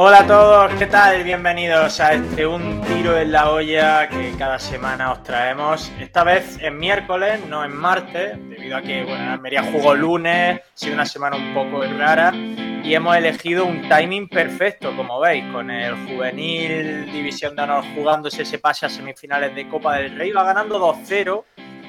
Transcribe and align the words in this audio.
Hola 0.00 0.20
a 0.20 0.26
todos, 0.28 0.74
¿qué 0.74 0.86
tal? 0.86 1.24
Bienvenidos 1.24 1.98
a 1.98 2.12
este 2.12 2.46
Un 2.46 2.80
Tiro 2.82 3.18
en 3.18 3.32
la 3.32 3.50
Olla 3.50 4.08
que 4.08 4.32
cada 4.38 4.60
semana 4.60 5.10
os 5.10 5.24
traemos. 5.24 5.90
Esta 5.98 6.22
vez 6.22 6.56
en 6.60 6.78
miércoles, 6.78 7.44
no 7.48 7.64
en 7.64 7.74
martes, 7.74 8.38
debido 8.48 8.76
a 8.76 8.82
que 8.82 9.02
bueno, 9.02 9.32
Almería 9.32 9.64
jugó 9.64 9.96
lunes, 9.96 10.60
ha 10.60 10.62
sido 10.72 10.94
una 10.94 11.04
semana 11.04 11.34
un 11.34 11.52
poco 11.52 11.82
rara 11.82 12.32
y 12.32 12.94
hemos 12.94 13.16
elegido 13.16 13.66
un 13.66 13.88
timing 13.88 14.28
perfecto, 14.28 14.94
como 14.94 15.18
veis, 15.18 15.44
con 15.52 15.68
el 15.68 15.96
juvenil 16.06 17.10
División 17.10 17.56
de 17.56 17.62
Honor 17.62 17.82
jugándose 17.96 18.42
ese 18.42 18.60
pase 18.60 18.86
a 18.86 18.88
semifinales 18.88 19.52
de 19.56 19.68
Copa 19.68 19.96
del 19.96 20.16
Rey, 20.16 20.30
va 20.30 20.44
ganando 20.44 20.78
2-0 20.78 21.42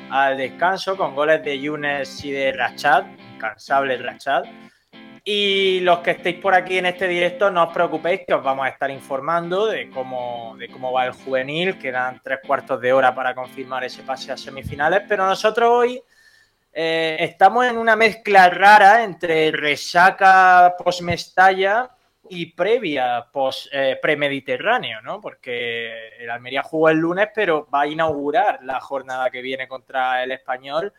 al 0.09 0.35
descanso 0.35 0.97
con 0.97 1.13
goles 1.13 1.43
de 1.43 1.59
Yunes 1.59 2.25
y 2.25 2.31
de 2.31 2.53
Rachad, 2.53 3.03
incansable 3.35 3.97
Rachad. 3.97 4.45
Y 5.23 5.79
los 5.81 5.99
que 5.99 6.11
estéis 6.11 6.37
por 6.37 6.53
aquí 6.53 6.77
en 6.77 6.85
este 6.85 7.07
directo, 7.07 7.51
no 7.51 7.65
os 7.65 7.73
preocupéis 7.73 8.21
que 8.27 8.33
os 8.33 8.43
vamos 8.43 8.65
a 8.65 8.69
estar 8.69 8.89
informando 8.89 9.67
de 9.67 9.89
cómo, 9.89 10.55
de 10.57 10.69
cómo 10.69 10.91
va 10.91 11.05
el 11.05 11.11
juvenil. 11.11 11.77
Quedan 11.77 12.21
tres 12.23 12.39
cuartos 12.45 12.79
de 12.79 12.93
hora 12.93 13.13
para 13.13 13.35
confirmar 13.35 13.83
ese 13.83 14.03
pase 14.03 14.31
a 14.31 14.37
semifinales, 14.37 15.03
pero 15.07 15.25
nosotros 15.25 15.69
hoy 15.69 16.01
eh, 16.71 17.17
estamos 17.19 17.65
en 17.65 17.77
una 17.77 17.95
mezcla 17.95 18.49
rara 18.49 19.03
entre 19.03 19.51
resaca 19.51 20.75
post-Mestalla 20.77 21.89
y 22.29 22.53
previa 22.53 23.25
post 23.31 23.67
eh, 23.71 23.97
premediterráneo, 24.01 25.01
¿no? 25.01 25.19
Porque 25.19 26.09
el 26.19 26.29
Almería 26.29 26.61
jugó 26.61 26.89
el 26.89 26.97
lunes, 26.97 27.29
pero 27.33 27.67
va 27.73 27.81
a 27.81 27.87
inaugurar 27.87 28.59
la 28.63 28.79
jornada 28.79 29.29
que 29.31 29.41
viene 29.41 29.67
contra 29.67 30.23
el 30.23 30.31
español. 30.31 30.93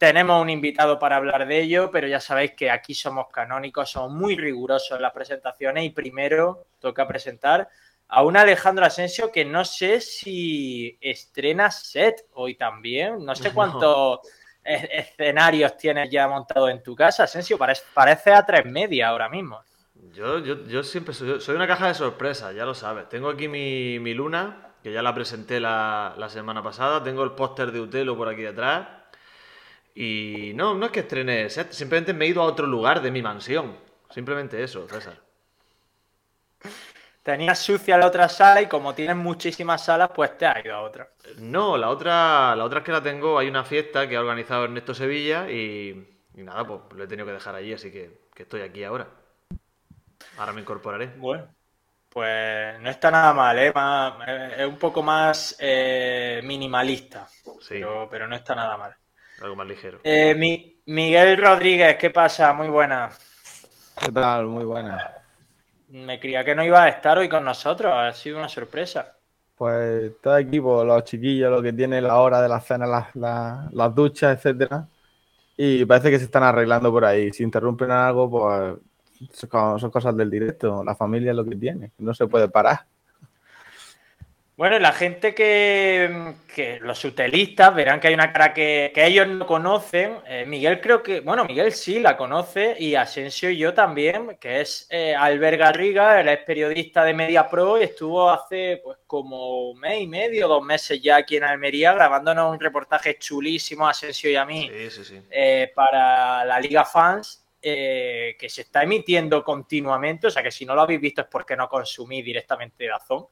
Tenemos 0.00 0.40
un 0.40 0.48
invitado 0.48 0.98
para 0.98 1.16
hablar 1.16 1.46
de 1.46 1.60
ello, 1.60 1.90
pero 1.90 2.08
ya 2.08 2.20
sabéis 2.20 2.52
que 2.52 2.70
aquí 2.70 2.94
somos 2.94 3.26
canónicos, 3.28 3.90
somos 3.90 4.10
muy 4.12 4.34
rigurosos 4.34 4.96
en 4.96 5.02
las 5.02 5.12
presentaciones 5.12 5.84
y 5.84 5.90
primero 5.90 6.64
toca 6.78 7.06
presentar 7.06 7.68
a 8.08 8.22
un 8.22 8.34
Alejandro 8.38 8.86
Asensio 8.86 9.30
que 9.30 9.44
no 9.44 9.62
sé 9.62 10.00
si 10.00 10.96
estrena 11.02 11.70
set 11.70 12.24
hoy 12.32 12.54
también, 12.54 13.22
no 13.22 13.34
sé 13.34 13.52
cuántos 13.52 14.20
escenarios 14.64 15.76
tienes 15.76 16.08
ya 16.08 16.26
montados 16.26 16.70
en 16.70 16.82
tu 16.82 16.96
casa, 16.96 17.24
Asensio, 17.24 17.58
parece, 17.58 17.82
parece 17.92 18.32
a 18.32 18.46
tres 18.46 18.64
media 18.64 19.08
ahora 19.08 19.28
mismo. 19.28 19.60
Yo, 20.14 20.38
yo, 20.38 20.64
yo 20.64 20.82
siempre 20.82 21.12
soy, 21.12 21.42
soy, 21.42 21.56
una 21.56 21.66
caja 21.66 21.88
de 21.88 21.94
sorpresas, 21.94 22.54
ya 22.54 22.64
lo 22.64 22.74
sabes. 22.74 23.06
Tengo 23.10 23.28
aquí 23.28 23.48
mi, 23.48 23.98
mi 23.98 24.14
luna, 24.14 24.72
que 24.82 24.94
ya 24.94 25.02
la 25.02 25.14
presenté 25.14 25.60
la, 25.60 26.14
la 26.16 26.30
semana 26.30 26.62
pasada. 26.62 27.02
Tengo 27.02 27.22
el 27.22 27.32
póster 27.32 27.70
de 27.70 27.82
Utelo 27.82 28.16
por 28.16 28.30
aquí 28.30 28.40
detrás. 28.40 28.99
Y 29.94 30.52
no, 30.54 30.74
no 30.74 30.86
es 30.86 30.92
que 30.92 31.00
estrene, 31.00 31.48
simplemente 31.50 32.12
me 32.14 32.24
he 32.24 32.28
ido 32.28 32.42
a 32.42 32.46
otro 32.46 32.66
lugar 32.66 33.02
de 33.02 33.10
mi 33.10 33.22
mansión. 33.22 33.76
Simplemente 34.10 34.62
eso, 34.62 34.88
César. 34.88 35.20
Tenías 37.22 37.58
sucia 37.58 37.96
la 37.96 38.06
otra 38.06 38.28
sala 38.28 38.60
y 38.60 38.66
como 38.66 38.94
tienes 38.94 39.16
muchísimas 39.16 39.82
salas, 39.84 40.10
pues 40.14 40.36
te 40.36 40.44
has 40.44 40.62
ido 40.62 40.74
a 40.74 40.82
otra. 40.82 41.08
No, 41.38 41.76
la 41.76 41.88
otra, 41.90 42.54
la 42.56 42.64
otra 42.64 42.80
es 42.80 42.84
que 42.84 42.92
la 42.92 43.02
tengo, 43.02 43.38
hay 43.38 43.48
una 43.48 43.64
fiesta 43.64 44.08
que 44.08 44.16
ha 44.16 44.20
organizado 44.20 44.64
Ernesto 44.64 44.94
Sevilla 44.94 45.50
y, 45.50 46.18
y 46.34 46.42
nada, 46.42 46.66
pues 46.66 46.80
lo 46.94 47.04
he 47.04 47.06
tenido 47.08 47.26
que 47.26 47.32
dejar 47.32 47.54
allí, 47.54 47.72
así 47.72 47.90
que, 47.92 48.28
que 48.34 48.42
estoy 48.44 48.62
aquí 48.62 48.84
ahora. 48.84 49.08
Ahora 50.38 50.52
me 50.52 50.60
incorporaré. 50.60 51.10
Bueno, 51.12 51.54
pues 52.08 52.80
no 52.80 52.90
está 52.90 53.10
nada 53.10 53.32
mal, 53.34 53.58
¿eh? 53.58 53.72
Más, 53.74 54.14
es 54.58 54.66
un 54.66 54.78
poco 54.78 55.02
más 55.02 55.56
eh, 55.60 56.40
minimalista, 56.44 57.28
Sí. 57.60 57.74
pero, 57.74 58.08
pero 58.10 58.28
no 58.28 58.36
está 58.36 58.54
nada 58.54 58.76
mal. 58.76 58.96
Algo 59.40 59.56
más 59.56 59.66
ligero. 59.66 60.00
Eh, 60.04 60.34
Mi- 60.34 60.80
Miguel 60.86 61.36
Rodríguez, 61.38 61.96
¿qué 61.96 62.10
pasa? 62.10 62.52
Muy 62.52 62.68
buena. 62.68 63.10
¿Qué 63.98 64.12
tal? 64.12 64.46
Muy 64.46 64.64
buena. 64.64 65.14
Me 65.88 66.20
creía 66.20 66.44
que 66.44 66.54
no 66.54 66.64
iba 66.64 66.84
a 66.84 66.88
estar 66.88 67.18
hoy 67.18 67.28
con 67.28 67.44
nosotros, 67.44 67.92
ha 67.92 68.12
sido 68.12 68.38
una 68.38 68.48
sorpresa. 68.48 69.16
Pues 69.56 70.12
aquí 70.24 70.60
por 70.60 70.86
los 70.86 71.04
chiquillos, 71.04 71.50
lo 71.50 71.60
que 71.62 71.72
tiene 71.72 72.00
la 72.00 72.16
hora 72.16 72.40
de 72.40 72.48
la 72.48 72.60
cena, 72.60 72.86
las, 72.86 73.14
las- 73.14 73.72
las 73.72 73.94
duchas, 73.94 74.36
etcétera. 74.36 74.86
Y 75.56 75.84
parece 75.84 76.10
que 76.10 76.18
se 76.18 76.24
están 76.24 76.42
arreglando 76.42 76.90
por 76.90 77.04
ahí. 77.04 77.32
Si 77.32 77.42
interrumpen 77.42 77.90
algo, 77.90 78.30
pues 78.30 78.74
son 79.32 79.78
son 79.78 79.90
cosas 79.90 80.16
del 80.16 80.30
directo. 80.30 80.82
La 80.82 80.94
familia 80.94 81.30
es 81.32 81.36
lo 81.36 81.44
que 81.44 81.56
tiene. 81.56 81.92
No 81.98 82.14
se 82.14 82.26
puede 82.26 82.48
parar. 82.48 82.86
Bueno, 84.60 84.78
la 84.78 84.92
gente 84.92 85.34
que, 85.34 86.34
que 86.54 86.80
los 86.80 87.02
utelistas 87.06 87.74
verán 87.74 87.98
que 87.98 88.08
hay 88.08 88.12
una 88.12 88.30
cara 88.30 88.52
que, 88.52 88.92
que 88.94 89.06
ellos 89.06 89.26
no 89.26 89.46
conocen. 89.46 90.18
Eh, 90.26 90.44
Miguel 90.46 90.82
creo 90.82 91.02
que, 91.02 91.20
bueno, 91.20 91.46
Miguel 91.46 91.72
sí 91.72 91.98
la 91.98 92.14
conoce 92.14 92.76
y 92.78 92.94
Asensio 92.94 93.48
y 93.48 93.56
yo 93.56 93.72
también, 93.72 94.36
que 94.38 94.60
es 94.60 94.86
eh, 94.90 95.14
Albert 95.14 95.58
Garriga, 95.58 96.20
él 96.20 96.28
es 96.28 96.40
periodista 96.40 97.04
de 97.04 97.14
Media 97.14 97.48
Pro 97.48 97.80
y 97.80 97.84
estuvo 97.84 98.28
hace 98.30 98.82
pues 98.84 98.98
como 99.06 99.70
un 99.70 99.80
mes 99.80 100.02
y 100.02 100.06
medio, 100.06 100.46
dos 100.46 100.62
meses 100.62 101.00
ya 101.00 101.16
aquí 101.16 101.38
en 101.38 101.44
Almería 101.44 101.94
grabándonos 101.94 102.52
un 102.52 102.60
reportaje 102.60 103.16
chulísimo 103.18 103.86
a 103.86 103.92
Asensio 103.92 104.30
y 104.30 104.36
a 104.36 104.44
mí 104.44 104.68
Sí, 104.70 104.90
sí, 104.90 105.04
sí. 105.06 105.22
eh, 105.30 105.72
para 105.74 106.44
la 106.44 106.60
Liga 106.60 106.84
Fans, 106.84 107.46
eh, 107.62 108.36
que 108.38 108.50
se 108.50 108.60
está 108.60 108.82
emitiendo 108.82 109.42
continuamente, 109.42 110.26
o 110.26 110.30
sea 110.30 110.42
que 110.42 110.50
si 110.50 110.66
no 110.66 110.74
lo 110.74 110.82
habéis 110.82 111.00
visto 111.00 111.22
es 111.22 111.28
porque 111.28 111.56
no 111.56 111.66
consumí 111.66 112.20
directamente 112.20 112.86
Dazón. 112.86 113.26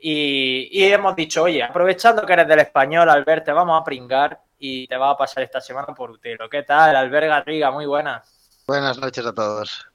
Y, 0.00 0.68
y 0.70 0.84
hemos 0.92 1.16
dicho, 1.16 1.42
oye, 1.42 1.62
aprovechando 1.62 2.24
que 2.24 2.32
eres 2.32 2.46
del 2.46 2.60
español, 2.60 3.08
Albert, 3.08 3.44
te 3.44 3.52
vamos 3.52 3.80
a 3.80 3.84
pringar 3.84 4.40
y 4.58 4.86
te 4.86 4.96
va 4.96 5.10
a 5.10 5.16
pasar 5.16 5.42
esta 5.42 5.60
semana 5.60 5.88
por 5.94 6.10
Utero. 6.10 6.48
¿Qué 6.48 6.62
tal, 6.62 6.94
Albert 6.94 7.26
Garriga? 7.26 7.70
Muy 7.70 7.86
buena. 7.86 8.22
Buenas 8.66 8.98
noches 8.98 9.26
a 9.26 9.32
todos. 9.32 9.86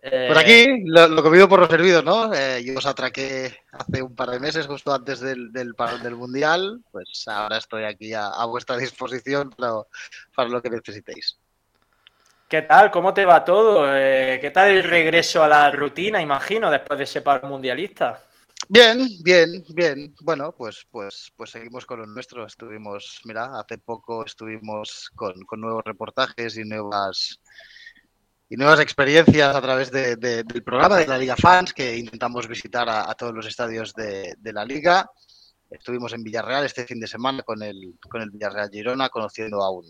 Eh, 0.00 0.26
Por 0.28 0.38
aquí, 0.38 0.82
lo, 0.84 1.08
lo 1.08 1.22
comido 1.22 1.48
por 1.48 1.58
los 1.58 1.68
servidos, 1.68 2.04
¿no? 2.04 2.32
Eh, 2.32 2.62
yo 2.64 2.78
os 2.78 2.86
atraqué 2.86 3.60
hace 3.72 4.00
un 4.00 4.14
par 4.14 4.30
de 4.30 4.38
meses, 4.38 4.66
justo 4.66 4.94
antes 4.94 5.18
del, 5.20 5.52
del 5.52 5.74
del 6.02 6.14
Mundial. 6.14 6.80
Pues 6.92 7.24
ahora 7.26 7.58
estoy 7.58 7.84
aquí 7.84 8.14
a, 8.14 8.28
a 8.28 8.46
vuestra 8.46 8.76
disposición 8.76 9.50
para, 9.50 9.72
para 10.34 10.48
lo 10.48 10.62
que 10.62 10.70
necesitéis. 10.70 11.36
¿Qué 12.48 12.62
tal? 12.62 12.90
¿Cómo 12.90 13.12
te 13.12 13.24
va 13.24 13.44
todo? 13.44 13.84
Eh, 13.94 14.38
¿Qué 14.40 14.50
tal 14.50 14.70
el 14.70 14.84
regreso 14.84 15.42
a 15.42 15.48
la 15.48 15.70
rutina, 15.70 16.22
imagino, 16.22 16.70
después 16.70 16.96
de 16.96 17.04
ese 17.04 17.20
paro 17.20 17.48
mundialista? 17.48 18.22
Bien, 18.70 19.08
bien, 19.22 19.64
bien. 19.70 20.14
Bueno, 20.20 20.52
pues, 20.54 20.86
pues, 20.90 21.32
pues 21.34 21.50
seguimos 21.50 21.86
con 21.86 22.00
lo 22.00 22.06
nuestro. 22.06 22.44
Estuvimos, 22.46 23.22
mira, 23.24 23.58
hace 23.58 23.78
poco 23.78 24.26
estuvimos 24.26 25.10
con, 25.16 25.34
nuevos 25.58 25.82
reportajes 25.84 26.58
y 26.58 26.64
nuevas 26.64 27.40
y 28.50 28.56
nuevas 28.56 28.80
experiencias 28.80 29.56
a 29.56 29.62
través 29.62 29.90
de- 29.90 30.16
de- 30.16 30.42
del 30.44 30.62
programa 30.62 30.96
de 30.98 31.06
la 31.06 31.16
Liga 31.16 31.34
Fans, 31.36 31.72
que 31.72 31.96
intentamos 31.96 32.46
visitar 32.46 32.86
a, 32.90 33.10
a 33.10 33.14
todos 33.14 33.34
los 33.34 33.46
estadios 33.46 33.94
de, 33.94 34.36
la 34.52 34.66
Liga. 34.66 35.10
Estuvimos 35.70 36.12
en 36.12 36.22
Villarreal 36.22 36.66
este 36.66 36.84
fin 36.86 37.00
de 37.00 37.06
semana 37.06 37.42
con 37.42 37.62
el, 37.62 37.94
con 38.06 38.20
el 38.20 38.30
Villarreal 38.30 38.70
Girona, 38.70 39.08
conociendo 39.08 39.62
a 39.62 39.70
un, 39.70 39.86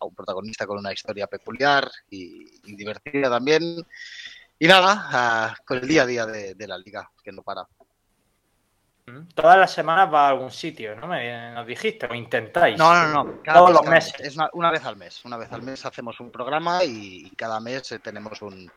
a 0.00 0.04
un 0.04 0.14
protagonista 0.14 0.66
con 0.66 0.78
una 0.78 0.92
historia 0.92 1.28
peculiar 1.28 1.88
y, 2.10 2.74
divertida 2.74 3.30
también. 3.30 3.62
Y 4.58 4.66
nada, 4.66 5.08
ah, 5.12 5.56
con 5.64 5.78
el 5.78 5.86
día 5.86 6.02
a 6.02 6.06
día 6.06 6.26
de 6.26 6.66
la 6.66 6.78
Liga, 6.78 7.08
que 7.22 7.30
no 7.30 7.42
para. 7.42 7.64
Todas 9.34 9.58
las 9.58 9.72
semanas 9.72 10.12
va 10.12 10.26
a 10.26 10.30
algún 10.30 10.50
sitio, 10.50 10.96
¿no? 10.96 11.06
Me, 11.06 11.52
nos 11.52 11.66
dijiste, 11.66 12.06
o 12.06 12.14
intentáis. 12.14 12.78
No, 12.78 12.92
no, 12.92 13.24
no. 13.24 13.40
Todos 13.42 13.70
los 13.70 13.80
cada 13.80 13.90
mes. 13.94 14.04
meses. 14.12 14.26
Es 14.26 14.36
una, 14.36 14.50
una 14.52 14.70
vez 14.70 14.84
al 14.84 14.96
mes. 14.96 15.24
Una 15.24 15.36
vez 15.36 15.52
al 15.52 15.62
mes 15.62 15.84
hacemos 15.84 16.20
un 16.20 16.30
programa 16.30 16.84
y, 16.84 17.26
y 17.26 17.30
cada 17.36 17.60
mes 17.60 17.92
eh, 17.92 17.98
tenemos 17.98 18.42
un, 18.42 18.70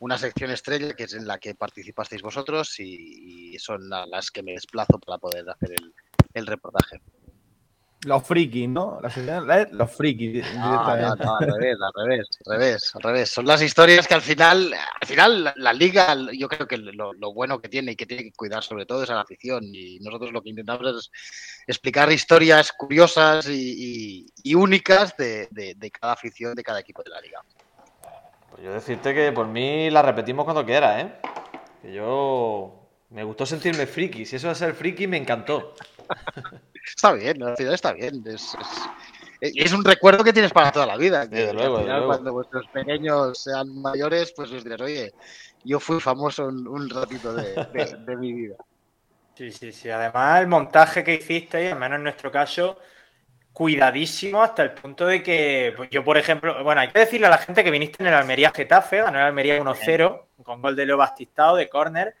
una 0.00 0.18
sección 0.18 0.50
estrella 0.50 0.94
que 0.94 1.04
es 1.04 1.14
en 1.14 1.26
la 1.26 1.38
que 1.38 1.54
participasteis 1.54 2.22
vosotros 2.22 2.78
y, 2.80 3.54
y 3.54 3.58
son 3.58 3.92
a 3.92 4.06
las 4.06 4.30
que 4.30 4.42
me 4.42 4.52
desplazo 4.52 4.98
para 4.98 5.18
poder 5.18 5.48
hacer 5.48 5.72
el, 5.72 5.94
el 6.34 6.46
reportaje. 6.46 7.00
Los 8.04 8.24
frikis, 8.24 8.68
¿no? 8.68 9.00
La 9.02 9.10
sección 9.10 9.50
es 9.50 9.72
los 9.72 9.90
frikis. 9.90 10.44
No, 10.54 10.62
no, 11.16 11.36
al 11.36 11.46
revés, 11.48 11.76
al 11.82 11.92
revés, 12.06 12.28
al 12.46 12.52
revés, 12.52 12.92
al 12.94 13.02
revés. 13.02 13.28
Son 13.30 13.44
las 13.44 13.60
historias 13.60 14.06
que 14.06 14.14
al 14.14 14.22
final, 14.22 14.72
al 14.72 15.06
final 15.08 15.42
la, 15.44 15.52
la 15.56 15.72
liga, 15.72 16.16
yo 16.32 16.48
creo 16.48 16.68
que 16.68 16.76
lo, 16.78 17.12
lo 17.12 17.32
bueno 17.34 17.60
que 17.60 17.68
tiene 17.68 17.92
y 17.92 17.96
que 17.96 18.06
tiene 18.06 18.22
que 18.22 18.32
cuidar 18.36 18.62
sobre 18.62 18.86
todo 18.86 19.02
es 19.02 19.10
a 19.10 19.14
la 19.16 19.22
afición. 19.22 19.64
Y 19.74 19.98
nosotros 19.98 20.30
lo 20.30 20.40
que 20.42 20.50
intentamos 20.50 20.86
es 20.96 21.10
explicar 21.66 22.10
historias 22.12 22.70
curiosas 22.72 23.48
y, 23.48 23.74
y- 23.76 24.26
y 24.44 24.54
únicas 24.54 25.16
de, 25.16 25.48
de- 25.50 25.74
de 25.76 25.90
cada 25.90 26.12
afición, 26.12 26.54
de 26.54 26.62
cada 26.62 26.78
equipo 26.78 27.02
de 27.02 27.10
la 27.10 27.20
liga. 27.20 27.40
Pues 28.50 28.62
yo 28.62 28.72
decirte 28.72 29.12
que 29.12 29.32
por 29.32 29.48
mí 29.48 29.90
la 29.90 30.02
repetimos 30.02 30.44
cuando 30.44 30.64
quieras, 30.64 31.02
¿eh? 31.02 31.12
Que 31.82 31.92
yo 31.92 32.77
me 33.10 33.24
gustó 33.24 33.46
sentirme 33.46 33.86
friki. 33.86 34.24
Si 34.26 34.36
eso 34.36 34.50
es 34.50 34.58
ser 34.58 34.74
friki, 34.74 35.06
me 35.06 35.16
encantó. 35.16 35.74
Está 36.84 37.12
bien, 37.12 37.42
al 37.42 37.56
final 37.56 37.74
está 37.74 37.92
bien. 37.92 38.22
Es, 38.26 38.54
es- 39.40 39.54
es 39.54 39.72
un 39.72 39.84
recuerdo 39.84 40.24
que 40.24 40.32
tienes 40.32 40.52
para 40.52 40.72
toda 40.72 40.86
la 40.86 40.96
vida. 40.96 41.28
que 41.28 41.36
Desde 41.36 41.52
luego, 41.54 41.78
final, 41.80 41.86
desde 41.86 41.98
luego. 41.98 42.06
Cuando 42.12 42.32
vuestros 42.32 42.66
pequeños 42.68 43.40
sean 43.42 43.68
mayores, 43.80 44.32
pues 44.34 44.50
les 44.50 44.64
dirás, 44.64 44.80
oye, 44.80 45.12
yo 45.62 45.78
fui 45.78 46.00
famoso 46.00 46.46
un, 46.46 46.66
un 46.66 46.88
ratito 46.90 47.32
de, 47.34 47.54
de- 47.72 47.96
de 48.04 48.16
mi 48.16 48.32
vida. 48.32 48.56
Sí, 49.36 49.52
sí, 49.52 49.70
sí. 49.72 49.88
Además, 49.90 50.40
el 50.40 50.48
montaje 50.48 51.04
que 51.04 51.14
hicisteis, 51.14 51.72
al 51.72 51.78
menos 51.78 51.96
en 51.98 52.02
nuestro 52.02 52.32
caso, 52.32 52.78
cuidadísimo 53.52 54.42
hasta 54.42 54.62
el 54.62 54.72
punto 54.72 55.06
de 55.06 55.22
que 55.22 55.72
pues 55.76 55.90
yo, 55.90 56.04
por 56.04 56.18
ejemplo, 56.18 56.62
bueno, 56.64 56.80
hay 56.80 56.88
que 56.88 57.00
decirle 57.00 57.26
a 57.28 57.30
la 57.30 57.38
gente 57.38 57.64
que 57.64 57.70
viniste 57.70 58.02
en 58.02 58.08
el 58.08 58.14
Almería 58.14 58.52
Getafe, 58.54 58.98
ganó 59.02 59.18
el 59.18 59.24
Almería 59.24 59.60
1-0 59.60 60.28
con 60.42 60.62
gol 60.62 60.76
de 60.76 60.86
Leo 60.86 60.96
Bastistao 60.96 61.56
de 61.56 61.68
córner. 61.68 62.16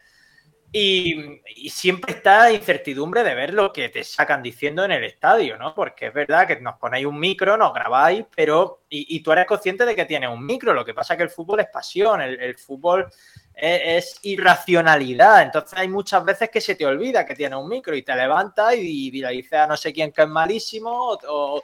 Y, 0.70 1.40
siempre 1.70 2.12
está 2.12 2.52
incertidumbre 2.52 3.24
de 3.24 3.34
ver 3.34 3.54
lo 3.54 3.72
que 3.72 3.88
te 3.88 4.04
sacan 4.04 4.42
diciendo 4.42 4.84
en 4.84 4.92
el 4.92 5.04
estadio, 5.04 5.56
¿no? 5.56 5.74
Porque 5.74 6.08
es 6.08 6.14
verdad 6.14 6.46
que 6.46 6.60
nos 6.60 6.76
ponéis 6.76 7.06
un 7.06 7.18
micro, 7.18 7.56
nos 7.56 7.72
grabáis, 7.72 8.24
pero. 8.34 8.82
Y, 8.90 9.20
tú 9.20 9.32
eres 9.32 9.46
consciente 9.46 9.84
de 9.84 9.94
que 9.96 10.04
tienes 10.04 10.30
un 10.30 10.44
micro. 10.44 10.74
Lo 10.74 10.84
que 10.84 10.94
pasa 10.94 11.14
es 11.14 11.18
que 11.18 11.24
el 11.24 11.30
fútbol 11.30 11.60
es 11.60 11.68
pasión, 11.68 12.20
el, 12.20 12.56
fútbol 12.56 13.06
es, 13.54 14.14
es 14.14 14.18
irracionalidad. 14.22 15.42
Entonces 15.42 15.78
hay 15.78 15.88
muchas 15.88 16.24
veces 16.24 16.50
que 16.50 16.60
se 16.60 16.74
te 16.74 16.86
olvida 16.86 17.26
que 17.26 17.34
tienes 17.34 17.58
un 17.58 17.68
micro 17.68 17.94
y 17.94 18.02
te 18.02 18.14
levantas 18.14 18.74
y, 18.76 19.08
y 19.08 19.20
le 19.20 19.28
dices 19.30 19.54
a 19.54 19.66
no 19.66 19.76
sé 19.76 19.92
quién 19.92 20.12
que 20.12 20.22
es 20.22 20.28
malísimo 20.28 20.90
o, 20.90 21.18
o- 21.26 21.62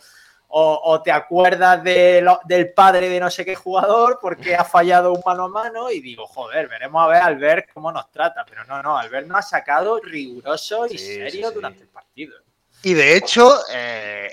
o- 0.57 0.81
o 0.85 1.03
te 1.03 1.11
acuerdas 1.11 1.83
de 1.83 2.21
lo- 2.23 2.39
del 2.45 2.73
padre 2.73 3.09
de 3.09 3.19
no 3.19 3.29
sé 3.29 3.45
qué 3.45 3.57
jugador 3.57 4.19
porque 4.21 4.55
ha 4.55 4.63
fallado 4.65 5.13
un 5.13 5.21
mano 5.27 5.45
a 5.45 5.49
mano 5.49 5.91
y 5.91 6.01
digo, 6.01 6.27
joder, 6.29 6.69
veremos 6.69 7.03
a 7.05 7.09
ver 7.09 7.23
Albert 7.23 7.71
cómo 7.75 7.91
nos 7.91 8.09
trata. 8.13 8.45
Pero 8.49 8.65
no, 8.65 8.81
no, 8.81 8.97
Albert 8.97 9.27
nos 9.27 9.39
ha 9.39 9.43
sacado 9.43 9.99
riguroso 10.01 10.87
y 10.87 10.91
Sí, 10.91 10.99
sí, 10.99 11.15
serio 11.17 11.49
sí. 11.49 11.55
durante 11.55 11.83
el 11.83 11.89
partido. 11.89 12.37
Y 12.85 12.93
de 12.93 13.17
hecho, 13.17 13.51
eh, 13.73 14.29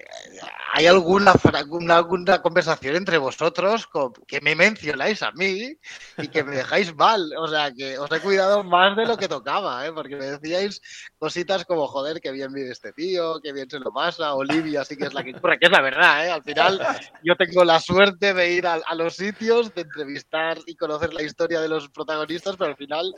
hay 0.73 0.87
alguna, 0.87 1.33
alguna, 1.53 1.97
alguna 1.97 2.41
conversación 2.41 2.95
entre 2.95 3.17
vosotros 3.17 3.89
que 4.25 4.39
me 4.39 4.55
mencionáis 4.55 5.21
a 5.21 5.31
mí 5.31 5.77
y 6.17 6.27
que 6.29 6.43
me 6.43 6.55
dejáis 6.55 6.95
mal. 6.95 7.29
O 7.37 7.47
sea, 7.47 7.73
que 7.73 7.97
os 7.97 8.09
he 8.11 8.19
cuidado 8.21 8.63
más 8.63 8.95
de 8.95 9.05
lo 9.05 9.17
que 9.17 9.27
tocaba, 9.27 9.85
¿eh? 9.85 9.91
porque 9.91 10.15
me 10.15 10.25
decíais 10.25 10.81
cositas 11.17 11.65
como, 11.65 11.87
joder, 11.87 12.21
qué 12.21 12.31
bien 12.31 12.53
vive 12.53 12.71
este 12.71 12.93
tío, 12.93 13.41
qué 13.41 13.51
bien 13.51 13.69
se 13.69 13.79
lo 13.79 13.91
pasa, 13.91 14.33
Olivia 14.33 14.85
sí 14.85 14.95
que 14.95 15.05
es 15.05 15.13
la 15.13 15.23
que 15.23 15.33
curra, 15.33 15.57
que 15.57 15.65
es 15.65 15.71
la 15.71 15.81
verdad, 15.81 16.25
¿eh? 16.25 16.31
Al 16.31 16.43
final 16.43 16.79
yo 17.23 17.35
tengo 17.35 17.65
la 17.65 17.79
suerte 17.79 18.33
de 18.33 18.53
ir 18.53 18.65
a, 18.65 18.75
a 18.85 18.95
los 18.95 19.15
sitios, 19.15 19.73
de 19.75 19.81
entrevistar 19.81 20.57
y 20.65 20.75
conocer 20.75 21.13
la 21.13 21.23
historia 21.23 21.59
de 21.59 21.67
los 21.67 21.89
protagonistas, 21.89 22.55
pero 22.55 22.71
al 22.71 22.77
final, 22.77 23.13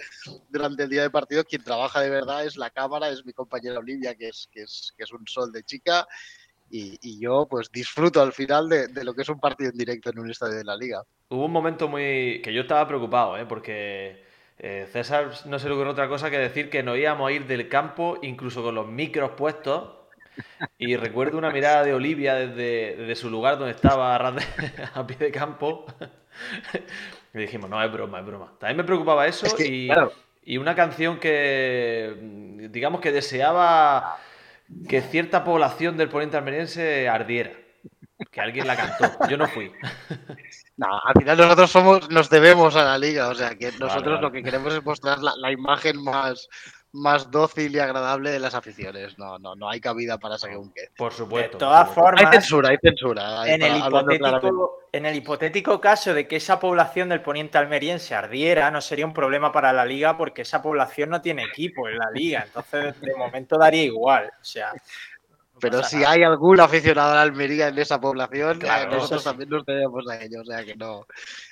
durante 0.50 0.84
el 0.84 0.90
día 0.90 1.04
de 1.04 1.12
partido, 1.12 1.44
quien 1.44 1.64
trabaja 1.64 2.02
de 2.02 2.10
verdad 2.10 2.46
es 2.46 2.58
la 2.58 2.72
cámara, 2.72 3.10
es 3.10 3.24
mi 3.26 3.34
compañera 3.34 3.80
Olivia, 3.80 4.16
que 4.16 4.30
es, 4.30 4.50
que 4.52 4.64
es, 4.64 4.92
que 4.98 5.04
es 5.04 5.12
un 5.12 5.23
sol 5.28 5.52
de 5.52 5.64
chica. 5.64 6.08
Y, 6.70 6.98
y 7.02 7.20
yo 7.20 7.46
pues 7.50 7.70
disfruto 7.72 8.22
al 8.22 8.34
final 8.34 8.68
de, 8.68 8.88
de 8.88 9.04
lo 9.04 9.14
que 9.14 9.22
es 9.22 9.30
un 9.30 9.40
partido 9.40 9.70
en 9.70 9.78
directo 9.78 10.10
en 10.10 10.20
un 10.20 10.32
estadio 10.32 10.56
de 10.56 10.64
la 10.64 10.76
liga. 10.76 11.04
Hubo 11.30 11.46
un 11.46 11.52
momento 11.52 11.88
muy. 11.88 12.42
que 12.44 12.52
yo 12.54 12.62
estaba 12.62 12.88
preocupado, 12.88 13.38
¿eh? 13.38 13.46
Porque 13.46 14.24
eh, 14.58 14.88
César 14.92 15.32
no 15.46 15.60
se 15.60 15.68
le 15.68 15.74
ocurrió 15.76 15.92
otra 15.92 16.08
cosa 16.08 16.32
que 16.32 16.38
decir 16.40 16.70
que 16.70 16.82
nos 16.82 16.98
íbamos 16.98 17.30
a 17.30 17.32
ir 17.32 17.46
del 17.46 17.70
campo, 17.70 18.18
incluso 18.24 18.64
con 18.64 18.74
los 18.76 18.88
micros 18.88 19.32
puestos. 19.32 19.92
Y 20.80 20.96
recuerdo 20.96 21.38
una 21.38 21.52
mirada 21.52 21.84
de 21.84 21.94
Olivia 21.94 22.34
desde, 22.34 22.96
desde 22.96 23.16
su 23.16 23.30
lugar 23.30 23.60
donde 23.60 23.76
estaba 23.76 24.16
a, 24.16 24.18
ras 24.18 24.36
de- 24.36 24.44
a 24.96 25.06
pie 25.06 25.18
de 25.18 25.32
campo. 25.32 25.86
Y 27.34 27.38
dijimos, 27.38 27.70
no, 27.70 27.84
es 27.84 27.92
broma, 27.92 28.20
es 28.20 28.26
broma. 28.26 28.52
También 28.60 28.78
me 28.78 28.84
preocupaba 28.84 29.28
eso 29.28 29.46
Es 29.46 29.54
que, 29.54 29.68
y, 29.68 29.88
claro. 29.88 30.12
y 30.44 30.58
una 30.58 30.74
canción 30.76 31.20
que, 31.20 32.16
digamos 32.72 33.00
que 33.02 33.12
deseaba 33.12 34.18
que 34.88 35.02
cierta 35.02 35.44
población 35.44 35.98
del 35.98 36.10
poniente 36.10 36.38
almeriense 36.38 37.08
ardiera. 37.08 37.52
Que 38.32 38.42
alguien 38.42 38.68
la 38.68 38.76
cantó. 38.76 39.28
Yo 39.30 39.38
no 39.38 39.48
fui. 39.48 39.72
No, 40.76 40.88
al 41.04 41.14
final 41.20 41.38
nosotros 41.38 41.72
somos, 41.72 42.10
nos 42.10 42.30
debemos 42.30 42.76
a 42.76 42.84
la 42.84 42.98
liga, 42.98 43.28
o 43.28 43.36
sea 43.36 43.56
que 43.56 43.72
nosotros 43.74 44.16
vale. 44.16 44.22
lo 44.22 44.32
que 44.32 44.42
queremos 44.42 44.74
es 44.74 44.84
mostrar 44.84 45.20
la, 45.20 45.34
la 45.38 45.52
imagen 45.52 46.04
más, 46.04 46.50
más 46.94 47.32
dócil 47.32 47.76
y 47.76 47.80
agradable 47.80 48.30
de 48.32 48.40
las 48.40 48.54
aficiones. 48.54 49.18
No, 49.18 49.40
no, 49.40 49.56
no 49.56 49.70
hay 49.70 49.82
cabida 49.82 50.18
para 50.20 50.38
qué. 50.38 50.58
Por 50.96 51.12
De 51.12 51.18
supuesto. 51.18 51.58
todas 51.58 51.90
por 51.90 51.96
supuesto. 51.96 52.18
Hay 52.18 52.24
formas, 52.26 52.32
censura, 52.36 52.70
hay 52.70 52.78
censura. 52.78 53.42
hay 53.42 53.52
en 53.54 53.62
el, 53.64 53.78
hipotético, 53.78 54.80
en 54.92 55.06
el 55.08 55.16
hipotético 55.16 55.82
caso 55.82 56.14
de 56.14 56.28
que 56.28 56.36
esa 56.36 56.60
población 56.60 57.10
del 57.10 57.22
poniente 57.22 57.58
almeriense 57.58 58.14
ardiera, 58.14 58.70
no 58.70 58.80
sería 58.80 59.06
un 59.08 59.14
problema 59.14 59.52
para 59.52 59.74
la 59.74 59.86
liga 59.86 60.16
porque 60.18 60.44
esa 60.44 60.62
población 60.62 61.10
no 61.10 61.22
tiene 61.22 61.44
equipo 61.44 61.90
en 61.90 61.98
la 61.98 62.12
liga. 62.12 62.44
Entonces, 62.46 63.00
de 63.02 63.16
momento 63.16 63.58
daría 63.58 63.84
igual. 63.84 64.28
O 64.28 64.46
sea, 64.46 64.72
Pero 65.60 65.82
si 65.84 65.98
nada. 65.98 66.12
hay 66.12 66.24
algún 66.24 66.60
aficionado 66.60 67.14
a 67.14 67.16
la 67.16 67.22
Almería 67.24 67.70
en 67.70 67.80
esa 67.80 68.00
población, 68.00 68.60
Claro, 68.60 68.92
eh, 68.92 68.96
nosotros 68.96 69.24
sí. 69.24 69.30
también 69.30 69.50
nos 69.50 69.66
debemos 69.66 70.08
a 70.10 70.22
ellos. 70.22 70.42
O 70.48 70.52
sea 70.52 70.64
que 70.64 70.76
no. 70.76 71.08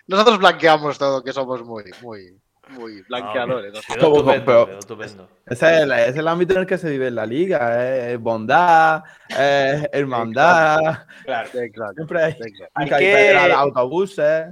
Nosotros 0.05 0.38
blanqueamos 0.38 0.99
todo, 0.99 1.23
que 1.23 1.33
somos 1.33 1.63
muy, 1.63 1.85
muy, 2.01 2.38
muy 2.71 3.01
blanqueadores. 3.03 3.73
estupendo, 3.75 4.25
pero- 4.45 4.65
quedó 4.68 4.79
estupendo. 4.79 5.29
Ese 5.45 5.75
es, 5.75 5.81
el, 5.81 5.91
es 5.91 6.15
el 6.15 6.27
ámbito 6.27 6.53
en 6.53 6.59
el 6.62 6.65
que 6.65 6.77
se 6.77 6.89
vive 6.89 7.07
en 7.07 7.15
la 7.15 7.25
liga, 7.25 8.09
es 8.09 8.19
bondad, 8.19 9.03
es 9.29 9.88
hermandad, 9.94 10.79
Claro. 11.25 11.50
Exacto, 11.53 11.94
siempre 11.95 12.23
hay, 12.23 12.31
exacto. 12.31 12.65
Hay 12.75 12.89
hay 12.91 13.00
que- 13.00 13.51
autobuses, 13.53 14.45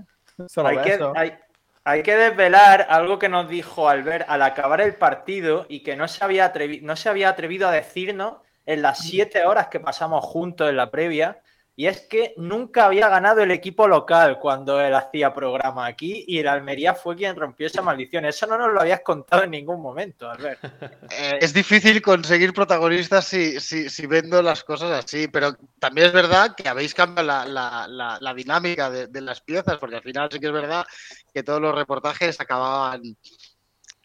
solo 0.47 0.69
hay, 0.69 0.77
que, 0.79 0.99
hay, 1.15 1.33
hay 1.83 2.03
que 2.03 2.15
desvelar 2.15 2.85
algo 2.89 3.17
que 3.19 3.29
nos 3.29 3.49
dijo 3.49 3.89
Albert 3.89 4.25
al 4.29 4.41
acabar 4.41 4.81
el 4.81 4.95
partido 4.95 5.65
y 5.69 5.81
que 5.83 5.95
no 5.95 6.07
se 6.07 6.23
había, 6.23 6.51
atrevi- 6.53 6.81
no 6.81 6.95
se 6.95 7.09
había 7.09 7.29
atrevido 7.29 7.67
a 7.67 7.71
decirnos 7.71 8.35
en 8.65 8.81
las 8.81 8.99
siete 8.99 9.45
horas 9.45 9.67
que 9.67 9.79
pasamos 9.79 10.23
juntos 10.23 10.69
en 10.69 10.77
la 10.77 10.91
previa. 10.91 11.39
Y 11.79 11.87
es 11.87 12.01
que 12.01 12.33
nunca 12.35 12.87
había 12.87 13.07
ganado 13.07 13.39
el 13.41 13.51
equipo 13.51 13.87
local 13.87 14.37
cuando 14.41 14.81
él 14.81 14.93
hacía 14.93 15.33
programa 15.33 15.85
aquí 15.85 16.25
y 16.27 16.39
el 16.39 16.49
Almería 16.49 16.93
fue 16.93 17.15
quien 17.15 17.37
rompió 17.37 17.67
esa 17.67 17.81
maldición. 17.81 18.25
Eso 18.25 18.45
no 18.47 18.57
nos 18.57 18.73
lo 18.73 18.81
habías 18.81 18.99
contado 18.99 19.43
en 19.43 19.51
ningún 19.51 19.81
momento, 19.81 20.29
Albert. 20.29 20.59
Es 21.39 21.53
difícil 21.53 22.01
conseguir 22.01 22.51
protagonistas 22.51 23.23
si, 23.23 23.61
si, 23.61 23.89
si 23.89 24.07
vendo 24.07 24.41
las 24.41 24.65
cosas 24.65 24.91
así, 25.05 25.29
pero 25.29 25.53
también 25.79 26.07
es 26.07 26.11
verdad 26.13 26.53
que 26.53 26.67
habéis 26.67 26.93
cambiado 26.93 27.25
la, 27.25 27.45
la- 27.87 28.17
la- 28.19 28.33
dinámica 28.33 28.89
de, 28.91 29.07
de 29.07 29.21
las 29.21 29.39
piezas, 29.39 29.77
porque 29.77 29.95
al 29.95 30.03
final 30.03 30.27
sí 30.29 30.41
que 30.41 30.47
es 30.47 30.51
verdad 30.51 30.85
que 31.33 31.43
todos 31.43 31.61
los 31.61 31.73
reportajes 31.73 32.41
acababan 32.41 33.01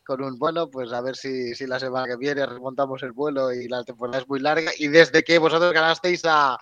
con 0.07 0.23
un 0.23 0.39
bueno, 0.39 0.71
pues 0.71 0.93
a 0.93 1.01
ver 1.01 1.17
si, 1.17 1.57
si 1.57 1.67
la 1.67 1.81
semana 1.81 2.07
que 2.07 2.17
viene 2.17 2.47
remontamos 2.47 3.03
el 3.03 3.11
vuelo 3.11 3.53
y 3.53 3.67
la 3.67 3.83
temporada 3.83 4.19
es 4.19 4.29
muy 4.29 4.39
larga. 4.39 4.71
Y 4.79 4.87
desde 4.87 5.25
que 5.25 5.39
vosotros 5.39 5.73
ganasteis 5.73 6.23
a, 6.25 6.57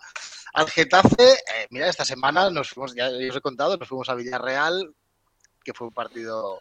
al 0.52 0.69
Getafe, 0.69 1.22
eh, 1.32 1.66
mira, 1.70 1.88
esta 1.88 2.04
semana 2.04 2.50
nos 2.50 2.70
fuimos, 2.70 2.94
ya 2.94 3.08
os 3.08 3.36
he 3.36 3.41
contado, 3.41 3.76
nos 3.76 3.88
fuimos 3.88 4.08
a 4.08 4.15
Villarreal, 4.15 4.94
que 5.65 5.72
fue 5.72 5.86
un 5.88 5.94
partido 5.94 6.60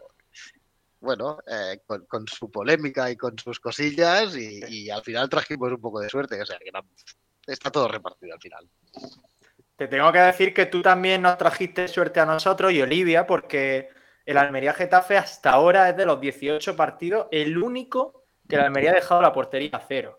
bueno, 0.99 1.39
eh, 1.47 1.79
con, 1.85 2.05
con 2.05 2.27
su 2.27 2.49
polémica 2.51 3.09
y 3.09 3.17
con 3.17 3.37
sus 3.39 3.59
cosillas 3.59 4.35
y, 4.35 4.61
y 4.67 4.89
al 4.91 5.01
final 5.01 5.27
trajimos 5.29 5.71
un 5.71 5.81
poco 5.81 5.99
de 5.99 6.09
suerte, 6.09 6.39
o 6.39 6.45
sea 6.45 6.57
que 6.59 6.69
era- 6.69 6.83
está 7.47 7.71
todo 7.71 7.87
repartido 7.87 8.33
al 8.35 8.39
final. 8.39 8.69
Te 9.75 9.87
tengo 9.87 10.11
que 10.11 10.19
decir 10.19 10.53
que 10.53 10.67
tú 10.67 10.81
también 10.83 11.23
nos 11.23 11.37
trajiste 11.39 11.87
suerte 11.87 12.19
a 12.19 12.25
nosotros 12.25 12.71
y 12.71 12.81
Olivia, 12.83 13.25
porque 13.25 13.89
el 14.27 14.37
Almería 14.37 14.73
Getafe 14.75 15.17
hasta 15.17 15.49
ahora 15.49 15.89
es 15.89 15.97
de 15.97 16.05
los 16.05 16.21
18 16.21 16.75
partidos 16.75 17.27
el 17.31 17.57
único 17.57 18.25
que 18.47 18.57
el 18.57 18.61
Almería 18.61 18.91
ha 18.91 18.95
dejado 18.95 19.23
la 19.23 19.33
portería 19.33 19.71
a 19.73 19.79
cero. 19.87 20.17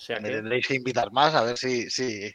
O 0.00 0.02
sea 0.02 0.18
Me 0.18 0.30
que, 0.30 0.36
tendréis 0.36 0.66
que 0.66 0.74
invitar 0.76 1.12
más 1.12 1.34
a 1.34 1.42
ver 1.42 1.58
si, 1.58 1.90
si, 1.90 2.32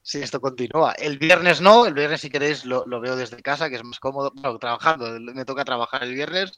si 0.00 0.22
esto 0.22 0.40
continúa. 0.40 0.92
El 0.92 1.18
viernes 1.18 1.60
no, 1.60 1.84
el 1.84 1.92
viernes 1.92 2.20
si 2.20 2.30
queréis 2.30 2.64
lo, 2.64 2.84
lo 2.86 3.00
veo 3.00 3.16
desde 3.16 3.42
casa, 3.42 3.68
que 3.68 3.74
es 3.74 3.82
más 3.82 3.98
cómodo, 3.98 4.30
bueno, 4.32 4.56
trabajando, 4.60 5.18
me 5.18 5.44
toca 5.44 5.64
trabajar 5.64 6.04
el 6.04 6.14
viernes 6.14 6.52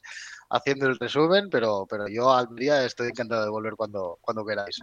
haciendo 0.51 0.85
el 0.85 0.99
resumen, 0.99 1.49
pero, 1.49 1.87
pero 1.89 2.07
yo 2.07 2.31
al 2.31 2.55
día 2.55 2.85
estoy 2.85 3.07
encantado 3.07 3.43
de 3.43 3.49
volver 3.49 3.73
cuando, 3.73 4.19
cuando 4.21 4.45
queráis. 4.45 4.79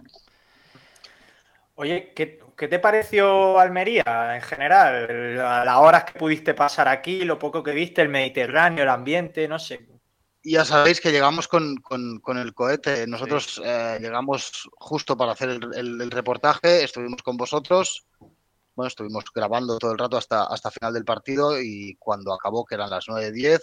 oye, 1.75 2.11
¿qué, 2.13 2.37
qué 2.57 2.67
te 2.67 2.79
pareció 2.79 3.57
Almería 3.57 4.35
en 4.35 4.41
general? 4.41 5.39
A 5.39 5.63
las 5.63 5.77
horas 5.77 6.03
que 6.03 6.19
pudiste 6.19 6.53
pasar 6.53 6.89
aquí, 6.89 7.23
lo 7.23 7.39
poco 7.39 7.63
que 7.63 7.71
viste, 7.71 8.01
el 8.01 8.09
Mediterráneo, 8.09 8.83
el 8.83 8.89
ambiente, 8.89 9.47
no 9.47 9.57
sé. 9.57 9.90
Ya 10.43 10.65
sabéis 10.65 10.99
que 10.99 11.11
llegamos 11.11 11.47
con, 11.47 11.75
con- 11.77 12.19
con 12.19 12.37
el 12.37 12.53
cohete. 12.53 13.05
Nosotros 13.05 13.61
eh, 13.63 13.99
llegamos 14.01 14.67
justo 14.73 15.15
para 15.15 15.33
hacer 15.33 15.49
el, 15.49 15.59
el- 15.75 16.01
el 16.01 16.11
reportaje, 16.11 16.83
estuvimos 16.83 17.21
con 17.21 17.37
vosotros. 17.37 18.05
Bueno, 18.75 18.87
estuvimos 18.87 19.25
grabando 19.35 19.77
todo 19.77 19.91
el 19.91 19.97
rato 19.99 20.17
hasta, 20.17 20.45
hasta 20.45 20.71
final 20.71 20.93
del 20.93 21.05
partido 21.05 21.61
y 21.61 21.95
cuando 21.99 22.33
acabó, 22.33 22.65
que 22.65 22.75
eran 22.75 22.89
las 22.89 23.07
9.10, 23.07 23.59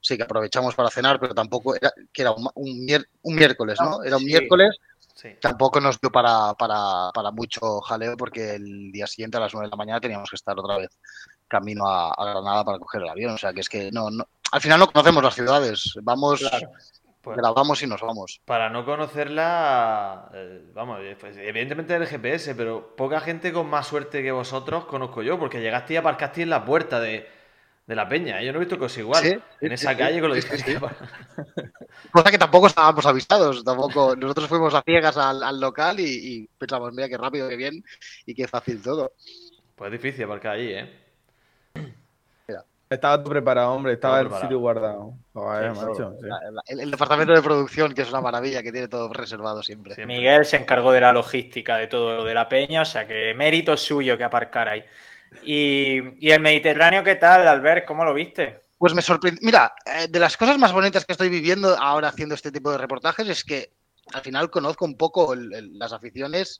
sí 0.00 0.16
que 0.16 0.22
aprovechamos 0.24 0.74
para 0.74 0.90
cenar, 0.90 1.20
pero 1.20 1.34
tampoco 1.34 1.76
era, 1.76 1.92
que 2.12 2.22
era 2.22 2.32
un, 2.32 2.48
un 2.54 3.34
miércoles, 3.36 3.78
¿no? 3.80 4.02
Era 4.02 4.16
un 4.16 4.22
Sí. 4.22 4.26
miércoles, 4.28 4.76
Sí. 5.14 5.30
tampoco 5.40 5.80
nos 5.80 6.00
dio 6.00 6.10
para, 6.10 6.54
para, 6.54 7.10
para 7.12 7.30
mucho 7.32 7.80
jaleo 7.80 8.16
porque 8.16 8.54
el 8.54 8.90
día 8.92 9.06
siguiente 9.06 9.36
a 9.36 9.40
las 9.40 9.52
9 9.52 9.66
de 9.66 9.70
la 9.70 9.76
mañana 9.76 10.00
teníamos 10.00 10.30
que 10.30 10.36
estar 10.36 10.56
otra 10.58 10.78
vez 10.78 10.90
camino 11.48 11.86
a, 11.88 12.12
a 12.12 12.24
Granada 12.34 12.64
para 12.64 12.78
coger 12.78 13.02
el 13.02 13.08
avión. 13.08 13.34
O 13.34 13.38
sea, 13.38 13.52
que 13.52 13.60
es 13.60 13.68
que 13.68 13.90
no, 13.90 14.10
no, 14.10 14.28
al 14.50 14.60
final 14.60 14.80
no 14.80 14.86
conocemos 14.86 15.22
las 15.22 15.34
ciudades. 15.34 15.94
Vamos 16.02 16.40
Claro. 16.40 16.70
Pues, 17.28 17.36
grabamos 17.36 17.82
y 17.82 17.86
nos 17.86 18.00
vamos. 18.00 18.40
Para 18.46 18.70
no 18.70 18.86
conocerla, 18.86 20.30
eh, 20.32 20.62
vamos, 20.72 21.00
eh, 21.02 21.14
pues, 21.20 21.36
evidentemente 21.36 21.94
el 21.94 22.06
GPS, 22.06 22.54
pero 22.54 22.94
poca 22.96 23.20
gente 23.20 23.52
con 23.52 23.68
más 23.68 23.86
suerte 23.86 24.22
que 24.22 24.32
vosotros 24.32 24.86
conozco 24.86 25.22
yo, 25.22 25.38
porque 25.38 25.60
llegaste 25.60 25.92
y 25.92 25.96
aparcaste 25.96 26.40
en 26.42 26.48
la 26.48 26.64
puerta 26.64 27.00
de, 27.00 27.28
la 27.86 28.08
peña. 28.08 28.40
Yo 28.40 28.52
no 28.52 28.58
he 28.58 28.60
visto 28.60 28.78
cosas 28.78 28.98
igual. 28.98 29.42
en 29.60 29.72
esa 29.72 29.94
calle 29.94 30.20
con 30.20 30.30
lo 30.30 30.36
difícil. 30.36 30.78
Cosa 32.12 32.30
que 32.30 32.38
tampoco 32.38 32.68
estábamos 32.68 33.04
avistados. 33.04 33.62
Tampoco. 33.62 34.16
Nosotros 34.16 34.48
fuimos 34.48 34.74
a 34.74 34.82
ciegas 34.82 35.16
al, 35.18 35.60
local 35.60 36.00
y, 36.00 36.04
y, 36.04 36.48
pensamos, 36.56 36.94
mira 36.94 37.10
qué 37.10 37.18
rápido, 37.18 37.46
qué 37.48 37.56
bien 37.56 37.84
y 38.24 38.34
qué 38.34 38.48
fácil 38.48 38.80
todo. 38.80 39.12
Pues 39.74 39.92
es 39.92 40.00
difícil 40.00 40.24
aparcar 40.24 40.54
allí, 40.54 40.72
¿eh? 40.72 41.07
Estaba 42.90 43.22
tú 43.22 43.28
preparado, 43.28 43.72
hombre, 43.72 43.92
estaba 43.92 44.20
el 44.20 44.30
sitio 44.40 44.58
guardado. 44.58 45.12
el, 46.66 46.90
departamento 46.90 47.34
de 47.34 47.42
producción, 47.42 47.92
que 47.92 48.02
es 48.02 48.08
una 48.08 48.22
maravilla, 48.22 48.62
que 48.62 48.72
tiene 48.72 48.88
todo 48.88 49.12
reservado 49.12 49.62
siempre. 49.62 50.06
Miguel 50.06 50.46
se 50.46 50.56
encargó 50.56 50.92
de 50.92 51.02
la 51.02 51.12
logística 51.12 51.76
de 51.76 51.86
todo 51.86 52.16
lo 52.16 52.24
de 52.24 52.32
la 52.32 52.48
peña, 52.48 52.82
o 52.82 52.86
sea 52.86 53.06
que 53.06 53.34
mérito 53.34 53.76
suyo 53.76 54.16
que 54.16 54.24
aparcar 54.24 54.68
ahí. 54.68 54.84
Y, 55.42 56.30
el 56.30 56.40
Mediterráneo, 56.40 57.04
¿qué 57.04 57.16
tal, 57.16 57.46
Albert? 57.46 57.84
¿Cómo 57.84 58.04
lo 58.04 58.14
viste? 58.14 58.62
Pues 58.78 58.94
me 58.94 59.02
sorprendió. 59.02 59.40
Mira, 59.44 59.74
eh, 59.84 60.08
de 60.08 60.18
las 60.20 60.36
cosas 60.38 60.56
más 60.56 60.72
bonitas 60.72 61.04
que 61.04 61.12
estoy 61.12 61.28
viviendo 61.28 61.76
ahora 61.76 62.08
haciendo 62.08 62.34
este 62.34 62.50
tipo 62.50 62.70
de 62.70 62.78
reportajes 62.78 63.28
es 63.28 63.44
que 63.44 63.70
al 64.14 64.22
final 64.22 64.50
conozco 64.50 64.86
un 64.86 64.96
poco 64.96 65.34
las 65.34 65.92
aficiones 65.92 66.58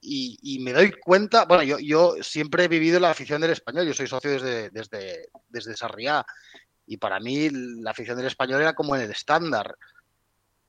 y, 0.00 0.58
me 0.60 0.72
doy 0.72 0.92
cuenta, 0.92 1.44
bueno, 1.44 1.62
yo, 1.62 1.78
yo 1.78 2.14
siempre 2.22 2.64
he 2.64 2.68
vivido 2.68 2.98
la 2.98 3.10
afición 3.10 3.40
del 3.40 3.50
español, 3.50 3.86
yo 3.86 3.94
soy 3.94 4.06
socio 4.06 4.30
desde, 4.30 4.70
desde, 4.70 5.28
desde 5.48 5.76
Sarriá, 5.76 6.24
y 6.86 6.96
para 6.96 7.20
mí 7.20 7.50
la 7.50 7.90
afición 7.90 8.16
del 8.16 8.26
español 8.26 8.62
era 8.62 8.74
como 8.74 8.96
el 8.96 9.10
estándar. 9.10 9.74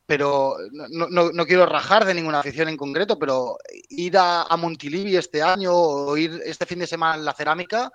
Pero 0.05 0.57
no, 0.71 1.07
no, 1.09 1.31
no, 1.31 1.45
quiero 1.45 1.65
rajar 1.65 2.03
de 2.03 2.13
ninguna 2.13 2.39
afición 2.39 2.67
en 2.67 2.75
concreto, 2.75 3.17
pero 3.17 3.57
ir 3.89 4.17
a, 4.17 4.43
a 4.43 4.57
Montilivi 4.57 5.15
este 5.15 5.41
año 5.41 5.71
o 5.73 6.17
ir 6.17 6.41
este 6.43 6.65
fin 6.65 6.79
de 6.79 6.87
semana 6.87 7.15
en 7.15 7.23
la 7.23 7.33
cerámica, 7.33 7.89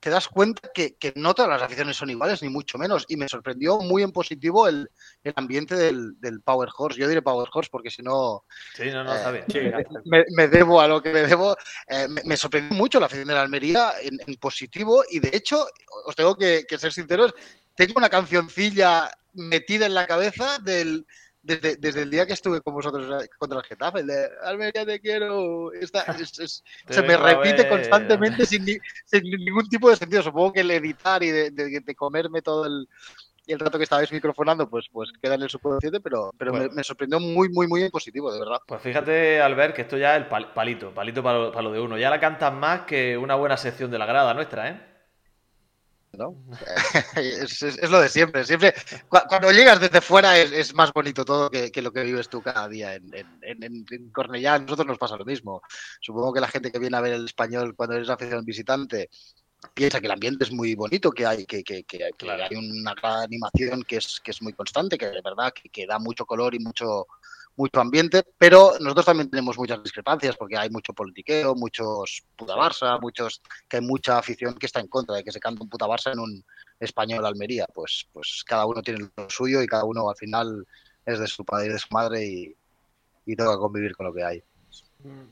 te 0.00 0.08
das 0.08 0.28
cuenta 0.28 0.70
que, 0.72 0.96
no 1.14 1.34
todas 1.34 1.50
las 1.50 1.62
aficiones 1.62 1.96
son 1.96 2.08
iguales, 2.08 2.42
ni 2.42 2.48
mucho 2.48 2.78
menos. 2.78 3.04
Y 3.08 3.16
me 3.16 3.28
sorprendió 3.28 3.78
muy 3.78 4.02
en 4.02 4.12
positivo 4.12 4.66
el, 4.66 4.90
ambiente 5.36 5.76
del, 5.76 6.40
Power 6.42 6.70
Horse. 6.76 6.98
Yo 6.98 7.06
diré 7.06 7.20
Power 7.20 7.48
Horse 7.52 7.68
porque 7.70 7.90
si 7.90 8.02
no. 8.02 8.44
Sí, 8.74 8.90
no, 8.90 9.04
no, 9.04 9.14
está 9.14 9.30
bien. 9.30 9.44
me, 10.34 10.48
debo 10.48 10.80
a 10.80 10.88
lo 10.88 11.02
que 11.02 11.12
me 11.12 11.22
debo. 11.22 11.54
Eh, 11.86 12.08
me, 12.24 12.36
sorprendió 12.36 12.76
mucho 12.76 12.98
la 12.98 13.06
afición 13.06 13.28
de 13.28 13.34
la 13.34 13.42
Almería 13.42 13.92
en, 14.02 14.34
positivo. 14.36 15.04
Y 15.10 15.20
de 15.20 15.30
hecho, 15.34 15.66
os 16.06 16.16
tengo 16.16 16.34
que, 16.34 16.64
que 16.66 16.78
ser 16.78 16.92
sinceros, 16.92 17.34
tengo 17.74 17.94
una 17.96 18.08
cancioncilla 18.08 19.10
metida 19.34 19.86
en 19.86 19.94
la 19.94 20.06
cabeza 20.06 20.58
del, 20.58 21.06
desde, 21.42 21.76
desde, 21.76 22.02
el 22.02 22.10
día 22.10 22.26
que 22.26 22.34
estuve 22.34 22.60
con 22.60 22.74
vosotros 22.74 23.26
contra 23.38 23.58
el 23.58 23.64
Getafe, 23.64 24.00
el 24.00 24.06
de 24.06 24.28
Almería 24.44 24.84
te 24.84 25.00
quiero, 25.00 25.70
se 26.88 27.02
me 27.02 27.16
repite 27.16 27.68
constantemente 27.68 28.44
sin, 28.44 28.64
sin, 28.66 29.22
ningún 29.22 29.68
tipo 29.68 29.88
de 29.90 29.96
sentido. 29.96 30.22
Supongo 30.22 30.52
que 30.52 30.60
el 30.60 30.70
editar 30.70 31.22
y 31.22 31.30
de, 31.30 31.50
de, 31.50 31.94
comerme 31.94 32.42
todo 32.42 32.66
el, 32.66 32.86
el, 33.46 33.58
rato 33.58 33.78
que 33.78 33.84
estabais 33.84 34.12
microfonando, 34.12 34.68
pues, 34.68 34.86
pues 34.92 35.10
queda 35.22 35.34
en 35.34 35.42
el 35.42 35.50
subconsciente, 35.50 36.00
pero, 36.00 36.30
pero 36.36 36.52
me, 36.52 36.84
sorprendió 36.84 37.18
muy, 37.20 37.48
muy, 37.48 37.66
muy 37.66 37.82
en 37.82 37.90
positivo, 37.90 38.32
de 38.32 38.38
verdad. 38.38 38.60
Pues 38.66 38.82
fíjate, 38.82 39.40
Albert, 39.40 39.74
que 39.74 39.82
esto 39.82 39.96
ya 39.96 40.16
es 40.16 40.22
el 40.22 40.28
palito, 40.28 40.92
palito 40.92 41.22
para 41.22 41.38
lo, 41.38 41.52
para 41.52 41.62
lo 41.62 41.72
de 41.72 41.80
uno. 41.80 41.96
Ya 41.96 42.10
la 42.10 42.20
cantas 42.20 42.52
más 42.52 42.82
que 42.82 43.16
una 43.16 43.34
buena 43.34 43.56
sección 43.56 43.90
de 43.90 43.98
la 43.98 44.06
grada 44.06 44.34
nuestra, 44.34 44.68
¿eh? 44.68 44.90
es, 47.16 47.90
lo 47.90 48.00
de 48.00 48.08
siempre. 48.08 48.44
Siempre, 48.44 48.74
cuando 49.08 49.52
llegas 49.52 49.80
desde 49.80 50.00
fuera 50.00 50.36
es, 50.38 50.74
más 50.74 50.92
bonito 50.92 51.24
todo 51.24 51.50
que, 51.50 51.70
lo 51.82 51.92
que 51.92 52.02
vives 52.02 52.28
tú 52.28 52.42
cada 52.42 52.68
día 52.68 52.94
en, 52.94 53.10
en, 53.42 54.10
Cornellá. 54.10 54.54
A 54.54 54.58
nosotros 54.58 54.86
nos 54.86 54.98
pasa 54.98 55.16
lo 55.16 55.24
mismo. 55.24 55.62
Supongo 56.00 56.32
que 56.32 56.40
la 56.40 56.48
gente 56.48 56.70
que 56.70 56.78
viene 56.78 56.96
a 56.96 57.00
ver 57.00 57.14
el 57.14 57.24
español 57.26 57.74
cuando 57.76 57.96
eres 57.96 58.10
aficionado 58.10 58.44
visitante 58.44 59.08
piensa 59.74 60.00
que 60.00 60.06
el 60.06 60.12
ambiente 60.12 60.44
es 60.44 60.52
muy 60.52 60.74
bonito, 60.74 61.10
que 61.10 61.26
hay, 61.26 61.44
que, 61.44 61.62
que, 61.62 61.84
que 61.84 62.04
hay 62.04 62.56
una 62.56 62.94
gran 62.94 63.24
animación 63.24 63.82
que 63.82 63.96
es, 63.96 64.20
que 64.20 64.30
es 64.30 64.42
muy 64.42 64.52
constante, 64.52 64.96
que 64.96 65.06
de 65.06 65.20
verdad 65.22 65.52
que, 65.52 65.86
da 65.86 65.98
mucho 65.98 66.24
color 66.24 66.54
y 66.54 66.58
mucho, 66.58 67.06
mucho 67.60 67.80
ambiente, 67.80 68.24
pero 68.38 68.72
nosotros 68.80 69.04
también 69.04 69.30
tenemos 69.30 69.58
muchas 69.58 69.82
discrepancias 69.82 70.34
porque 70.36 70.56
hay 70.56 70.70
mucho 70.70 70.94
politiqueo, 70.94 71.54
muchos 71.54 72.24
puta 72.34 72.54
Barça, 72.54 72.98
muchos 73.00 73.42
que 73.68 73.76
hay 73.76 73.82
mucha 73.82 74.18
afición 74.18 74.54
que 74.54 74.64
está 74.64 74.80
en 74.80 74.88
contra 74.88 75.16
de 75.16 75.24
que 75.24 75.30
se 75.30 75.40
cante 75.40 75.62
un 75.62 75.68
puta 75.68 75.86
Barça 75.86 76.12
en 76.12 76.20
un 76.20 76.44
español 76.80 77.26
Almería. 77.26 77.66
Pues, 77.72 78.08
pues 78.12 78.42
cada 78.46 78.64
uno 78.64 78.82
tiene 78.82 79.10
lo 79.14 79.28
suyo 79.28 79.60
y 79.60 79.66
cada 79.66 79.84
uno 79.84 80.08
al 80.08 80.16
final 80.16 80.66
es 81.04 81.18
de 81.18 81.26
su 81.26 81.44
padre 81.44 81.66
y 81.66 81.72
de 81.72 81.78
su 81.78 81.88
madre 81.90 82.24
y, 82.24 82.56
y 83.26 83.36
toca 83.36 83.58
convivir 83.58 83.94
con 83.94 84.06
lo 84.06 84.14
que 84.14 84.24
hay. 84.24 84.42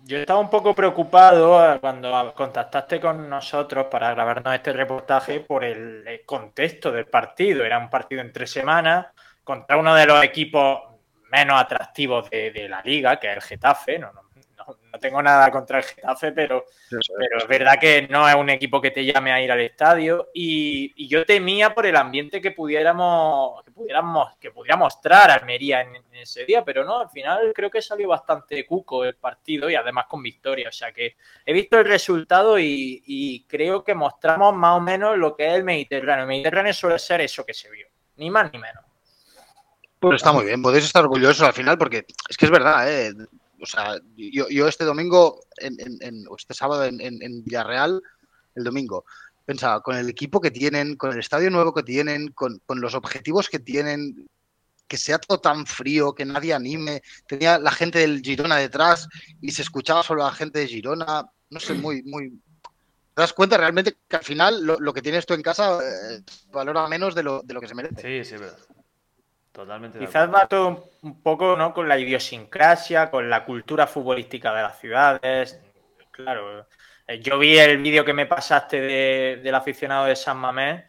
Yo 0.05 0.19
estaba 0.19 0.41
un 0.41 0.51
poco 0.51 0.75
preocupado 0.75 1.75
eh, 1.75 1.79
cuando 1.81 2.35
contactaste 2.35 3.01
con 3.01 3.29
nosotros 3.29 3.87
para 3.91 4.11
grabarnos 4.11 4.55
este 4.55 4.73
reportaje 4.73 5.41
por 5.41 5.65
el 5.65 6.23
contexto 6.27 6.93
del 6.93 7.07
partido. 7.07 7.65
Era 7.65 7.79
un 7.79 7.89
partido 7.89 8.21
en 8.21 8.33
tres 8.33 8.51
semanas 8.51 9.07
contra 9.45 9.79
uno 9.79 9.95
de 9.95 10.07
los 10.07 10.23
equipos 10.23 10.89
menos 11.31 11.61
atractivos 11.61 12.29
de, 12.31 12.69
la 12.69 12.83
liga, 12.83 13.19
que 13.19 13.31
es 13.31 13.37
el 13.37 13.43
Getafe. 13.43 13.99
No, 13.99 14.13
no, 14.13 14.23
no, 14.57 14.99
tengo 14.99 15.23
nada 15.23 15.51
contra 15.51 15.79
el 15.79 15.85
Getafe, 15.85 16.33
pero, 16.33 16.65
pero 16.91 17.39
es 17.39 17.47
verdad 17.47 17.79
que 17.81 18.09
no 18.09 18.29
es 18.29 18.35
un 18.35 18.51
equipo 18.51 18.81
que 18.81 18.91
te 18.91 19.05
llame 19.05 19.33
a 19.33 19.41
ir 19.41 19.51
al 19.53 19.61
estadio. 19.61 20.29
Y, 20.35 21.07
yo 21.09 21.25
temía 21.25 21.75
por 21.75 21.87
el 21.87 21.97
ambiente 21.97 22.41
que 22.41 22.51
pudiéramos, 22.51 23.63
que 23.65 23.71
pudiéramos, 23.71 24.37
que 24.39 24.51
pudiera 24.51 24.77
mostrar 24.77 25.31
Almería 25.31 25.83
en, 25.83 26.05
ese 26.13 26.45
día, 26.45 26.65
pero 26.65 26.85
no, 26.85 26.99
al 26.99 27.11
final 27.11 27.53
creo 27.55 27.71
que 27.71 27.81
salió 27.81 28.09
bastante 28.09 28.67
cuco 28.67 29.05
el 29.05 29.15
partido 29.15 29.71
y 29.71 29.77
además 29.77 30.07
con 30.09 30.21
victoria. 30.21 30.69
O 30.69 30.73
sea 30.73 30.93
que 30.93 31.17
he 31.47 31.53
visto 31.53 31.79
el 31.79 31.85
resultado 31.85 32.59
y, 32.59 33.03
y 33.07 33.45
creo 33.45 33.85
que 33.85 33.95
mostramos 33.95 34.53
más 34.55 34.77
o 34.77 34.81
menos 34.81 35.17
lo 35.17 35.37
que 35.37 35.47
es 35.47 35.55
el 35.55 35.65
Mediterráneo. 35.65 36.25
El 36.25 36.29
Mediterráneo 36.29 36.73
suele 36.73 36.99
ser 36.99 37.21
eso 37.21 37.47
que 37.47 37.55
se 37.55 37.71
vio, 37.71 37.87
ni 38.17 38.31
más 38.31 38.53
ni 38.53 38.59
menos. 38.59 38.88
Pues 40.01 40.17
está 40.17 40.33
muy 40.33 40.45
bien, 40.45 40.63
podéis 40.63 40.85
estar 40.85 41.05
orgullosos 41.05 41.43
al 41.43 41.53
final 41.53 41.77
porque 41.77 42.07
es 42.29 42.37
que 42.37 42.45
es 42.45 42.51
verdad, 42.51 42.91
¿eh? 42.91 43.15
O 43.61 43.67
sea, 43.67 43.99
yo, 44.17 44.69
este 44.69 44.85
domingo, 44.85 45.41
en, 45.57 45.77
en, 45.81 46.25
este 46.37 46.55
sábado 46.55 46.85
en, 46.85 47.01
en, 47.01 47.43
Villarreal, 47.43 48.01
el 48.55 48.65
domingo, 48.65 49.05
pensaba, 49.45 49.81
con 49.83 49.97
el 49.97 50.09
equipo 50.09 50.41
que 50.41 50.53
tienen, 50.53 50.97
con 50.97 51.13
el 51.13 51.19
estadio 51.19 51.51
nuevo 51.51 51.75
que 51.75 51.83
tienen, 51.83 52.29
con, 52.29 52.61
con 52.67 52.81
los 52.81 52.95
objetivos 52.95 53.49
que 53.49 53.59
tienen, 53.59 54.29
que 54.87 54.97
sea 54.97 55.19
todo 55.19 55.41
tan 55.41 55.67
frío, 55.67 56.15
que 56.15 56.25
nadie 56.25 56.55
anime, 56.55 57.03
tenía 57.27 57.59
la 57.59 57.73
gente 57.73 57.99
del 57.99 58.23
Girona 58.23 58.57
detrás 58.57 59.09
y 59.41 59.51
se 59.51 59.63
escuchaba 59.63 60.05
solo 60.05 60.23
la 60.23 60.33
gente 60.33 60.61
de 60.61 60.69
Girona, 60.69 61.29
no 61.51 61.61
sé, 61.61 61.75
muy, 61.75 62.03
muy... 62.05 62.31
Te 63.15 63.23
das 63.23 63.33
cuenta 63.33 63.57
realmente 63.57 63.97
que 64.07 64.17
al 64.17 64.23
final 64.23 64.65
lo, 64.65 64.93
que 64.95 65.03
tienes 65.03 65.27
tú 65.27 65.35
en 65.35 65.43
casa 65.43 65.81
eh, 65.83 66.23
valora 66.53 66.87
menos 66.87 67.17
de 67.17 67.25
lo, 67.25 67.43
de 67.43 67.53
lo 67.53 67.61
que 67.61 67.67
se 67.67 67.75
merece. 67.75 68.25
Sí, 68.25 68.31
sí, 68.31 68.37
verdad. 68.37 68.59
Totalmente. 69.53 69.99
Quizás 69.99 70.33
va 70.33 70.47
todo 70.47 70.91
un 71.03 71.23
poco 71.23 71.57
¿no? 71.57 71.75
con 71.75 71.89
la 71.89 71.99
idiosincrasia, 71.99 73.11
con 73.11 73.29
la 73.29 73.45
cultura 73.45 73.87
futbolística 73.87 74.55
de 74.55 74.63
las 74.63 74.79
ciudades. 74.79 75.61
Claro, 76.11 76.67
eh, 77.07 77.21
yo 77.21 77.39
vi 77.39 77.59
el 77.59 77.79
vídeo 77.79 78.05
que 78.05 78.13
me 78.13 78.27
pasaste 78.27 78.81
del 79.37 79.55
aficionado 79.55 80.07
de 80.07 80.17
San 80.17 80.37
Mamés 80.37 80.85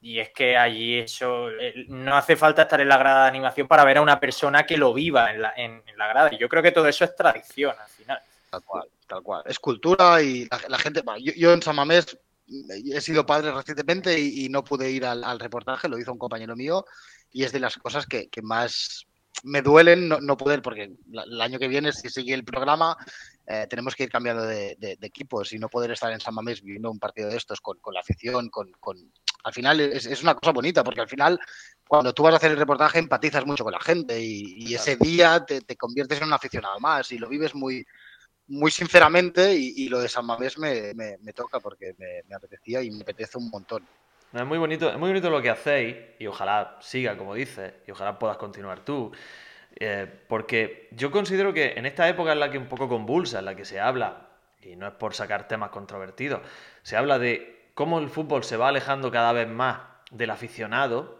y 0.00 0.20
es 0.20 0.30
que 0.30 0.56
allí 0.56 0.98
eso 0.98 1.50
eh, 1.50 1.86
no 1.88 2.16
hace 2.16 2.36
falta 2.36 2.62
estar 2.62 2.80
en 2.80 2.88
la 2.88 2.98
grada 2.98 3.24
de 3.24 3.28
animación 3.30 3.66
para 3.66 3.84
ver 3.84 3.98
a 3.98 4.02
una 4.02 4.20
persona 4.20 4.64
que 4.64 4.76
lo 4.76 4.94
viva 4.94 5.32
en 5.32 5.42
la, 5.42 5.52
en, 5.56 5.82
la 5.96 6.06
grada. 6.06 6.30
Y 6.32 6.38
yo 6.38 6.48
creo 6.48 6.62
que 6.62 6.72
todo 6.72 6.86
eso 6.86 7.04
es 7.04 7.16
tradición 7.16 7.74
al 7.78 7.88
final. 7.88 8.22
Tal 8.50 8.62
cual, 8.62 8.88
tal 9.06 9.22
cual. 9.22 9.42
Es 9.46 9.58
cultura 9.58 10.22
y 10.22 10.48
la, 10.68 10.78
gente. 10.78 11.02
Yo, 11.36 11.52
en 11.52 11.60
San 11.60 11.76
Mamés 11.76 12.16
he 12.46 13.00
sido 13.00 13.26
padre 13.26 13.52
recientemente 13.52 14.18
y, 14.18 14.48
no 14.48 14.64
pude 14.64 14.90
ir 14.90 15.04
al, 15.04 15.24
al, 15.24 15.38
reportaje, 15.38 15.88
lo 15.88 15.98
hizo 15.98 16.12
un 16.12 16.18
compañero 16.18 16.56
mío 16.56 16.86
y 17.32 17.44
es 17.44 17.52
de 17.52 17.60
las 17.60 17.76
cosas 17.76 18.06
que, 18.06 18.28
más 18.42 19.06
me 19.44 19.62
duelen 19.62 20.08
no, 20.08 20.36
poder, 20.36 20.62
porque 20.62 20.96
el 21.12 21.40
año 21.40 21.58
que 21.58 21.68
viene, 21.68 21.92
si 21.92 22.08
sigue 22.08 22.34
el 22.34 22.44
programa, 22.44 22.96
eh, 23.46 23.66
tenemos 23.68 23.94
que 23.94 24.04
ir 24.04 24.10
cambiando 24.10 24.42
de, 24.44 24.76
equipos 25.02 25.52
y 25.52 25.58
no 25.58 25.68
poder 25.68 25.92
estar 25.92 26.12
en 26.12 26.20
San 26.20 26.34
Mamés 26.34 26.62
viviendo 26.62 26.90
un 26.90 26.98
partido 26.98 27.28
de 27.28 27.36
estos 27.36 27.60
con, 27.60 27.78
la 27.92 28.00
afición, 28.00 28.48
con, 28.48 28.72
Al 29.44 29.52
final 29.52 29.80
es, 29.80 30.22
una 30.22 30.34
cosa 30.34 30.52
bonita, 30.52 30.82
porque 30.82 31.00
al 31.00 31.08
final, 31.08 31.38
cuando 31.86 32.12
tú 32.12 32.24
vas 32.24 32.34
a 32.34 32.36
hacer 32.38 32.50
el 32.50 32.56
reportaje, 32.56 32.98
empatizas 32.98 33.46
mucho 33.46 33.64
con 33.64 33.72
la 33.72 33.80
gente 33.80 34.20
y, 34.20 34.74
ese 34.74 34.96
día 34.96 35.44
te, 35.44 35.76
conviertes 35.76 36.18
en 36.18 36.28
un 36.28 36.32
aficionado 36.32 36.78
más 36.80 37.12
y 37.12 37.18
lo 37.18 37.28
vives 37.28 37.54
muy 37.54 37.86
muy 38.50 38.70
sinceramente 38.70 39.54
y, 39.54 39.88
lo 39.90 40.00
de 40.00 40.08
San 40.08 40.24
Mamés 40.24 40.58
me, 40.58 40.94
me, 40.94 41.32
toca 41.34 41.60
porque 41.60 41.94
me, 41.98 42.22
me 42.26 42.34
apetecía 42.34 42.82
y 42.82 42.90
me 42.90 43.02
apetece 43.02 43.36
un 43.36 43.50
montón. 43.50 43.86
Es 44.32 44.44
muy 44.44 44.58
bonito, 44.58 44.90
es 44.90 44.98
muy 44.98 45.08
bonito 45.08 45.30
lo 45.30 45.40
que 45.40 45.50
hacéis 45.50 45.96
y 46.18 46.26
ojalá 46.26 46.76
siga 46.80 47.16
como 47.16 47.34
dices 47.34 47.72
y 47.86 47.90
ojalá 47.90 48.18
puedas 48.18 48.36
continuar 48.36 48.80
tú. 48.80 49.12
Eh, 49.80 50.06
porque 50.28 50.88
yo 50.92 51.10
considero 51.10 51.52
que 51.52 51.74
en 51.76 51.86
esta 51.86 52.08
época 52.08 52.32
en 52.32 52.40
la 52.40 52.50
que 52.50 52.58
un 52.58 52.66
poco 52.66 52.88
convulsa, 52.88 53.38
en 53.38 53.44
la 53.44 53.54
que 53.54 53.64
se 53.64 53.80
habla, 53.80 54.28
y 54.60 54.76
no 54.76 54.86
es 54.86 54.94
por 54.94 55.14
sacar 55.14 55.48
temas 55.48 55.70
controvertidos, 55.70 56.40
se 56.82 56.96
habla 56.96 57.18
de 57.18 57.70
cómo 57.74 57.98
el 58.00 58.08
fútbol 58.08 58.44
se 58.44 58.56
va 58.56 58.68
alejando 58.68 59.10
cada 59.10 59.32
vez 59.32 59.48
más 59.48 59.78
del 60.10 60.30
aficionado, 60.30 61.18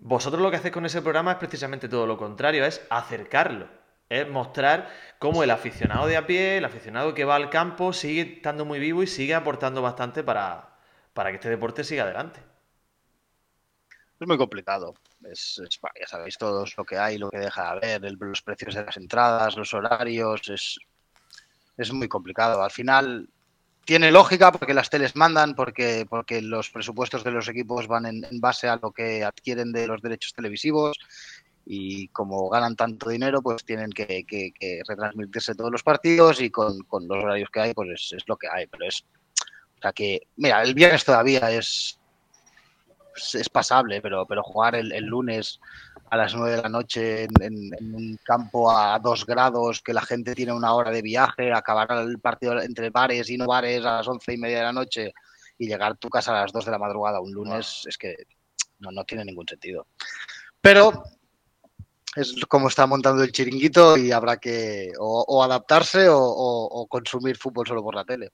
Vosotros 0.00 0.40
lo 0.40 0.50
que 0.50 0.56
hacéis 0.56 0.72
con 0.72 0.86
ese 0.86 1.02
programa 1.02 1.32
es 1.32 1.38
precisamente 1.38 1.88
todo 1.88 2.06
lo 2.06 2.16
contrario, 2.16 2.64
es 2.64 2.86
acercarlo, 2.88 3.66
es 4.08 4.28
mostrar 4.28 4.88
cómo 5.18 5.42
el 5.42 5.50
aficionado 5.50 6.06
de 6.06 6.16
a 6.16 6.24
pie, 6.24 6.58
el 6.58 6.64
aficionado 6.64 7.14
que 7.14 7.24
va 7.24 7.34
al 7.34 7.50
campo, 7.50 7.92
sigue 7.92 8.36
estando 8.36 8.64
muy 8.64 8.78
vivo 8.78 9.02
y 9.02 9.08
sigue 9.08 9.34
aportando 9.34 9.82
bastante 9.82 10.22
para, 10.22 10.77
para 11.18 11.30
que 11.30 11.34
este 11.38 11.50
deporte 11.50 11.82
siga 11.82 12.04
adelante. 12.04 12.38
Es 14.20 14.28
muy 14.28 14.38
complicado. 14.38 14.94
Es, 15.24 15.60
es- 15.66 15.80
ya 16.00 16.06
sabéis 16.06 16.38
todos 16.38 16.76
lo 16.76 16.84
que 16.84 16.96
hay, 16.96 17.18
lo 17.18 17.28
que 17.28 17.40
deja 17.40 17.74
de 17.80 17.94
haber, 17.94 18.12
los 18.20 18.40
precios 18.40 18.76
de 18.76 18.84
las 18.84 18.96
entradas, 18.96 19.56
los 19.56 19.74
horarios. 19.74 20.48
Es, 20.48 20.78
es 21.76 21.92
muy 21.92 22.06
complicado. 22.06 22.62
Al 22.62 22.70
final 22.70 23.28
tiene 23.84 24.12
lógica 24.12 24.52
porque 24.52 24.74
las 24.74 24.90
teles 24.90 25.16
mandan, 25.16 25.56
porque, 25.56 26.06
porque 26.08 26.40
los 26.40 26.70
presupuestos 26.70 27.24
de 27.24 27.32
los 27.32 27.48
equipos 27.48 27.88
van 27.88 28.06
en, 28.06 28.22
base 28.40 28.68
a 28.68 28.76
lo 28.76 28.92
que 28.92 29.24
adquieren 29.24 29.72
de 29.72 29.88
los 29.88 30.00
derechos 30.00 30.34
televisivos 30.34 30.96
y 31.66 32.06
como 32.10 32.48
ganan 32.48 32.76
tanto 32.76 33.10
dinero, 33.10 33.42
pues 33.42 33.64
tienen 33.64 33.90
que, 33.90 34.52
retransmitirse 34.86 35.56
todos 35.56 35.72
los 35.72 35.82
partidos 35.82 36.40
y 36.40 36.50
con, 36.50 36.78
con 36.84 37.08
los 37.08 37.24
horarios 37.24 37.50
que 37.50 37.58
hay, 37.58 37.74
pues 37.74 37.88
es, 37.90 38.12
es 38.18 38.28
lo 38.28 38.36
que 38.36 38.46
hay. 38.46 38.68
Pero 38.68 38.86
es, 38.86 39.04
o 39.78 39.82
sea 39.82 39.92
que, 39.92 40.20
mira, 40.36 40.62
el 40.62 40.74
viernes 40.74 41.04
todavía 41.04 41.50
es, 41.50 41.98
es, 43.34 43.48
pasable, 43.48 44.00
pero, 44.00 44.26
pero 44.26 44.42
jugar 44.42 44.74
el, 44.76 44.92
el 44.92 45.04
lunes 45.04 45.60
a 46.10 46.16
las 46.16 46.34
9 46.34 46.56
de 46.56 46.62
la 46.62 46.68
noche 46.68 47.24
en, 47.24 47.30
en- 47.40 47.70
en 47.78 47.94
un 47.94 48.18
campo 48.24 48.70
a 48.70 48.98
2 48.98 49.26
grados, 49.26 49.80
que 49.82 49.92
la 49.92 50.02
gente 50.02 50.34
tiene 50.34 50.52
una 50.52 50.72
hora 50.74 50.90
de 50.90 51.02
viaje, 51.02 51.52
acabar 51.52 51.90
el 51.98 52.18
partido 52.18 52.60
entre 52.60 52.90
bares 52.90 53.28
y 53.30 53.36
no 53.36 53.46
bares 53.46 53.84
a 53.84 53.98
las 53.98 54.08
11 54.08 54.32
y 54.34 54.38
media 54.38 54.58
de 54.58 54.64
la 54.64 54.72
noche 54.72 55.12
y 55.58 55.66
llegar 55.66 55.92
a 55.92 55.94
tu 55.96 56.08
casa 56.08 56.30
a 56.36 56.42
las 56.42 56.52
2 56.52 56.64
de 56.64 56.70
la 56.70 56.78
madrugada 56.78 57.20
un 57.20 57.32
lunes, 57.32 57.82
es 57.86 57.98
que 57.98 58.16
no, 58.78 58.90
no 58.92 59.04
tiene 59.04 59.24
ningún 59.24 59.46
sentido. 59.48 59.86
Pero 60.60 61.02
es 62.16 62.34
como 62.48 62.68
está 62.68 62.86
montando 62.86 63.22
el 63.22 63.32
chiringuito 63.32 63.96
y 63.96 64.12
habrá 64.12 64.38
que 64.38 64.92
o, 64.98 65.24
o 65.28 65.42
adaptarse 65.42 66.08
o, 66.08 66.18
o- 66.18 66.66
o 66.82 66.86
consumir 66.86 67.36
fútbol 67.36 67.66
solo 67.66 67.82
por 67.82 67.94
la 67.94 68.04
tele. 68.04 68.30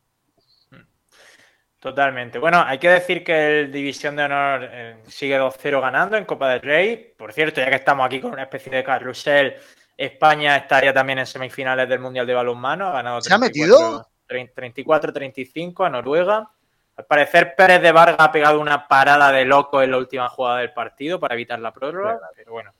Totalmente. 1.84 2.38
Bueno, 2.38 2.64
hay 2.66 2.78
que 2.78 2.88
decir 2.88 3.22
que 3.22 3.60
el 3.60 3.70
División 3.70 4.16
de 4.16 4.22
Honor 4.22 4.70
eh, 4.72 4.96
sigue 5.06 5.38
2-0 5.38 5.82
ganando 5.82 6.16
en 6.16 6.24
Copa 6.24 6.48
del 6.48 6.62
Rey. 6.62 7.12
Por 7.14 7.30
cierto, 7.30 7.60
ya 7.60 7.68
que 7.68 7.76
estamos 7.76 8.06
aquí 8.06 8.22
con 8.22 8.32
una 8.32 8.44
especie 8.44 8.72
de 8.72 8.82
carrusel, 8.82 9.54
España 9.94 10.56
estaría 10.56 10.94
también 10.94 11.18
en 11.18 11.26
semifinales 11.26 11.86
del 11.86 11.98
Mundial 11.98 12.26
de 12.26 12.32
Balonmano. 12.32 12.88
Ha 12.88 12.92
ganado 12.92 13.20
¿Se 13.20 13.34
ha 13.34 13.36
metido? 13.36 14.08
34-35 14.26 15.84
a 15.84 15.90
Noruega. 15.90 16.50
Al 16.96 17.04
parecer, 17.04 17.54
Pérez 17.54 17.82
de 17.82 17.92
Vargas 17.92 18.16
ha 18.18 18.32
pegado 18.32 18.60
una 18.60 18.88
parada 18.88 19.30
de 19.30 19.44
loco 19.44 19.82
en 19.82 19.90
la 19.90 19.98
última 19.98 20.30
jugada 20.30 20.60
del 20.60 20.72
partido 20.72 21.20
para 21.20 21.34
evitar 21.34 21.58
la 21.58 21.74
prórroga. 21.74 22.18
Pero 22.34 22.52
bueno, 22.52 22.72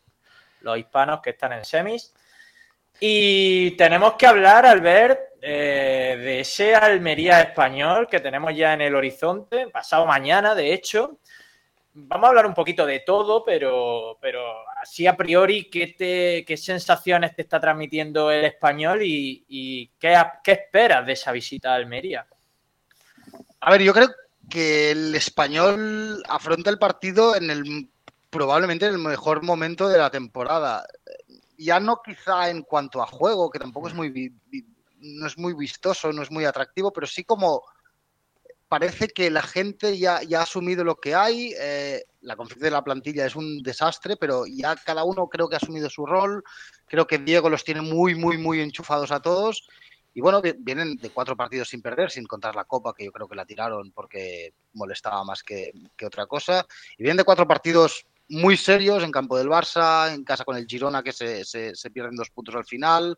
los 0.63 0.79
hispanos 0.79 1.21
que 1.21 1.29
están 1.29 1.53
en 1.53 1.67
semis. 1.67 2.15
Y 3.01 3.73
tenemos 3.73 4.15
que 4.15 4.27
hablar, 4.27 4.65
Albert, 4.65 5.34
eh, 5.47 6.17
de 6.19 6.41
ese 6.41 6.75
Almería 6.75 7.41
español 7.43 8.09
que 8.09 8.19
tenemos 8.21 8.57
ya 8.57 8.73
en 8.73 8.81
el 8.81 8.95
horizonte, 8.95 9.67
pasado 9.67 10.07
mañana, 10.07 10.55
de 10.55 10.73
hecho. 10.73 11.19
Vamos 11.93 12.25
a 12.25 12.29
hablar 12.31 12.47
un 12.47 12.55
poquito 12.55 12.87
de 12.87 13.01
todo, 13.01 13.45
pero, 13.45 14.17
pero 14.23 14.43
así 14.81 15.07
a 15.07 15.17
priori, 15.17 15.69
¿qué, 15.71 15.89
te, 15.89 16.45
qué 16.47 16.57
sensaciones 16.57 17.37
te 17.37 17.43
está 17.43 17.61
transmitiendo 17.61 18.31
el 18.31 18.47
español 18.47 19.01
y, 19.03 19.91
qué, 20.01 20.17
qué 20.43 20.53
esperas 20.53 21.05
de 21.07 21.13
esa 21.13 21.31
visita 21.31 21.73
a 21.73 21.77
Almería? 21.77 22.27
A 23.61 23.71
ver, 23.71 23.83
yo 23.83 23.93
creo 23.93 24.09
que 24.49 24.91
el 24.93 25.15
español 25.15 26.23
afronta 26.27 26.71
el 26.71 26.79
partido 26.79 27.37
en 27.37 27.51
el 27.51 27.89
probablemente 28.31 28.87
en 28.87 28.93
el 28.95 28.99
mejor 28.99 29.43
momento 29.45 29.89
de 29.89 29.99
la 29.99 30.11
temporada. 30.11 30.85
Ya 31.57 31.79
no 31.79 32.01
quizá 32.03 32.49
en 32.51 32.63
cuanto 32.63 33.01
a 33.01 33.07
juego, 33.07 33.51
que 33.51 33.61
tampoco 33.61 33.89
es 33.89 33.95
muy 33.95 34.09
vi- 34.09 34.33
no 35.05 35.27
es 35.27 35.37
muy 35.39 35.55
vistoso, 35.55 36.13
no 36.13 36.23
es 36.23 36.31
muy 36.31 36.45
atractivo, 36.45 36.93
pero 36.93 37.07
sí 37.07 37.25
como 37.25 37.63
parece 38.69 39.09
que 39.09 39.31
la 39.31 39.43
gente 39.43 39.97
ya, 39.99 40.23
ya 40.23 40.41
ha 40.41 40.43
asumido 40.45 40.83
lo 40.85 40.97
que 40.97 41.15
hay. 41.15 41.55
eh, 41.59 42.03
la 42.23 42.37
confección 42.37 42.65
de 42.65 42.71
la 42.71 42.83
plantilla 42.83 43.27
es 43.27 43.37
un 43.37 43.63
desastre, 43.63 44.17
pero 44.17 44.47
ya 44.47 44.75
cada 44.77 45.05
uno 45.05 45.29
creo 45.29 45.49
que 45.49 45.57
ha 45.57 45.59
asumido 45.59 45.89
su 45.91 46.07
rol. 46.07 46.43
Creo 46.89 47.07
que 47.07 47.19
Diego 47.19 47.51
los 47.51 47.65
tiene 47.65 47.83
muy, 47.83 48.15
muy, 48.15 48.39
muy 48.39 48.61
enchufados 48.61 49.13
a 49.13 49.21
todos. 49.21 49.67
Y 50.15 50.21
bueno, 50.21 50.41
vi- 50.41 50.55
vienen 50.59 50.97
de 50.97 51.11
cuatro 51.11 51.37
partidos 51.37 51.69
sin 51.69 51.83
perder, 51.83 52.11
sin 52.11 52.25
contar 52.27 52.55
la 52.57 52.65
Copa, 52.65 52.95
que 52.97 53.05
yo 53.05 53.13
creo 53.13 53.29
que 53.29 53.35
la 53.37 53.45
tiraron 53.45 53.93
porque 53.93 54.55
molestaba 54.73 55.23
más 55.25 55.43
que, 55.43 55.71
que 55.97 56.07
otra 56.07 56.27
cosa. 56.27 56.67
Y 56.97 57.03
vienen 57.03 57.19
de 57.19 57.25
cuatro 57.25 57.47
partidos 57.47 58.07
muy 58.29 58.57
serios 58.57 59.03
en 59.05 59.13
campo 59.13 59.37
del 59.37 59.49
Barça, 59.49 60.13
en 60.15 60.25
casa 60.25 60.45
con 60.45 60.57
el 60.57 60.67
Girona, 60.67 61.03
que 61.03 61.13
se- 61.13 61.45
se 61.45 61.91
pierden 61.91 62.17
dos 62.17 62.31
puntos 62.31 62.55
al 62.55 62.65
final, 62.65 63.17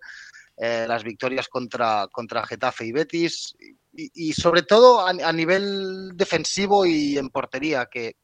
eh, 0.57 0.87
las 0.89 1.05
victorias 1.05 1.49
contra, 1.49 2.07
contra 2.11 2.47
Getafe 2.47 2.87
y 2.87 2.93
Betis, 2.93 3.55
y, 3.93 4.33
sobre 4.33 4.63
todo 4.63 5.07
a, 5.07 5.33
nivel 5.33 6.11
defensivo 6.15 6.85
y 6.85 7.17
en 7.17 7.31
portería, 7.31 7.87
que, 7.91 8.17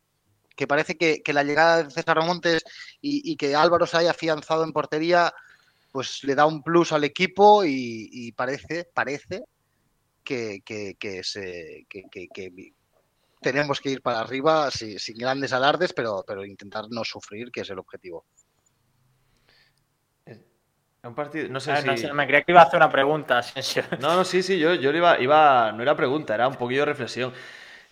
que 0.54 0.66
parece 0.66 0.96
que, 0.96 1.22
la 1.32 1.44
llegada 1.44 1.82
de 1.82 1.90
César 1.90 2.22
Montes 2.24 2.62
y, 3.00 3.36
que 3.36 3.54
Álvaro 3.54 3.86
se 3.86 3.96
haya 3.96 4.10
afianzado 4.10 4.64
en 4.64 4.72
portería, 4.72 5.32
pues 5.92 6.24
le 6.24 6.34
da 6.34 6.46
un 6.46 6.62
plus 6.62 6.92
al 6.92 7.04
equipo 7.04 7.64
y, 7.64 8.32
parece, 8.32 8.88
parece 8.94 9.44
que, 10.24 10.60
que- 10.64 11.24
se, 11.24 11.86
que- 11.88 12.04
tenemos 13.40 13.80
que 13.80 13.90
ir 13.90 14.02
para 14.02 14.20
arriba 14.20 14.70
sin 14.70 15.18
grandes 15.18 15.52
alardes, 15.52 15.92
pero, 15.92 16.24
pero 16.26 16.44
intentar 16.46 16.86
no 16.90 17.04
sufrir, 17.04 17.50
que 17.50 17.62
es 17.62 17.70
el 17.70 17.78
objetivo. 17.78 18.24
Un 21.04 21.14
partido, 21.16 21.48
no 21.48 21.58
sé 21.58 21.72
Ah, 21.72 21.80
si... 21.80 21.86
no 21.86 21.96
sé, 21.96 22.12
me 22.12 22.26
creía 22.26 22.42
que 22.42 22.52
iba 22.52 22.60
a 22.60 22.64
hacer 22.64 22.76
una 22.76 22.88
pregunta, 22.90 23.38
Asensio. 23.38 23.82
No, 24.00 24.14
no, 24.14 24.24
sí, 24.24 24.42
sí, 24.42 24.58
yo, 24.58 24.74
yo 24.74 24.90
iba, 24.92 25.18
iba, 25.20 25.72
no 25.72 25.82
era 25.82 25.96
pregunta, 25.96 26.34
era 26.34 26.46
un 26.46 26.54
poquillo 26.54 26.82
de 26.82 26.86
reflexión. 26.86 27.32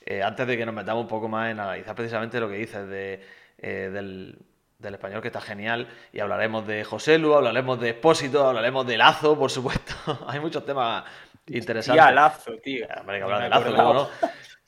Eh, 0.06 0.22
antes 0.22 0.46
de 0.46 0.56
que 0.56 0.64
nos 0.64 0.74
metamos 0.74 1.02
un 1.02 1.08
poco 1.08 1.28
más 1.28 1.50
en 1.50 1.58
analizar 1.58 1.94
precisamente 1.94 2.38
lo 2.40 2.48
que 2.48 2.56
dices 2.56 2.86
de, 2.88 3.20
eh, 3.58 3.90
del, 3.92 4.38
del 4.78 4.94
español, 4.94 5.20
que 5.22 5.28
está 5.28 5.40
genial, 5.40 5.88
y 6.12 6.20
hablaremos 6.20 6.66
de 6.66 6.84
José 6.84 7.18
Lu, 7.18 7.34
hablaremos 7.34 7.80
de 7.80 7.90
Expósito, 7.90 8.46
hablaremos 8.46 8.86
de 8.86 8.96
Lazo, 8.96 9.36
por 9.36 9.50
supuesto. 9.50 9.92
Hay 10.28 10.38
muchos 10.38 10.64
temas 10.64 11.04
interesantes. 11.48 12.04
Tía, 12.04 12.12
Lazo, 12.12 12.52
tío. 12.62 12.86
Hombre, 12.96 13.16
hay 13.16 13.20
que 13.20 13.24
hablar 13.24 13.42
de 13.42 13.48
Lazo. 13.48 13.74
¿cómo 13.76 13.94
no? 13.94 14.08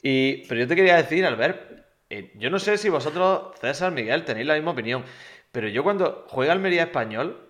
Y, 0.02 0.44
pero 0.48 0.60
yo 0.62 0.66
te 0.66 0.74
quería 0.74 0.96
decir, 0.96 1.24
Albert, 1.24 1.60
eh, 2.10 2.32
yo 2.34 2.50
no 2.50 2.58
sé 2.58 2.76
si 2.76 2.88
vosotros, 2.88 3.54
César, 3.60 3.92
Miguel, 3.92 4.24
tenéis 4.24 4.48
la 4.48 4.54
misma 4.54 4.72
opinión, 4.72 5.04
pero 5.52 5.68
yo 5.68 5.84
cuando 5.84 6.26
juega 6.28 6.52
Almería 6.52 6.82
Español, 6.82 7.48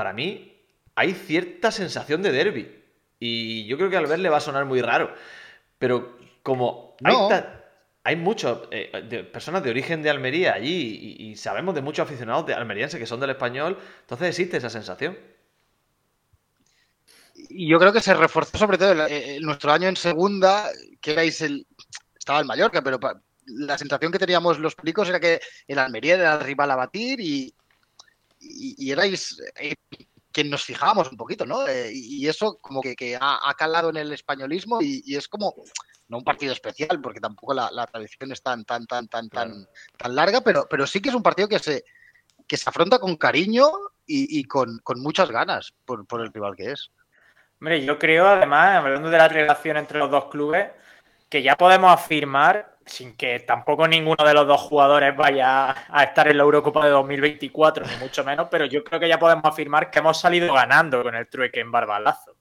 para 0.00 0.14
mí 0.14 0.56
hay 0.94 1.12
cierta 1.12 1.70
sensación 1.70 2.22
de 2.22 2.32
derby. 2.32 2.74
Y 3.18 3.66
yo 3.66 3.76
creo 3.76 3.90
que 3.90 3.96
a 3.96 3.98
Albert 3.98 4.22
le 4.22 4.30
va 4.30 4.38
a 4.38 4.40
sonar 4.48 4.64
muy 4.64 4.80
raro. 4.80 5.12
Pero 5.78 6.16
como 6.42 6.96
hay, 7.04 7.12
No. 7.12 7.28
hay 8.02 8.16
muchas 8.16 8.56
personas 9.30 9.62
de 9.62 9.68
origen 9.68 10.02
de 10.02 10.08
Almería 10.08 10.54
allí 10.54 11.16
y, 11.18 11.30
y 11.32 11.36
sabemos 11.36 11.74
de 11.74 11.82
muchos 11.82 12.06
aficionados 12.08 12.46
de 12.46 12.54
almerienses 12.54 12.98
que 12.98 13.04
son 13.06 13.20
del 13.20 13.28
español, 13.28 13.76
entonces 14.00 14.28
existe 14.28 14.56
esa 14.56 14.70
sensación. 14.70 15.18
Y 17.34 17.68
yo 17.68 17.78
creo 17.78 17.92
que 17.92 18.00
se 18.00 18.14
reforzó 18.14 18.56
sobre 18.56 18.78
todo 18.78 18.92
el- 18.92 19.00
el- 19.12 19.42
nuestro 19.42 19.70
año 19.72 19.86
en 19.86 19.96
segunda, 19.96 20.70
que 21.02 21.12
erais 21.12 21.42
el. 21.42 21.66
Estaba 22.18 22.40
el 22.40 22.46
Mallorca, 22.46 22.80
pero 22.80 22.98
pa- 22.98 23.20
la 23.46 23.76
sensación 23.76 24.12
que 24.12 24.18
teníamos 24.18 24.58
los 24.58 24.74
pericos 24.74 25.10
era 25.10 25.20
que 25.20 25.40
el 25.66 25.78
Almería 25.78 26.14
era 26.14 26.34
el 26.36 26.40
rival 26.40 26.70
a 26.70 26.76
batir 26.76 27.20
y, 27.20 27.54
y, 28.40 28.74
y 28.78 28.90
erais 28.90 29.40
eh, 29.56 29.74
quien 30.32 30.50
nos 30.50 30.64
fijábamos 30.64 31.10
un 31.10 31.16
poquito, 31.16 31.46
¿no? 31.46 31.68
Eh, 31.68 31.92
y 31.92 32.26
eso 32.26 32.58
como 32.60 32.80
que, 32.80 32.96
que 32.96 33.16
ha, 33.16 33.38
ha 33.48 33.54
calado 33.54 33.90
en 33.90 33.98
el 33.98 34.12
españolismo 34.12 34.80
y, 34.80 35.02
y 35.04 35.16
es 35.16 35.28
como. 35.28 35.54
No 36.08 36.18
un 36.18 36.24
partido 36.24 36.52
especial, 36.52 37.00
porque 37.00 37.20
tampoco 37.20 37.54
la, 37.54 37.70
la 37.70 37.86
tradición 37.86 38.32
es 38.32 38.42
tan, 38.42 38.64
tan, 38.64 38.84
tan, 38.84 39.06
tan, 39.06 39.28
tan, 39.28 39.68
tan 39.96 40.14
larga, 40.16 40.40
pero, 40.40 40.66
pero 40.68 40.84
sí 40.84 41.00
que 41.00 41.08
es 41.08 41.14
un 41.14 41.22
partido 41.22 41.46
que 41.46 41.60
se, 41.60 41.84
que 42.48 42.56
se 42.56 42.68
afronta 42.68 42.98
con 42.98 43.14
cariño 43.14 43.68
y, 44.04 44.40
y 44.40 44.42
con, 44.42 44.80
con 44.82 45.00
muchas 45.00 45.30
ganas 45.30 45.72
por, 45.84 46.04
por 46.08 46.20
el 46.20 46.32
rival 46.32 46.56
que 46.56 46.72
es. 46.72 46.90
Hombre, 47.60 47.84
yo 47.84 47.96
creo, 47.96 48.26
además, 48.26 48.78
hablando 48.78 49.08
de 49.08 49.18
la 49.18 49.28
relación 49.28 49.76
entre 49.76 50.00
los 50.00 50.10
dos 50.10 50.24
clubes, 50.24 50.70
que 51.28 51.44
ya 51.44 51.54
podemos 51.54 51.92
afirmar, 51.92 52.76
sin 52.90 53.16
que 53.16 53.40
tampoco 53.40 53.86
ninguno 53.88 54.24
de 54.24 54.34
los 54.34 54.46
dos 54.46 54.60
jugadores 54.60 55.16
vaya 55.16 55.74
a 55.88 56.02
estar 56.04 56.28
en 56.28 56.36
la 56.36 56.42
Eurocopa 56.42 56.84
de 56.84 56.90
2024, 56.90 57.86
ni 57.86 57.96
mucho 57.96 58.24
menos, 58.24 58.48
pero 58.50 58.66
yo 58.66 58.82
creo 58.84 58.98
que 59.00 59.08
ya 59.08 59.18
podemos 59.18 59.44
afirmar 59.44 59.90
que 59.90 60.00
hemos 60.00 60.18
salido 60.20 60.52
ganando 60.52 61.02
con 61.02 61.14
el 61.14 61.28
trueque 61.28 61.60
en 61.60 61.70
Barbalazo. 61.70 62.34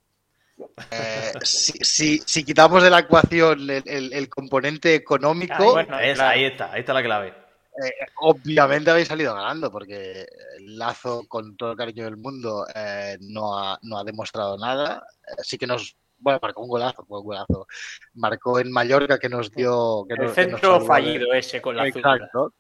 Eh, 0.92 1.32
si, 1.44 1.72
si- 1.84 2.20
si 2.26 2.44
quitamos 2.44 2.84
de 2.84 2.90
la 2.90 3.00
ecuación 3.00 3.60
el, 3.70 3.84
el- 3.86 4.14
el 4.14 4.30
componente 4.30 4.94
económico, 4.96 5.54
Ay, 5.58 5.70
bueno, 5.70 6.00
Es- 6.00 6.16
claro. 6.16 6.30
Ahí 6.32 6.44
está, 6.46 6.72
ahí 6.74 6.80
está 6.82 6.94
la 6.94 7.04
clave. 7.04 7.28
eh, 7.30 7.94
obviamente 8.18 8.92
habéis 8.92 9.08
salido 9.08 9.34
ganando, 9.36 9.72
porque 9.72 10.26
el 10.58 10.78
Lazo, 10.78 11.24
con 11.30 11.56
todo 11.56 11.72
el 11.72 11.78
cariño 11.78 12.04
del 12.04 12.18
mundo, 12.18 12.66
eh, 12.76 13.18
no, 13.22 13.58
ha, 13.58 13.80
no 13.84 14.00
ha 14.00 14.04
demostrado 14.04 14.58
nada. 14.58 15.06
Eh, 15.28 15.42
sí 15.44 15.58
que 15.58 15.68
nos. 15.68 15.96
Bueno, 16.20 16.40
marcó 16.42 16.62
un 16.62 16.70
golazo, 16.70 17.06
fue 17.06 17.20
un 17.20 17.26
golazo. 17.26 17.68
Marcó 18.14 18.60
en 18.60 18.72
Mallorca 18.72 19.18
que 19.20 19.30
nos 19.30 19.52
dio. 19.52 20.06
Que 20.08 20.16
El 20.16 20.26
nos- 20.28 20.34
que 20.36 20.42
nos 20.48 20.52
centro 20.60 20.80
de- 20.80 20.86
fallido 20.86 21.34
ese 21.34 21.62
con 21.62 21.76
la 21.76 21.84
azul. 21.84 21.98
Exacto. 21.98 22.54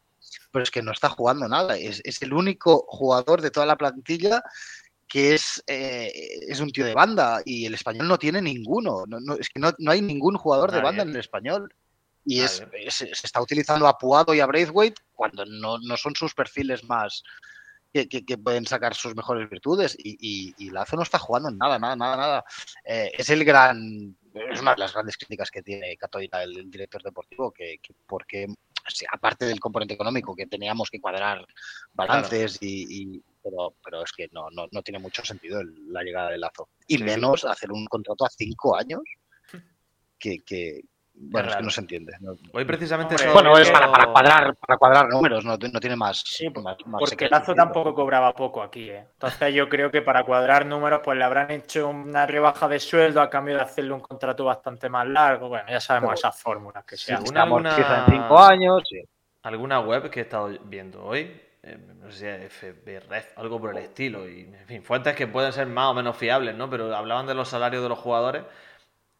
pero 0.51 0.63
es 0.63 0.71
que 0.71 0.81
no 0.81 0.91
está 0.91 1.09
jugando 1.09 1.47
nada. 1.47 1.77
Es, 1.77 2.01
es 2.03 2.21
el 2.21 2.33
único 2.33 2.85
jugador 2.87 3.41
de 3.41 3.51
toda 3.51 3.65
la 3.65 3.77
plantilla 3.77 4.43
que 5.07 5.33
es, 5.33 5.63
eh, 5.65 6.11
es 6.47 6.59
un 6.59 6.71
tío 6.71 6.85
de 6.85 6.93
banda 6.93 7.41
y 7.43 7.65
el 7.65 7.73
español 7.73 8.07
no 8.07 8.17
tiene 8.19 8.41
ninguno. 8.41 9.05
No, 9.07 9.19
no, 9.19 9.33
es 9.35 9.49
que 9.49 9.59
no, 9.59 9.71
no, 9.79 9.91
hay 9.91 10.01
ningún 10.01 10.35
jugador 10.37 10.71
de 10.71 10.81
banda 10.81 11.01
en 11.03 11.09
el 11.09 11.15
español. 11.15 11.73
Y 12.25 12.41
es, 12.41 12.63
es, 12.73 12.93
se 12.95 13.05
está 13.25 13.41
utilizando 13.41 13.87
a 13.87 13.97
Puado 13.97 14.33
y 14.35 14.39
a 14.39 14.45
Braithwaite 14.45 15.01
cuando 15.13 15.45
no, 15.45 15.79
no 15.79 15.97
son 15.97 16.15
sus 16.15 16.35
perfiles 16.35 16.83
más, 16.83 17.23
que, 17.93 18.07
que, 18.07 18.25
que, 18.25 18.37
pueden 18.37 18.65
sacar 18.65 18.93
sus 18.93 19.15
mejores 19.15 19.49
virtudes 19.49 19.95
y, 19.97 20.17
y, 20.19 20.53
y, 20.57 20.69
Lazo 20.69 20.95
no 20.95 21.03
está 21.03 21.17
jugando 21.17 21.49
en 21.49 21.57
nada, 21.57 21.79
nada, 21.79 21.95
nada, 21.95 22.17
nada. 22.17 22.45
Eh, 22.83 23.11
es 23.17 23.29
el 23.29 23.43
gran, 23.43 24.15
es 24.33 24.61
una 24.61 24.75
de 24.75 24.79
las 24.79 24.93
grandes 24.93 25.17
críticas 25.17 25.49
que 25.49 25.63
tiene 25.63 25.97
Catoira, 25.97 26.43
el, 26.43 26.57
el 26.57 26.69
director 26.69 27.01
deportivo, 27.01 27.51
que, 27.51 27.79
que 27.81 27.93
porque 28.05 28.47
aparte 29.11 29.45
del 29.45 29.59
componente 29.59 29.93
económico, 29.93 30.35
que 30.35 30.47
teníamos 30.47 30.89
que 30.89 30.99
cuadrar 30.99 31.45
balances 31.93 32.57
claro. 32.57 32.71
y, 32.71 33.23
pero, 33.41 33.75
pero 33.83 34.03
es 34.03 34.11
que 34.11 34.27
no, 34.31 34.49
no, 34.51 34.67
no 34.71 34.81
tiene 34.81 34.99
mucho 34.99 35.23
sentido 35.23 35.59
el, 35.59 35.91
la 35.91 36.03
llegada 36.03 36.31
de 36.31 36.37
Lazo. 36.37 36.69
Y 36.87 36.97
sí, 36.97 37.03
menos 37.03 37.45
hacer 37.45 37.71
un 37.71 37.85
contrato 37.85 38.25
a 38.25 38.29
cinco 38.29 38.75
años 38.75 39.01
que, 40.19 40.39
que 40.43 40.81
bueno, 41.21 41.49
es 41.49 41.55
que 41.57 41.63
no 41.63 41.69
se 41.69 41.81
entiende. 41.81 42.13
No, 42.21 42.35
Hoy 42.53 42.63
precisamente 42.63 43.15
Hombre, 43.15 43.33
bueno, 43.33 43.57
es 43.57 43.69
para, 43.69 43.91
para, 43.91 44.05
cuadrar, 44.07 44.55
para 44.55 44.77
cuadrar 44.77 45.09
números, 45.09 45.43
no, 45.43 45.57
no 45.57 45.79
tiene 45.79 45.95
más. 45.97 46.23
Sí, 46.25 46.49
más, 46.49 46.77
más 46.85 46.99
porque 46.99 47.27
Lazo 47.29 47.53
tampoco 47.53 47.93
cobraba 47.93 48.33
poco 48.33 48.63
aquí. 48.63 48.89
¿eh? 48.89 49.05
Entonces 49.13 49.53
yo 49.53 49.67
creo 49.67 49.91
que 49.91 50.01
para 50.01 50.23
cuadrar 50.23 50.65
números, 50.65 51.01
pues 51.03 51.17
le 51.17 51.25
habrán 51.25 51.51
hecho 51.51 51.89
una 51.89 52.25
rebaja 52.25 52.69
de 52.69 52.79
sueldo 52.79 53.21
a 53.21 53.29
cambio 53.29 53.55
de 53.55 53.61
hacerle 53.61 53.93
un 53.93 53.99
contrato 53.99 54.45
bastante 54.45 54.87
más 54.87 55.07
largo. 55.07 55.49
Bueno, 55.49 55.69
ya 55.69 55.81
sabemos 55.81 56.11
Pero, 56.11 56.19
esas 56.19 56.41
fórmulas 56.41 56.85
que 56.85 56.95
se 56.95 57.07
sí, 57.07 57.13
alguna, 57.13 58.05
cinco 58.09 58.39
años. 58.39 58.81
Sí. 58.89 59.01
Alguna 59.43 59.81
web 59.81 60.09
que 60.09 60.21
he 60.21 60.23
estado 60.23 60.49
viendo 60.65 61.03
hoy, 61.03 61.41
eh, 61.63 61.77
no 62.01 62.11
sé, 62.11 62.49
FBRF, 62.49 63.37
algo 63.37 63.59
por 63.59 63.71
el 63.71 63.83
estilo, 63.83 64.27
y 64.27 64.41
en 64.41 64.65
fin, 64.65 64.83
fuentes 64.83 65.15
que 65.15 65.27
pueden 65.27 65.51
ser 65.51 65.67
más 65.67 65.87
o 65.87 65.93
menos 65.93 66.15
fiables, 66.15 66.55
¿no? 66.55 66.69
Pero 66.69 66.95
hablaban 66.95 67.27
de 67.27 67.35
los 67.35 67.49
salarios 67.49 67.83
de 67.83 67.89
los 67.89 67.99
jugadores 67.99 68.43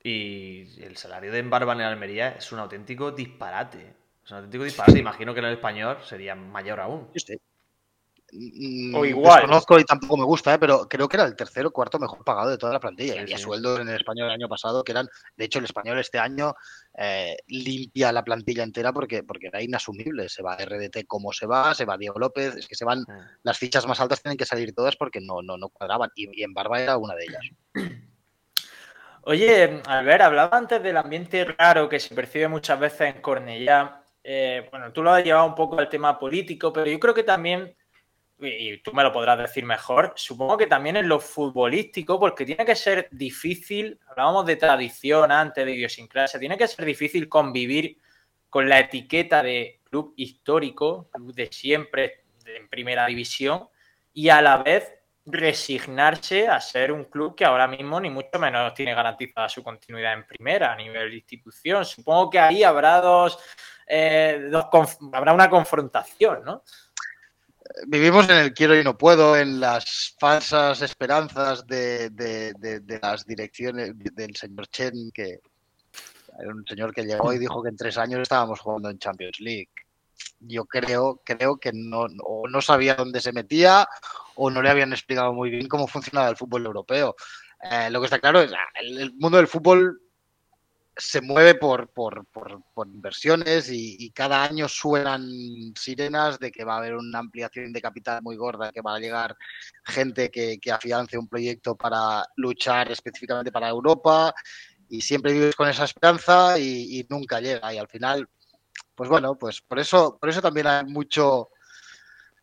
y 0.04 0.82
el 0.82 0.96
salario 0.98 1.32
de 1.32 1.40
Embarban 1.40 1.80
en 1.82 1.88
Almería 1.88 2.30
es 2.30 2.52
un 2.52 2.60
auténtico 2.60 3.12
disparate. 3.12 3.96
Es 4.24 4.32
un 4.32 4.38
auténtico 4.38 4.64
disparate. 4.64 5.00
Imagino 5.00 5.34
que 5.34 5.40
en 5.40 5.46
el 5.48 5.54
español 5.54 5.98
sería 6.04 6.36
mayor 6.36 6.80
aún. 6.80 7.10
Sí. 7.16 7.38
O 8.94 9.06
igual. 9.06 9.42
Desconozco 9.42 9.80
y 9.80 9.86
tampoco 9.86 10.16
me 10.16 10.24
gusta, 10.24 10.54
¿eh? 10.54 10.60
pero 10.60 10.88
creo 10.88 11.10
que 11.10 11.18
era 11.18 11.26
el 11.26 11.36
tercero 11.36 11.70
o 11.70 11.72
cuarto 11.72 11.98
mejor 12.00 12.24
pagado 12.24 12.52
de 12.52 12.58
toda 12.58 12.74
la 12.74 12.80
plantilla. 12.80 13.14
Sí, 13.14 13.20
Había 13.20 13.38
sí. 13.38 13.44
sueldos 13.44 13.80
en 13.80 13.90
el 13.90 13.96
español 13.96 14.28
el 14.28 14.34
año 14.34 14.48
pasado 14.48 14.84
que 14.84 14.92
eran, 14.92 15.10
de 15.36 15.46
hecho, 15.46 15.60
el 15.60 15.66
español 15.66 15.98
este 15.98 16.20
año 16.20 16.54
eh, 16.98 17.38
limpia 17.48 18.12
la 18.12 18.24
plantilla 18.24 18.64
entera 18.64 18.94
porque, 18.94 19.24
porque 19.24 19.48
era 19.48 19.62
inasumible. 19.62 20.30
Se 20.30 20.44
va 20.44 20.58
RDT 20.58 21.08
como 21.08 21.34
se 21.34 21.48
va, 21.48 21.74
se 21.74 21.86
va 21.86 21.98
Diego 21.98 22.20
López, 22.20 22.56
es 22.56 22.68
que 22.68 22.76
se 22.76 22.86
van, 22.86 23.00
sí. 23.00 23.14
las 23.44 23.58
fichas 23.58 23.88
más 23.88 24.00
altas 24.00 24.22
tienen 24.22 24.38
que 24.38 24.46
salir 24.46 24.74
todas 24.74 24.96
porque 24.96 25.20
no, 25.22 25.42
no, 25.42 25.58
no 25.58 25.70
cuadraban. 25.70 26.12
Y, 26.16 26.30
y 26.40 26.44
en 26.44 26.54
Barba 26.54 26.80
era 26.80 26.98
una 26.98 27.16
de 27.16 27.24
ellas. 27.24 27.42
Oye, 29.24 29.82
Albert, 29.86 30.22
hablaba 30.22 30.58
antes 30.58 30.82
del 30.82 30.96
ambiente 30.98 31.44
raro 31.44 31.90
que 31.90 32.00
se 32.00 32.16
percibe 32.16 32.48
muchas 32.48 32.80
veces 32.80 33.16
en 33.16 33.22
Cornellá. 33.22 34.02
Eh, 34.24 34.68
bueno, 34.72 34.92
tú 34.94 35.04
lo 35.04 35.12
has 35.12 35.24
llevado 35.24 35.46
un 35.46 35.56
poco 35.56 35.78
al 35.78 35.90
tema 35.90 36.18
político, 36.18 36.72
pero 36.72 36.88
yo 36.88 37.00
creo 37.00 37.14
que 37.14 37.24
también, 37.24 37.76
y 38.40 38.78
tú 38.78 38.94
me 38.94 39.04
lo 39.04 39.12
podrás 39.12 39.38
decir 39.38 39.66
mejor, 39.66 40.14
supongo 40.16 40.58
que 40.58 40.68
también 40.68 40.96
en 40.96 41.10
lo 41.10 41.20
futbolístico, 41.20 42.20
porque 42.20 42.46
tiene 42.46 42.66
que 42.66 42.76
ser 42.76 43.10
difícil, 43.12 44.00
hablábamos 44.08 44.46
de 44.46 44.56
tradición 44.56 45.32
antes, 45.32 45.66
de 45.66 45.74
idiosincrasia, 45.74 46.40
tiene 46.40 46.58
que 46.58 46.68
ser 46.68 46.86
difícil 46.86 47.28
convivir 47.28 47.98
con 48.50 48.70
la 48.70 48.80
etiqueta 48.80 49.44
de 49.44 49.82
club 49.84 50.14
histórico, 50.16 51.10
club 51.12 51.34
de 51.34 51.48
siempre, 51.52 52.24
en 52.46 52.70
primera 52.70 53.06
división, 53.06 53.68
y 54.14 54.30
a 54.30 54.42
la 54.42 54.58
vez 54.58 54.99
resignarse 55.32 56.48
a 56.48 56.60
ser 56.60 56.92
un 56.92 57.06
club 57.06 57.36
que 57.36 57.46
ahora 57.46 57.68
mismo 57.68 58.00
ni 58.00 58.10
mucho 58.10 58.40
menos 58.40 58.74
tiene 58.74 58.94
garantizada 58.94 59.50
su 59.50 59.64
continuidad 59.64 60.14
en 60.14 60.26
primera 60.26 60.74
a 60.74 60.76
nivel 60.76 61.10
de 61.10 61.18
institución. 61.18 61.86
Supongo 61.86 62.30
que 62.30 62.40
ahí 62.40 62.64
habrá 62.64 63.02
dos, 63.02 63.38
eh, 63.88 64.52
habrá 65.14 65.34
una 65.34 65.50
confrontación, 65.50 66.44
¿no? 66.44 66.64
Vivimos 67.88 68.28
en 68.30 68.38
el 68.38 68.54
quiero 68.54 68.76
y 68.80 68.84
no 68.84 68.98
puedo, 68.98 69.38
en 69.38 69.60
las 69.60 70.16
falsas 70.20 70.82
esperanzas 70.82 71.66
de, 71.68 72.10
de, 72.10 72.54
de, 72.58 72.80
de 72.80 73.00
las 73.00 73.26
direcciones 73.26 73.94
del 73.96 74.36
señor 74.36 74.68
Chen, 74.68 75.12
que 75.14 75.40
era 76.40 76.50
un 76.50 76.66
señor 76.66 76.94
que 76.94 77.04
llegó 77.04 77.32
y 77.32 77.38
dijo 77.38 77.62
que 77.62 77.70
en 77.70 77.78
tres 77.78 77.98
años 77.98 78.22
estábamos 78.22 78.60
jugando 78.60 78.90
en 78.90 78.98
Champions 78.98 79.40
League 79.40 79.70
yo 80.40 80.66
creo, 80.66 81.22
creo 81.24 81.58
que 81.58 81.72
no, 81.74 82.08
o 82.24 82.48
no 82.48 82.62
sabía 82.62 82.96
dónde 82.96 83.22
se 83.22 83.34
metía 83.34 83.88
o 84.36 84.50
no 84.50 84.62
le 84.62 84.70
habían 84.70 84.94
explicado 84.94 85.34
muy 85.34 85.50
bien 85.50 85.68
cómo 85.68 85.88
funcionaba 85.88 86.30
el 86.30 86.38
fútbol 86.38 86.66
europeo. 86.66 87.16
Eh, 87.62 87.90
lo 87.90 88.00
que 88.00 88.06
está 88.06 88.20
claro 88.20 88.42
es 88.42 88.52
el, 88.82 89.00
el 89.00 89.14
mundo 89.14 89.38
del 89.38 89.48
fútbol 89.48 90.02
se 91.00 91.22
mueve 91.22 91.56
por, 91.56 91.88
por, 91.90 92.26
por, 92.26 92.88
inversiones 92.88 93.70
y, 93.72 94.12
cada 94.12 94.44
año 94.44 94.68
suenan 94.68 95.24
sirenas 95.76 96.40
de 96.40 96.52
que 96.52 96.66
va 96.66 96.76
a 96.76 96.78
haber 96.80 96.96
una 96.96 97.20
ampliación 97.20 97.72
de 97.72 97.82
capital 97.82 98.22
muy 98.22 98.36
gorda, 98.36 98.72
que 98.72 98.82
va 98.82 98.96
a 98.96 99.00
llegar 99.00 99.36
gente 99.86 100.30
que, 100.30 100.60
que 100.60 100.72
afiance 100.72 101.18
un 101.18 101.30
proyecto 101.30 101.76
para 101.76 102.26
luchar 102.36 102.92
específicamente 102.92 103.52
para 103.52 103.70
Europa 103.70 104.34
y 104.90 105.02
siempre 105.02 105.32
vives 105.32 105.56
con 105.56 105.70
esa 105.70 105.86
esperanza 105.86 106.60
y 106.60 107.06
nunca 107.10 107.40
llega 107.40 107.74
y 107.74 107.78
al 107.78 107.88
final 107.88 108.28
pues 109.00 109.10
bueno, 109.10 109.38
pues 109.38 109.62
por 109.62 109.80
eso, 109.80 110.18
por 110.20 110.28
eso 110.30 110.42
también 110.42 110.68
hay 110.68 110.84
mucho 110.84 111.52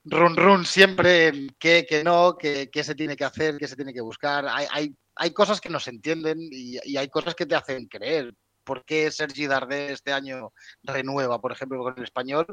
run 0.04 0.34
run 0.34 0.64
siempre 0.64 1.26
en 1.26 1.54
qué, 1.58 1.84
qué 1.86 2.02
no, 2.02 2.34
qué, 2.38 2.70
qué, 2.72 2.82
se 2.82 2.94
tiene 2.94 3.14
que 3.14 3.24
hacer, 3.24 3.58
qué 3.58 3.68
se 3.68 3.76
tiene 3.76 3.92
que 3.92 4.00
buscar. 4.00 4.46
Hay, 4.48 4.66
hay, 4.70 4.96
hay 5.16 5.34
cosas 5.34 5.60
que 5.60 5.68
no 5.68 5.78
se 5.78 5.90
entienden 5.90 6.38
y, 6.40 6.78
y, 6.82 6.96
hay 6.96 7.10
cosas 7.10 7.34
que 7.34 7.44
te 7.44 7.54
hacen 7.54 7.84
creer. 7.88 8.34
¿Por 8.64 8.86
qué 8.86 9.10
Sergi 9.10 9.46
Dardé 9.46 9.92
este 9.92 10.14
año 10.14 10.54
renueva, 10.82 11.38
por 11.42 11.52
ejemplo, 11.52 11.78
con 11.82 11.92
el 11.94 12.04
español? 12.04 12.46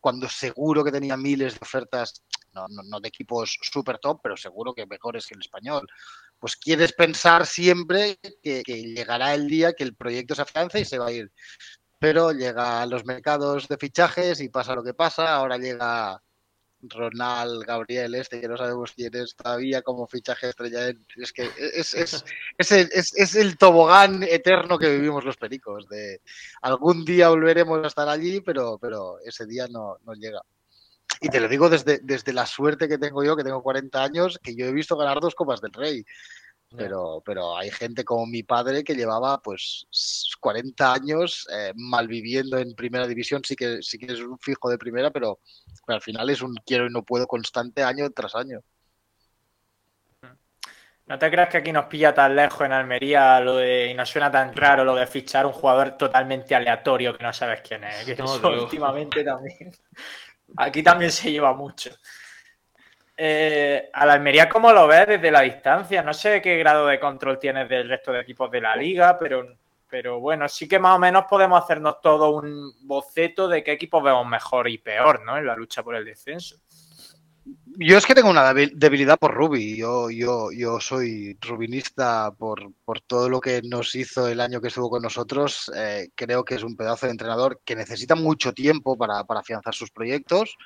Cuando 0.00 0.28
seguro 0.28 0.84
que 0.84 0.92
tenía 0.92 1.16
miles 1.16 1.54
de 1.54 1.60
ofertas, 1.62 2.22
no, 2.52 2.66
no, 2.68 2.82
no 2.82 3.00
de 3.00 3.08
equipos 3.08 3.58
super 3.62 3.96
top, 3.96 4.20
pero 4.22 4.36
seguro 4.36 4.74
que 4.74 4.84
mejores 4.84 5.26
que 5.26 5.34
el 5.34 5.40
español. 5.40 5.86
Pues 6.38 6.56
quieres 6.56 6.92
pensar 6.92 7.46
siempre 7.46 8.18
que, 8.42 8.62
que 8.62 8.82
llegará 8.82 9.32
el 9.32 9.48
día 9.48 9.72
que 9.72 9.84
el 9.84 9.96
proyecto 9.96 10.34
se 10.34 10.42
afiance 10.42 10.78
y 10.78 10.84
se 10.84 10.98
va 10.98 11.06
a 11.06 11.12
ir 11.12 11.32
pero 11.98 12.32
llega 12.32 12.82
a 12.82 12.86
los 12.86 13.04
mercados 13.04 13.68
de 13.68 13.76
fichajes 13.76 14.40
y 14.40 14.48
pasa 14.48 14.74
lo 14.74 14.84
que 14.84 14.94
pasa. 14.94 15.34
Ahora 15.34 15.58
llega 15.58 16.22
Ronald 16.80 17.64
Gabriel, 17.64 18.14
este 18.14 18.40
que 18.40 18.48
no 18.48 18.56
sabemos 18.56 18.92
quién 18.92 19.14
es 19.16 19.34
todavía 19.34 19.82
como 19.82 20.06
fichaje 20.06 20.48
estrella. 20.48 20.92
Es 21.16 21.32
que 21.32 21.50
es, 21.58 21.94
es, 21.94 22.24
es, 22.56 23.12
es, 23.14 23.34
el 23.34 23.56
tobogán 23.58 24.22
eterno 24.22 24.78
que 24.78 24.90
vivimos 24.90 25.24
los 25.24 25.36
pericos. 25.36 25.88
De 25.88 26.20
algún 26.62 27.04
día 27.04 27.30
volveremos 27.30 27.82
a 27.84 27.88
estar 27.88 28.08
allí, 28.08 28.40
pero, 28.40 28.78
pero 28.78 29.18
ese 29.24 29.46
día 29.46 29.66
no, 29.68 29.98
no 30.04 30.14
llega. 30.14 30.40
Y 31.20 31.30
te 31.30 31.40
lo 31.40 31.48
digo 31.48 31.68
desde, 31.68 31.98
desde 32.02 32.32
la 32.32 32.46
suerte 32.46 32.88
que 32.88 32.98
tengo 32.98 33.24
yo, 33.24 33.36
que 33.36 33.42
tengo 33.42 33.62
40 33.62 34.02
años, 34.02 34.38
que 34.40 34.54
yo 34.54 34.66
he 34.66 34.72
visto 34.72 34.96
ganar 34.96 35.18
dos 35.20 35.34
Copas 35.34 35.60
del 35.60 35.72
Rey. 35.72 36.04
Pero, 36.76 37.22
pero 37.24 37.56
hay 37.56 37.70
gente 37.70 38.04
como 38.04 38.26
mi 38.26 38.42
padre 38.42 38.84
que 38.84 38.94
llevaba 38.94 39.40
pues 39.40 39.86
40 40.38 40.92
años 40.92 41.46
eh, 41.50 41.72
malviviendo 41.74 42.58
en 42.58 42.74
primera 42.74 43.06
división, 43.06 43.42
sí 43.42 43.56
que, 43.56 43.78
sí 43.80 43.98
que 43.98 44.12
es 44.12 44.20
un 44.20 44.38
fijo 44.38 44.68
de 44.68 44.76
primera, 44.76 45.10
pero, 45.10 45.40
pero, 45.86 45.96
al 45.96 46.02
final 46.02 46.28
es 46.28 46.42
un 46.42 46.54
quiero 46.66 46.86
y 46.86 46.90
no 46.90 47.02
puedo 47.02 47.26
constante 47.26 47.82
año 47.82 48.10
tras 48.10 48.34
año. 48.34 48.60
No 51.06 51.18
te 51.18 51.30
creas 51.30 51.48
que 51.48 51.56
aquí 51.56 51.72
nos 51.72 51.86
pilla 51.86 52.12
tan 52.12 52.36
lejos 52.36 52.60
en 52.66 52.72
Almería 52.72 53.40
lo 53.40 53.56
de, 53.56 53.90
y 53.90 53.94
nos 53.94 54.10
suena 54.10 54.30
tan 54.30 54.54
raro 54.54 54.84
lo 54.84 54.94
de 54.94 55.06
fichar 55.06 55.46
un 55.46 55.52
jugador 55.52 55.96
totalmente 55.96 56.54
aleatorio 56.54 57.16
que 57.16 57.24
no 57.24 57.32
sabes 57.32 57.62
quién 57.62 57.84
es. 57.84 58.04
Que 58.04 58.14
no, 58.16 58.36
eso 58.36 58.48
últimamente 58.50 59.24
también. 59.24 59.72
Aquí 60.58 60.82
también 60.82 61.10
se 61.10 61.32
lleva 61.32 61.54
mucho. 61.54 61.90
Eh, 63.20 63.90
a 63.92 64.06
la 64.06 64.12
Almería, 64.12 64.48
¿cómo 64.48 64.72
lo 64.72 64.86
ves 64.86 65.08
desde 65.08 65.32
la 65.32 65.40
distancia? 65.40 66.04
No 66.04 66.14
sé 66.14 66.40
qué 66.40 66.56
grado 66.56 66.86
de 66.86 67.00
control 67.00 67.40
tienes 67.40 67.68
del 67.68 67.88
resto 67.88 68.12
de 68.12 68.20
equipos 68.20 68.48
de 68.48 68.60
la 68.60 68.76
liga, 68.76 69.18
pero, 69.18 69.56
pero 69.90 70.20
bueno, 70.20 70.48
sí 70.48 70.68
que 70.68 70.78
más 70.78 70.94
o 70.94 71.00
menos 71.00 71.24
podemos 71.28 71.60
hacernos 71.60 72.00
todo 72.00 72.30
un 72.30 72.72
boceto 72.82 73.48
de 73.48 73.64
qué 73.64 73.72
equipos 73.72 74.04
vemos 74.04 74.24
mejor 74.24 74.68
y 74.68 74.78
peor, 74.78 75.24
¿no? 75.24 75.36
En 75.36 75.46
la 75.46 75.56
lucha 75.56 75.82
por 75.82 75.96
el 75.96 76.04
descenso. 76.04 76.58
Yo 77.80 77.98
es 77.98 78.06
que 78.06 78.14
tengo 78.14 78.30
una 78.30 78.54
debilidad 78.54 79.18
por 79.18 79.34
Rubi. 79.34 79.76
Yo, 79.76 80.10
yo, 80.10 80.52
yo 80.52 80.78
soy 80.78 81.36
rubinista 81.40 82.30
por, 82.38 82.72
por 82.84 83.00
todo 83.00 83.28
lo 83.28 83.40
que 83.40 83.62
nos 83.64 83.96
hizo 83.96 84.28
el 84.28 84.40
año 84.40 84.60
que 84.60 84.68
estuvo 84.68 84.90
con 84.90 85.02
nosotros. 85.02 85.72
Eh, 85.74 86.10
creo 86.14 86.44
que 86.44 86.54
es 86.54 86.62
un 86.62 86.76
pedazo 86.76 87.06
de 87.06 87.12
entrenador 87.12 87.60
que 87.64 87.74
necesita 87.74 88.14
mucho 88.14 88.52
tiempo 88.52 88.96
para, 88.96 89.24
para 89.24 89.40
afianzar 89.40 89.74
sus 89.74 89.90
proyectos 89.90 90.56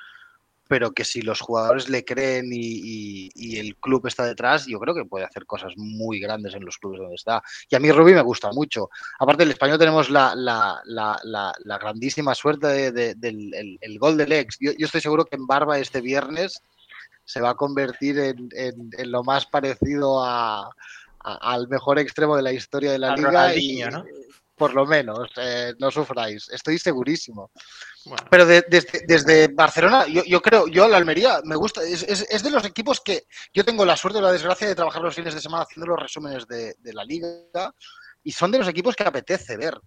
pero 0.67 0.91
que 0.91 1.03
si 1.03 1.21
los 1.21 1.41
jugadores 1.41 1.89
le 1.89 2.05
creen 2.05 2.49
y, 2.51 3.29
y, 3.35 3.59
el 3.59 3.75
club 3.75 4.07
está 4.07 4.25
detrás, 4.25 4.65
yo 4.65 4.79
creo 4.79 4.95
que 4.95 5.05
puede 5.05 5.25
hacer 5.25 5.45
cosas 5.45 5.73
muy 5.75 6.19
grandes 6.19 6.53
en 6.55 6.63
los 6.65 6.77
clubes 6.77 6.99
donde 6.99 7.15
está. 7.15 7.43
Y 7.69 7.75
a 7.75 7.79
mí 7.79 7.91
Rubí 7.91 8.13
me 8.13 8.21
gusta 8.21 8.51
mucho. 8.51 8.89
Aparte, 9.19 9.43
el 9.43 9.51
español 9.51 9.77
tenemos 9.77 10.09
la, 10.09 10.33
la, 10.35 10.81
la, 10.85 11.19
la 11.23 11.77
grandísima 11.77 12.33
suerte 12.33 12.91
de, 12.91 13.15
del 13.15 13.53
el, 13.53 13.77
el 13.81 13.99
gol 13.99 14.17
del 14.17 14.31
ex. 14.31 14.57
Yo, 14.59 14.71
yo, 14.77 14.85
estoy 14.85 15.01
seguro 15.01 15.25
que 15.25 15.35
en 15.35 15.47
Barba 15.47 15.77
este 15.79 16.01
viernes 16.01 16.61
se 17.25 17.41
va 17.41 17.51
a 17.51 17.55
convertir 17.55 18.19
en, 18.19 18.49
en, 18.53 18.89
en 18.97 19.11
lo 19.11 19.23
más 19.23 19.45
parecido 19.45 20.23
a, 20.23 20.69
al 21.23 21.67
mejor 21.67 21.99
extremo 21.99 22.35
de 22.35 22.41
la 22.41 22.51
historia 22.51 22.91
de 22.91 22.99
la 22.99 23.15
liga. 23.15 23.55
Y, 23.55 23.81
¿no? 23.83 24.03
Por 24.63 24.75
lo 24.75 24.85
menos, 24.85 25.29
eh, 25.35 25.73
no 25.77 25.91
sufráis, 25.91 26.47
estoy 26.47 26.79
segurísimo. 26.79 27.51
Bueno. 28.05 28.25
Pero 28.31 28.45
de, 28.45 28.63
desde, 28.69 29.03
desde, 29.05 29.49
Barcelona, 29.49 30.07
yo, 30.07 30.23
yo, 30.23 30.41
creo, 30.41 30.69
yo 30.69 30.87
la 30.87 30.95
Almería 30.95 31.41
me 31.43 31.57
gusta, 31.57 31.83
es, 31.83 32.03
es, 32.03 32.25
es, 32.29 32.43
de 32.43 32.49
los 32.49 32.63
equipos 32.63 33.01
que 33.01 33.25
yo 33.53 33.65
tengo 33.65 33.85
la 33.85 33.97
suerte 33.97 34.19
o 34.19 34.21
la 34.21 34.31
desgracia 34.31 34.65
de 34.65 34.75
trabajar 34.75 35.01
los 35.01 35.15
fines 35.15 35.33
de 35.33 35.41
semana 35.41 35.63
haciendo 35.63 35.87
los 35.87 35.99
resúmenes 35.99 36.47
de, 36.47 36.77
de 36.79 36.93
la 36.93 37.03
liga 37.03 37.75
y 38.23 38.31
son 38.31 38.51
de 38.51 38.59
los 38.59 38.69
equipos 38.69 38.95
que 38.95 39.03
apetece 39.03 39.57
ver, 39.57 39.77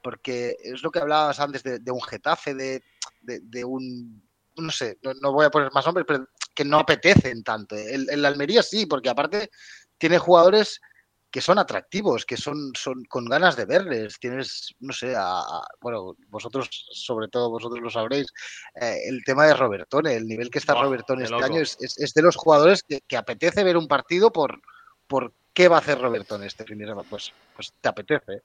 porque 0.00 0.54
es 0.62 0.80
lo 0.84 0.92
que 0.92 1.00
hablabas 1.00 1.40
antes 1.40 1.64
de, 1.64 1.80
de 1.80 1.90
un 1.90 2.00
Getafe, 2.00 2.54
de, 2.54 2.80
de, 3.22 3.64
un, 3.64 4.24
no 4.54 4.70
sé, 4.70 4.98
no, 5.02 5.14
no, 5.14 5.32
voy 5.32 5.46
a 5.46 5.50
poner 5.50 5.72
más 5.72 5.84
nombres, 5.84 6.06
pero 6.06 6.28
que 6.54 6.64
no 6.64 6.78
apetecen 6.78 7.42
tanto. 7.42 7.74
El, 7.74 8.08
el 8.08 8.24
Almería 8.24 8.62
sí, 8.62 8.86
porque 8.86 9.08
aparte 9.08 9.50
tiene 9.98 10.18
jugadores 10.18 10.80
que 11.30 11.40
son 11.40 11.58
atractivos, 11.58 12.24
que 12.24 12.36
son, 12.36 12.72
son 12.74 13.04
con 13.04 13.26
ganas 13.26 13.56
de 13.56 13.66
verles. 13.66 14.18
Tienes, 14.18 14.74
no 14.80 14.92
sé, 14.92 15.14
a, 15.14 15.40
a, 15.40 15.66
bueno, 15.80 16.16
vosotros, 16.28 16.68
sobre 16.92 17.28
todo 17.28 17.50
vosotros 17.50 17.80
lo 17.80 17.90
sabréis, 17.90 18.26
eh, 18.80 19.00
el 19.08 19.22
tema 19.24 19.46
de 19.46 19.54
Robertone, 19.54 20.14
el 20.14 20.26
nivel 20.26 20.50
que 20.50 20.58
está 20.58 20.74
oh, 20.74 20.82
Robertone 20.82 21.24
este 21.24 21.34
loco. 21.34 21.44
año 21.44 21.60
es, 21.60 21.76
es, 21.80 21.98
es, 21.98 22.14
de 22.14 22.22
los 22.22 22.36
jugadores 22.36 22.82
que, 22.82 23.00
que, 23.06 23.16
apetece 23.16 23.64
ver 23.64 23.76
un 23.76 23.88
partido 23.88 24.32
por, 24.32 24.60
por 25.06 25.32
qué 25.52 25.68
va 25.68 25.76
a 25.76 25.80
hacer 25.80 26.00
Robertone 26.00 26.46
este 26.46 26.64
fin 26.64 26.78
de 26.78 26.86
semana. 26.86 27.06
Pues, 27.08 27.32
pues 27.54 27.72
te 27.80 27.88
apetece. 27.88 28.42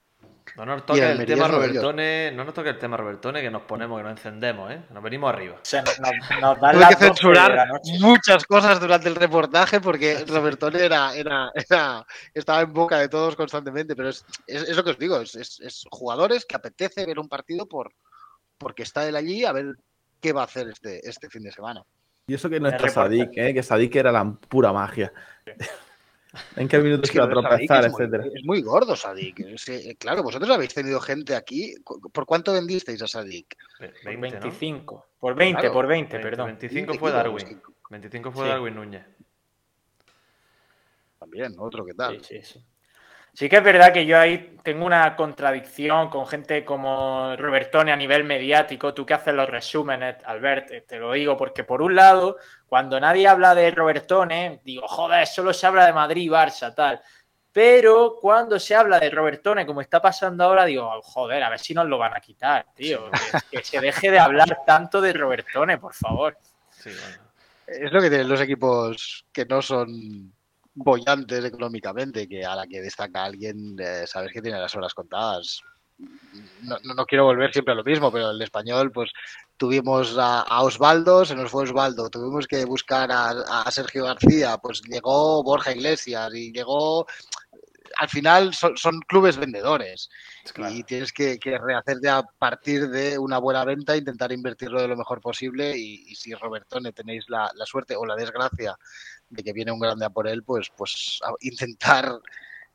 No 0.56 0.66
nos 0.66 0.86
toque 0.86 1.00
el, 1.00 1.20
el 1.20 1.26
tema 1.26 1.48
Robertone, 1.48 2.32
no 2.32 2.44
nos 2.44 2.54
toque 2.54 2.70
el 2.70 2.78
tema 2.78 2.98
Robertone 2.98 3.42
que 3.42 3.50
nos 3.50 3.62
ponemos, 3.64 3.98
que 3.98 4.04
nos 4.04 4.12
encendemos, 4.12 4.72
¿eh? 4.72 4.82
Nos 4.90 5.02
venimos 5.02 5.34
arriba. 5.34 5.56
O 5.56 5.66
sea, 5.66 5.82
nos, 5.82 6.00
nos 6.42 6.60
dan 6.60 6.76
Tuve 6.76 6.88
que 6.88 6.96
censurar 6.96 7.70
muchas 8.00 8.46
cosas 8.46 8.80
durante 8.80 9.08
el 9.08 9.16
reportaje 9.16 9.80
porque 9.80 10.26
Robertone 10.28 10.84
era, 10.84 11.16
era, 11.16 11.52
era, 11.54 12.06
estaba 12.34 12.62
en 12.62 12.74
boca 12.74 13.00
de 13.00 13.10
todos 13.10 13.36
constantemente, 13.36 13.96
pero 13.96 14.10
es, 14.10 14.26
es, 14.48 14.64
es 14.64 14.76
lo 14.76 14.84
que 14.84 14.92
os 14.92 14.98
digo, 14.98 15.22
es, 15.22 15.36
es, 15.36 15.86
jugadores 15.90 16.46
que 16.46 16.56
apetece 16.56 17.06
ver 17.06 17.20
un 17.20 17.30
partido 17.30 17.68
por 17.68 17.94
porque 18.58 18.84
está 18.84 19.08
él 19.08 19.16
allí 19.16 19.44
a 19.46 19.54
ver 19.54 19.76
qué 20.20 20.34
va 20.34 20.42
a 20.42 20.46
hacer 20.46 20.68
este, 20.68 21.08
este 21.08 21.30
fin 21.30 21.44
de 21.44 21.52
semana. 21.52 21.84
Y 22.28 22.36
eso 22.36 22.50
que 22.50 22.60
no 22.60 22.70
está 22.70 22.88
Sadik, 22.90 23.32
¿eh? 23.36 23.54
que 23.54 23.64
Sadik 23.64 23.96
era 23.96 24.12
la 24.12 24.32
pura 24.48 24.72
magia. 24.72 25.12
Sí. 25.46 25.52
¿En 26.56 26.68
qué 26.68 26.80
minutos 26.80 27.10
es 27.10 27.12
que 27.12 27.18
iba 27.18 27.26
a 27.26 27.30
tropezar, 27.30 27.86
es 27.86 27.94
etcétera? 27.94 28.24
Muy, 28.24 28.34
es 28.36 28.46
muy 28.46 28.62
gordo 28.62 28.96
Sadik. 28.96 29.40
Es 29.42 29.66
que, 29.66 29.96
claro, 29.96 30.24
vosotros 30.24 30.50
habéis 30.50 30.74
tenido 30.74 31.00
gente 31.02 31.36
aquí. 31.36 31.76
¿Por 31.84 32.26
cuánto 32.26 32.54
vendisteis 32.54 33.02
a 33.02 33.08
Sadik? 33.08 33.56
20, 33.80 34.40
25. 34.40 34.96
¿no? 34.96 35.06
Por 35.20 35.36
20, 35.36 35.60
claro, 35.60 35.74
por 35.74 35.88
20, 35.88 36.14
20 36.18 36.30
perdón. 36.30 36.48
25 36.48 36.94
fue 36.94 37.12
Darwin. 37.12 37.62
25 37.90 38.32
fue 38.32 38.46
sí. 38.46 38.50
Darwin 38.50 38.76
Núñez. 38.76 39.06
También, 41.20 41.54
otro 41.60 41.86
que 41.86 41.94
tal. 41.94 42.24
Sí, 42.24 42.42
sí, 42.42 42.64
sí. 43.34 43.50
Que 43.50 43.58
es 43.58 43.64
verdad 43.64 43.94
que 43.94 44.06
yo 44.06 44.20
ahí 44.20 44.58
tengo 44.64 44.86
una 44.86 45.16
contradicción 45.16 46.10
con 46.10 46.28
gente 46.28 46.64
como 46.64 47.36
Robertone 47.36 47.92
a 47.92 47.96
nivel 47.96 48.24
mediático. 48.24 48.94
Tú 48.94 49.06
que 49.06 49.14
haces 49.14 49.34
los 49.34 49.50
resúmenes, 49.50 50.18
Albert, 50.26 50.88
te 50.88 51.00
lo 51.00 51.14
digo, 51.14 51.38
porque 51.38 51.64
por 51.64 51.82
un 51.82 51.96
lado, 51.96 52.38
cuando 52.68 53.00
nadie 53.00 53.28
habla 53.28 53.56
de 53.56 53.72
Robertone, 53.72 54.62
digo, 54.64 54.88
joder, 54.88 55.28
solo 55.28 55.54
se 55.54 55.68
habla 55.68 55.86
de 55.86 55.94
Madrid, 55.94 56.32
Barça, 56.32 56.74
tal. 56.74 57.02
Pero 57.54 58.16
cuando 58.22 58.58
se 58.60 58.76
habla 58.76 59.00
de 59.00 59.10
Robertone, 59.10 59.66
como 59.66 59.82
está 59.82 60.02
pasando 60.02 60.44
ahora, 60.44 60.64
digo, 60.66 61.02
joder, 61.02 61.44
a 61.44 61.50
ver 61.50 61.60
si 61.60 61.74
nos 61.74 61.86
lo 61.86 61.98
van 61.98 62.16
a 62.16 62.22
quitar, 62.22 62.66
tío. 62.74 63.10
Que, 63.12 63.58
que 63.58 63.64
se 63.64 63.82
deje 63.82 64.10
de 64.10 64.20
hablar 64.20 64.60
tanto 64.66 65.02
de 65.02 65.12
Robertone, 65.12 65.78
por 65.78 65.94
favor. 65.94 66.38
Sí, 66.70 66.90
bueno. 66.90 67.32
Es 67.68 67.92
lo 67.92 68.02
que 68.02 68.10
tienen 68.10 68.28
los 68.28 68.42
equipos 68.42 69.26
que 69.32 69.46
no 69.46 69.62
son 69.62 70.34
bollantes 70.74 71.44
económicamente, 71.46 72.28
que 72.28 72.46
a 72.46 72.56
la 72.56 72.68
que 72.68 72.82
destaca 72.82 73.24
alguien, 73.24 73.76
eh, 73.80 74.06
sabes 74.08 74.32
que 74.32 74.42
tiene 74.42 74.60
las 74.60 74.76
horas 74.76 74.94
contadas. 74.94 75.62
No, 76.64 76.78
no, 76.84 76.94
no, 76.96 77.06
quiero 77.06 77.26
volver 77.26 77.52
siempre 77.52 77.74
a 77.74 77.76
lo 77.76 77.84
mismo, 77.84 78.12
pero 78.12 78.32
el 78.32 78.42
español, 78.42 78.92
pues 78.92 79.12
tuvimos 79.58 80.16
a, 80.18 80.64
Osvaldo, 80.64 81.26
se 81.26 81.36
nos 81.36 81.52
fue 81.52 81.64
Osvaldo, 81.64 82.10
tuvimos 82.10 82.48
que 82.48 82.66
buscar 82.66 83.10
a, 83.12 83.70
Sergio 83.70 84.06
García, 84.06 84.58
pues 84.58 84.82
llegó 84.82 85.44
Borja 85.44 85.72
Iglesias 85.72 86.34
y 86.34 86.52
llegó. 86.52 87.06
Al 88.02 88.10
final 88.10 88.52
son, 88.56 88.76
son 88.78 89.00
clubes 89.02 89.38
vendedores 89.38 90.10
claro. 90.54 90.74
y 90.74 90.82
tienes 90.84 91.14
que, 91.14 91.38
que, 91.38 91.56
rehacerte 91.60 92.10
a 92.10 92.24
partir 92.24 92.90
de 92.90 93.20
una 93.20 93.38
buena 93.38 93.64
venta, 93.64 93.96
intentar 93.96 94.32
invertirlo 94.32 94.82
de 94.82 94.88
lo 94.88 94.98
mejor 94.98 95.22
posible. 95.22 95.78
Y, 95.78 96.06
y 96.08 96.16
si 96.16 96.34
Robertone 96.34 96.94
tenéis 96.94 97.30
la, 97.30 97.52
la 97.54 97.66
suerte 97.68 97.96
o 97.96 98.04
la 98.08 98.16
desgracia 98.16 98.76
de 99.30 99.44
que 99.44 99.54
viene 99.54 99.72
un 99.72 99.80
grande 99.80 100.06
a 100.06 100.10
por 100.10 100.28
él, 100.28 100.42
pues, 100.42 100.72
pues 100.76 101.20
intentar 101.42 102.12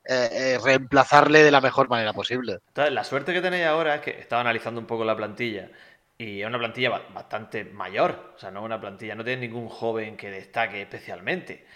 eh, 0.05 0.29
eh, 0.31 0.59
reemplazarle 0.63 1.43
de 1.43 1.51
la 1.51 1.61
mejor 1.61 1.89
manera 1.89 2.13
posible. 2.13 2.61
Entonces, 2.69 2.95
la 2.95 3.03
suerte 3.03 3.33
que 3.33 3.41
tenéis 3.41 3.67
ahora 3.67 3.97
es 3.97 4.01
que 4.03 4.11
estaba 4.13 4.43
analizando 4.43 4.81
un 4.81 4.87
poco 4.87 5.05
la 5.05 5.17
plantilla 5.17 5.71
y 6.17 6.41
es 6.41 6.47
una 6.47 6.59
plantilla 6.59 7.03
bastante 7.13 7.65
mayor, 7.65 8.35
o 8.37 8.39
sea, 8.39 8.53
no 8.53 8.63
una 8.63 8.81
plantilla, 8.81 9.17
no 9.17 9.25
tiene 9.25 9.49
ningún 9.49 9.69
joven 9.69 10.17
que 10.17 10.31
destaque 10.31 10.83
especialmente. 10.83 11.67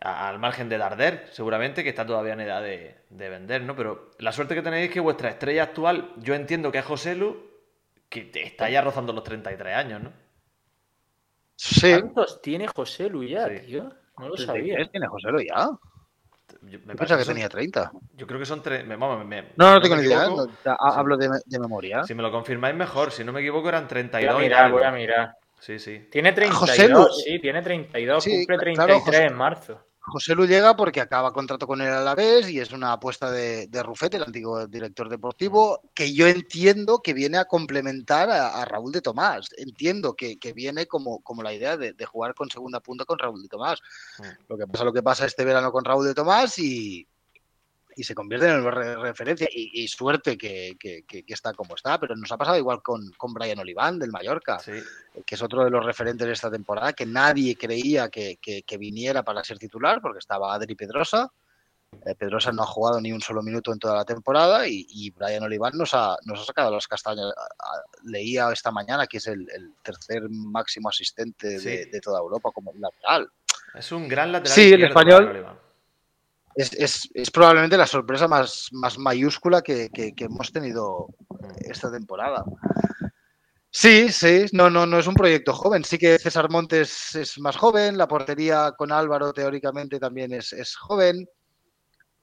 Al 0.00 0.38
margen 0.38 0.68
de 0.68 0.78
Darder, 0.78 1.28
seguramente 1.32 1.82
que 1.82 1.90
está 1.90 2.06
todavía 2.06 2.34
en 2.34 2.40
edad 2.40 2.62
de, 2.62 2.96
de 3.10 3.28
vender, 3.28 3.62
¿no? 3.62 3.74
Pero 3.74 4.12
la 4.18 4.30
suerte 4.30 4.54
que 4.54 4.62
tenéis 4.62 4.88
es 4.88 4.94
que 4.94 5.00
vuestra 5.00 5.30
estrella 5.30 5.64
actual, 5.64 6.12
yo 6.18 6.34
entiendo 6.34 6.70
que 6.70 6.78
es 6.78 6.84
José 6.84 7.16
Lu, 7.16 7.36
que 8.08 8.30
está 8.34 8.70
ya 8.70 8.80
rozando 8.80 9.12
los 9.12 9.24
33 9.24 9.74
años, 9.76 10.02
¿no? 10.02 10.12
Sí. 11.56 11.90
¿Cuántos 11.90 12.40
tiene 12.40 12.68
José 12.68 13.08
Lu 13.08 13.24
ya, 13.24 13.48
sí. 13.48 13.66
tío? 13.66 13.92
No 14.18 14.28
lo 14.28 14.36
sabía. 14.36 14.88
¿Tiene 14.90 15.06
José 15.08 15.30
Lu 15.30 15.40
ya? 15.40 15.68
Yo, 16.62 16.78
me 16.84 16.94
pensaba 16.94 17.18
que, 17.18 17.24
son, 17.24 17.34
tenía 17.34 17.48
30. 17.48 17.92
Yo 18.14 18.26
creo 18.26 18.40
que 18.40 18.46
son 18.46 18.62
tres. 18.62 18.86
Me, 18.86 18.96
me, 18.96 19.24
me, 19.24 19.42
no, 19.56 19.74
no 19.74 19.80
tengo 19.80 19.96
ni 19.96 20.02
idea. 20.02 20.28
No, 20.28 20.46
hablo 20.78 21.16
de, 21.16 21.28
de, 21.44 21.58
memoria. 21.58 22.04
Si 22.04 22.14
me 22.14 22.22
lo 22.22 22.32
confirmáis 22.32 22.74
mejor. 22.74 23.12
Si 23.12 23.22
no 23.24 23.32
me 23.32 23.40
equivoco, 23.40 23.68
eran 23.68 23.86
32. 23.86 24.34
Voy 24.34 24.44
a 24.44 24.48
mirar, 24.48 24.72
voy 24.72 24.82
a 24.82 24.90
mirar. 24.90 25.36
Sí, 25.60 25.78
sí. 25.78 26.08
Tiene 26.10 26.32
32. 26.32 27.22
Sí, 27.24 27.38
tiene 27.38 27.62
32. 27.62 28.24
Sí, 28.24 28.30
cumple 28.38 28.58
33 28.58 28.86
claro, 28.86 29.00
José, 29.00 29.24
en 29.24 29.34
marzo. 29.34 29.84
José 30.08 30.34
Lu 30.34 30.46
llega 30.46 30.76
porque 30.76 31.00
acaba 31.00 31.32
contrato 31.32 31.66
con 31.66 31.80
el 31.80 31.88
Alavés 31.92 32.48
y 32.48 32.60
es 32.60 32.72
una 32.72 32.92
apuesta 32.92 33.30
de, 33.30 33.66
de 33.68 33.82
Rufete, 33.82 34.16
el 34.16 34.24
antiguo 34.24 34.66
director 34.66 35.08
deportivo, 35.08 35.82
que 35.94 36.12
yo 36.12 36.26
entiendo 36.26 37.00
que 37.00 37.14
viene 37.14 37.38
a 37.38 37.44
complementar 37.44 38.30
a, 38.30 38.60
a 38.60 38.64
Raúl 38.64 38.92
de 38.92 39.02
Tomás. 39.02 39.48
Entiendo 39.56 40.14
que, 40.14 40.38
que 40.38 40.52
viene 40.52 40.86
como, 40.86 41.20
como, 41.20 41.42
la 41.42 41.52
idea 41.52 41.76
de, 41.76 41.92
de, 41.92 42.06
jugar 42.06 42.34
con 42.34 42.50
segunda 42.50 42.80
punta 42.80 43.04
con 43.04 43.18
Raúl 43.18 43.42
de 43.42 43.48
Tomás. 43.48 43.80
Mm. 44.18 44.22
Lo 44.48 44.58
que 44.58 44.66
pasa, 44.66 44.84
lo 44.84 44.92
que 44.92 45.02
pasa 45.02 45.26
este 45.26 45.44
verano 45.44 45.70
con 45.70 45.84
Raúl 45.84 46.06
de 46.06 46.14
Tomás 46.14 46.58
y, 46.58 47.06
y 47.98 48.04
se 48.04 48.14
convierte 48.14 48.46
en 48.46 48.64
re 48.64 48.94
referencia. 48.96 49.48
Y, 49.50 49.82
y 49.82 49.88
suerte 49.88 50.38
que, 50.38 50.76
que, 50.78 51.02
que, 51.02 51.24
está 51.26 51.52
como 51.52 51.74
está, 51.74 51.98
pero 51.98 52.14
nos 52.14 52.30
ha 52.30 52.36
pasado 52.36 52.56
igual 52.56 52.80
con, 52.80 53.10
con 53.16 53.34
Brian 53.34 53.58
Oliván 53.58 53.98
del 53.98 54.12
Mallorca, 54.12 54.60
sí. 54.60 54.72
que 55.26 55.34
es 55.34 55.42
otro 55.42 55.64
de 55.64 55.70
los 55.70 55.84
referentes 55.84 56.24
de 56.24 56.32
esta 56.32 56.48
temporada, 56.48 56.92
que 56.92 57.04
nadie 57.04 57.56
creía 57.56 58.08
que, 58.08 58.38
viniera 58.78 59.24
para 59.24 59.42
ser 59.42 59.58
titular, 59.58 60.00
porque 60.00 60.20
estaba 60.20 60.54
Adri 60.54 60.76
Pedrosa. 60.76 61.28
Eh, 62.06 62.14
Pedrosa 62.14 62.52
no 62.52 62.62
ha 62.62 62.66
jugado 62.66 63.00
ni 63.00 63.10
un 63.10 63.20
solo 63.20 63.42
minuto 63.42 63.72
en 63.72 63.80
toda 63.80 63.96
la 63.96 64.04
temporada 64.04 64.68
y, 64.68 64.86
y 64.90 65.10
Brian 65.10 65.42
Oliván 65.42 65.72
nos 65.74 65.92
ha, 65.94 66.16
nos 66.24 66.38
ha 66.40 66.44
sacado 66.44 66.70
las 66.70 66.86
castañas. 66.86 67.32
Leía 68.04 68.52
esta 68.52 68.70
mañana 68.70 69.08
que 69.08 69.16
es 69.16 69.26
el, 69.26 69.44
el 69.52 69.72
tercer 69.82 70.28
máximo 70.30 70.88
asistente 70.88 71.58
sí. 71.58 71.68
de, 71.68 71.86
de, 71.86 72.00
toda 72.00 72.20
Europa 72.20 72.50
como 72.54 72.72
lateral. 72.74 73.28
Es 73.74 73.90
un 73.90 74.06
gran 74.06 74.30
lateral. 74.30 74.54
Sí, 74.54 74.72
el 74.72 74.84
español 74.84 75.58
es, 76.58 76.72
es, 76.72 77.08
es, 77.14 77.30
probablemente 77.30 77.76
la 77.76 77.86
sorpresa 77.86 78.26
más, 78.26 78.68
más 78.72 78.98
mayúscula 78.98 79.62
que, 79.62 79.90
que, 79.90 80.12
que, 80.12 80.24
hemos 80.24 80.50
tenido 80.50 81.06
esta 81.60 81.88
temporada. 81.88 82.44
Sí, 83.70 84.10
sí, 84.10 84.46
no, 84.52 84.68
no, 84.68 84.84
no 84.84 84.98
es 84.98 85.06
un 85.06 85.14
proyecto 85.14 85.52
joven. 85.52 85.84
Sí 85.84 85.98
que 85.98 86.18
César 86.18 86.50
Montes 86.50 87.14
es 87.14 87.38
más 87.38 87.56
joven, 87.56 87.96
la 87.96 88.08
portería 88.08 88.72
con 88.76 88.90
Álvaro 88.90 89.32
teóricamente 89.32 90.00
también 90.00 90.32
es, 90.32 90.52
es 90.52 90.74
joven. 90.74 91.28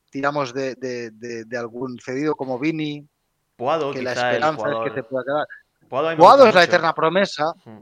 Tiramos 0.09 0.53
de, 0.53 0.75
de, 0.75 1.11
de, 1.11 1.45
de, 1.45 1.57
algún 1.57 1.97
cedido 1.99 2.35
como 2.35 2.59
Vini. 2.59 3.07
Puado, 3.55 3.93
que 3.93 4.01
la 4.01 4.11
esperanza 4.11 4.69
es 4.69 4.89
que 4.89 4.95
se 4.95 5.03
pueda 5.03 5.23
quedar. 5.23 5.47
Puado, 5.87 6.17
Puado 6.17 6.47
es 6.47 6.55
la 6.55 6.63
eterna 6.65 6.93
promesa. 6.93 7.53
Hmm. 7.63 7.79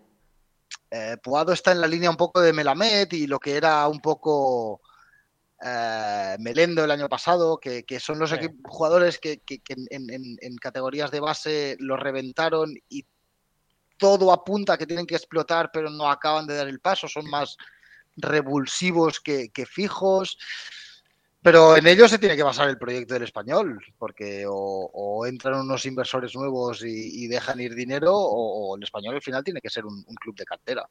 Eh, 0.92 1.18
Puado 1.24 1.52
está 1.52 1.72
en 1.72 1.82
la 1.82 1.88
línea 1.88 2.12
un 2.12 2.18
poco 2.18 2.42
de 2.42 2.54
Melamed 2.54 3.12
y 3.14 3.26
lo 3.26 3.40
que 3.40 3.58
era 3.58 3.88
un 3.88 4.00
poco 4.00 4.82
eh, 5.66 6.36
Melendo 6.40 6.84
el 6.84 6.92
año 6.92 7.08
pasado, 7.08 7.58
que, 7.58 7.84
que 7.84 8.00
son 8.00 8.20
los 8.20 8.30
sí. 8.30 8.36
jugadores 8.66 9.18
que, 9.20 9.40
que, 9.40 9.60
que 9.60 9.74
en, 9.74 10.10
en, 10.10 10.38
en, 10.42 10.56
categorías 10.58 11.10
de 11.12 11.20
base 11.20 11.78
los 11.80 12.00
reventaron 12.00 12.74
y 12.90 13.06
todo 13.98 14.34
apunta 14.34 14.74
a 14.74 14.78
que 14.78 14.86
tienen 14.86 15.06
que 15.06 15.16
explotar, 15.16 15.70
pero 15.72 15.90
no 15.90 16.10
acaban 16.10 16.46
de 16.48 16.56
dar 16.56 16.68
el 16.68 16.82
paso, 16.82 17.08
son 17.08 17.30
más 17.30 17.58
revulsivos 18.18 19.20
que, 19.20 19.50
que 19.50 19.66
fijos. 19.66 20.38
Pero 21.42 21.76
en 21.76 21.88
ello 21.88 22.08
se 22.08 22.20
tiene 22.20 22.36
que 22.38 22.44
basar 22.44 22.70
el 22.70 22.78
proyecto 22.78 23.14
del 23.14 23.24
español, 23.24 23.80
porque 23.98 24.46
o, 24.48 24.90
o 24.94 25.26
entran 25.26 25.60
unos 25.60 25.86
inversores 25.86 26.36
nuevos 26.36 26.84
y, 26.84 27.24
y 27.24 27.28
dejan 27.28 27.60
ir 27.60 27.76
dinero, 27.76 28.14
o, 28.14 28.70
o, 28.72 28.78
el 28.78 28.84
español 28.84 29.16
al 29.16 29.22
final 29.22 29.44
tiene 29.44 29.62
que 29.62 29.70
ser 29.70 29.86
un, 29.86 30.04
un 30.08 30.16
club 30.16 30.36
de 30.36 30.46
cartera. 30.46 30.90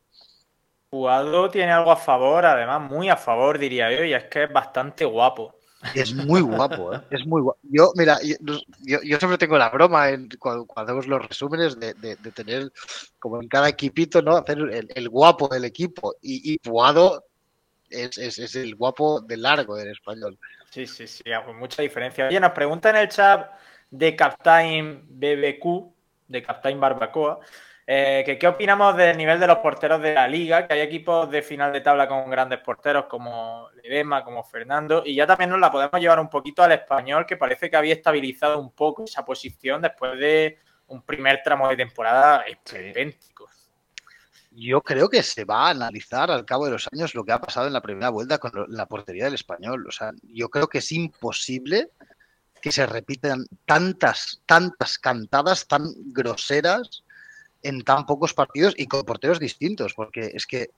Jugado 0.92 1.48
tiene 1.48 1.72
algo 1.72 1.90
a 1.90 1.96
favor, 1.96 2.44
además 2.44 2.82
muy 2.82 3.08
a 3.08 3.16
favor, 3.16 3.58
diría 3.58 3.90
yo, 3.90 4.04
y 4.04 4.12
es 4.12 4.24
que 4.24 4.44
es 4.44 4.52
bastante 4.52 5.06
guapo. 5.06 5.58
Es 5.94 6.14
muy 6.14 6.42
guapo, 6.42 6.94
¿eh? 6.94 7.00
es 7.10 7.26
muy 7.26 7.40
guapo. 7.40 7.58
Yo, 7.62 7.92
mira, 7.96 8.18
yo, 8.22 8.98
yo 9.02 9.18
siempre 9.18 9.38
tengo 9.38 9.56
la 9.56 9.70
broma 9.70 10.10
en, 10.10 10.28
cuando, 10.38 10.66
cuando, 10.66 10.92
hacemos 10.92 11.06
los 11.06 11.26
resúmenes 11.26 11.80
de, 11.80 11.94
de, 11.94 12.16
de, 12.16 12.30
tener, 12.32 12.70
como 13.18 13.40
en 13.40 13.48
cada 13.48 13.70
equipito, 13.70 14.20
¿no? 14.20 14.36
Hacer 14.36 14.58
el, 14.58 14.88
el 14.94 15.08
guapo 15.08 15.48
del 15.48 15.64
equipo. 15.64 16.14
Y, 16.20 16.52
y 16.52 16.58
Puado 16.58 17.24
es, 17.88 18.18
es, 18.18 18.38
es, 18.38 18.54
el 18.54 18.74
guapo 18.74 19.22
de 19.22 19.38
largo 19.38 19.74
del 19.76 19.92
español. 19.92 20.38
Sí, 20.68 20.86
sí, 20.86 21.06
sí, 21.06 21.24
con 21.46 21.58
mucha 21.58 21.80
diferencia. 21.80 22.26
Oye, 22.26 22.38
nos 22.38 22.52
pregunta 22.52 22.90
en 22.90 22.96
el 22.96 23.08
chat 23.08 23.50
de 23.90 24.14
Captain 24.14 25.06
BBQ, 25.08 25.90
de 26.28 26.42
Captain 26.42 26.78
Barbacoa, 26.78 27.40
eh, 27.86 28.36
qué 28.38 28.48
opinamos 28.48 28.96
del 28.96 29.16
nivel 29.16 29.40
de 29.40 29.46
los 29.46 29.58
porteros 29.58 30.00
de 30.00 30.14
la 30.14 30.28
liga, 30.28 30.66
que 30.66 30.74
hay 30.74 30.80
equipos 30.80 31.30
de 31.30 31.42
final 31.42 31.72
de 31.72 31.80
tabla 31.80 32.06
con 32.06 32.30
grandes 32.30 32.60
porteros 32.60 33.06
como 33.06 33.68
Ledema, 33.82 34.24
como 34.24 34.44
Fernando, 34.44 35.02
y 35.04 35.14
ya 35.16 35.26
también 35.26 35.50
nos 35.50 35.60
la 35.60 35.70
podemos 35.70 36.00
llevar 36.00 36.20
un 36.20 36.30
poquito 36.30 36.62
al 36.62 36.72
español, 36.72 37.26
que 37.26 37.36
parece 37.36 37.68
que 37.68 37.76
había 37.76 37.94
estabilizado 37.94 38.58
un 38.60 38.70
poco 38.70 39.04
esa 39.04 39.24
posición 39.24 39.82
después 39.82 40.18
de 40.18 40.58
un 40.88 41.02
primer 41.02 41.40
tramo 41.42 41.68
de 41.68 41.76
temporada 41.76 42.42
esperpéntico. 42.42 43.48
Yo 44.54 44.82
creo 44.82 45.08
que 45.08 45.22
se 45.22 45.44
va 45.44 45.66
a 45.66 45.70
analizar 45.70 46.30
al 46.30 46.44
cabo 46.44 46.66
de 46.66 46.72
los 46.72 46.86
años 46.92 47.14
lo 47.14 47.24
que 47.24 47.32
ha 47.32 47.40
pasado 47.40 47.66
en 47.66 47.72
la 47.72 47.80
primera 47.80 48.10
vuelta 48.10 48.38
con 48.38 48.52
la 48.68 48.86
portería 48.86 49.24
del 49.24 49.34
español. 49.34 49.86
O 49.88 49.90
sea, 49.90 50.12
yo 50.24 50.50
creo 50.50 50.68
que 50.68 50.78
es 50.78 50.92
imposible 50.92 51.88
que 52.60 52.70
se 52.70 52.86
repitan 52.86 53.46
tantas, 53.64 54.42
tantas 54.44 54.98
cantadas 54.98 55.66
tan 55.66 55.84
groseras 56.12 57.02
en 57.62 57.82
tan 57.82 58.06
pocos 58.06 58.34
partidos 58.34 58.74
y 58.76 58.86
con 58.86 59.02
porteros 59.04 59.38
distintos, 59.38 59.94
porque 59.94 60.32
es 60.34 60.46
que 60.46 60.70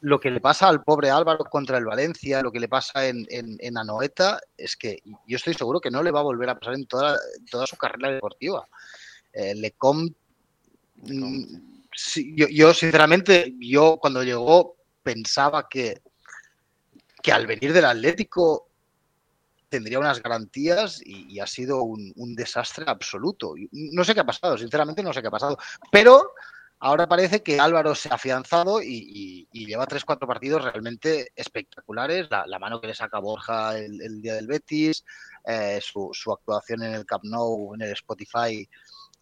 lo 0.00 0.18
que 0.18 0.30
le 0.30 0.40
pasa 0.40 0.68
al 0.68 0.82
pobre 0.82 1.10
Álvaro 1.10 1.44
contra 1.44 1.78
el 1.78 1.84
Valencia, 1.84 2.42
lo 2.42 2.50
que 2.50 2.58
le 2.58 2.68
pasa 2.68 3.06
en, 3.06 3.24
en, 3.30 3.56
en 3.60 3.78
Anoeta, 3.78 4.40
es 4.56 4.76
que 4.76 4.98
yo 5.04 5.36
estoy 5.36 5.54
seguro 5.54 5.80
que 5.80 5.90
no 5.90 6.02
le 6.02 6.10
va 6.10 6.20
a 6.20 6.24
volver 6.24 6.48
a 6.48 6.58
pasar 6.58 6.74
en 6.74 6.86
toda, 6.86 7.18
toda 7.50 7.66
su 7.66 7.76
carrera 7.76 8.10
deportiva. 8.10 8.66
Eh, 9.32 9.54
Lecom, 9.54 10.08
mm, 10.96 11.44
sí, 11.94 12.34
yo, 12.36 12.48
yo, 12.48 12.74
sinceramente, 12.74 13.54
yo 13.60 13.96
cuando 14.00 14.24
llegó 14.24 14.76
pensaba 15.02 15.68
que, 15.68 16.02
que 17.22 17.32
al 17.32 17.46
venir 17.46 17.72
del 17.72 17.84
Atlético 17.84 18.71
tendría 19.72 19.98
unas 19.98 20.22
garantías 20.22 21.00
y, 21.02 21.40
ha 21.40 21.46
sido 21.46 21.82
un, 21.82 22.34
desastre 22.34 22.84
absoluto. 22.86 23.54
No 23.70 24.04
sé 24.04 24.12
qué 24.12 24.20
ha 24.20 24.26
pasado, 24.26 24.58
sinceramente 24.58 25.02
no 25.02 25.14
sé 25.14 25.22
qué 25.22 25.28
ha 25.28 25.38
pasado. 25.38 25.56
Pero 25.90 26.34
ahora 26.78 27.08
parece 27.08 27.42
que 27.42 27.58
Álvaro 27.58 27.94
se 27.94 28.10
ha 28.10 28.16
afianzado 28.16 28.82
y, 28.82 29.48
lleva 29.50 29.86
tres, 29.86 30.04
cuatro 30.04 30.28
partidos 30.28 30.62
realmente 30.62 31.32
espectaculares. 31.34 32.28
La, 32.30 32.58
mano 32.58 32.82
que 32.82 32.88
le 32.88 32.94
saca 32.94 33.18
Borja 33.18 33.78
el, 33.78 34.20
día 34.20 34.34
del 34.34 34.46
Betis, 34.46 35.06
eh, 35.46 35.80
su, 35.80 36.12
actuación 36.30 36.82
en 36.82 36.92
el 36.92 37.06
Camp 37.06 37.24
Nou, 37.24 37.74
en 37.74 37.80
el 37.80 37.92
Spotify, 37.92 38.68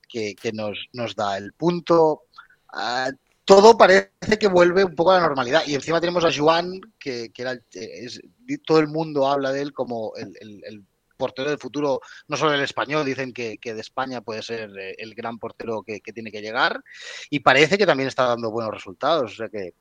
que, 0.08 0.34
nos, 0.52 1.14
da 1.14 1.38
el 1.38 1.52
punto. 1.52 2.24
Uh, 2.72 3.12
todo 3.50 3.76
parece 3.76 4.38
que 4.38 4.46
vuelve 4.46 4.84
un 4.84 4.94
poco 4.94 5.10
a 5.10 5.16
la 5.16 5.26
normalidad. 5.26 5.64
Y 5.66 5.74
encima 5.74 6.00
tenemos 6.00 6.24
a 6.24 6.30
Joan, 6.32 6.80
que, 7.00 7.32
que 7.32 7.42
era, 7.42 7.58
es, 7.72 8.20
todo 8.64 8.78
el 8.78 8.86
mundo 8.86 9.26
habla 9.26 9.50
de 9.50 9.60
él 9.60 9.72
como 9.72 10.12
el, 10.14 10.36
el, 10.40 10.62
el, 10.64 10.84
portero 11.16 11.50
del 11.50 11.58
futuro, 11.58 12.00
no 12.28 12.36
solo 12.38 12.54
el 12.54 12.62
español, 12.62 13.04
dicen 13.04 13.34
que, 13.34 13.58
que 13.58 13.74
de 13.74 13.80
España 13.80 14.22
puede 14.22 14.42
ser 14.42 14.70
eh, 14.78 14.94
el 14.96 15.14
gran 15.14 15.38
portero 15.38 15.82
que, 15.82 16.00
que, 16.00 16.12
tiene 16.12 16.30
que 16.30 16.40
llegar. 16.40 16.82
Y 17.28 17.40
parece 17.40 17.76
que 17.76 17.84
también 17.84 18.08
está 18.08 18.24
dando 18.24 18.52
buenos 18.52 18.72
resultados. 18.72 19.32
O 19.32 19.34
sea 19.34 19.48
que. 19.48 19.74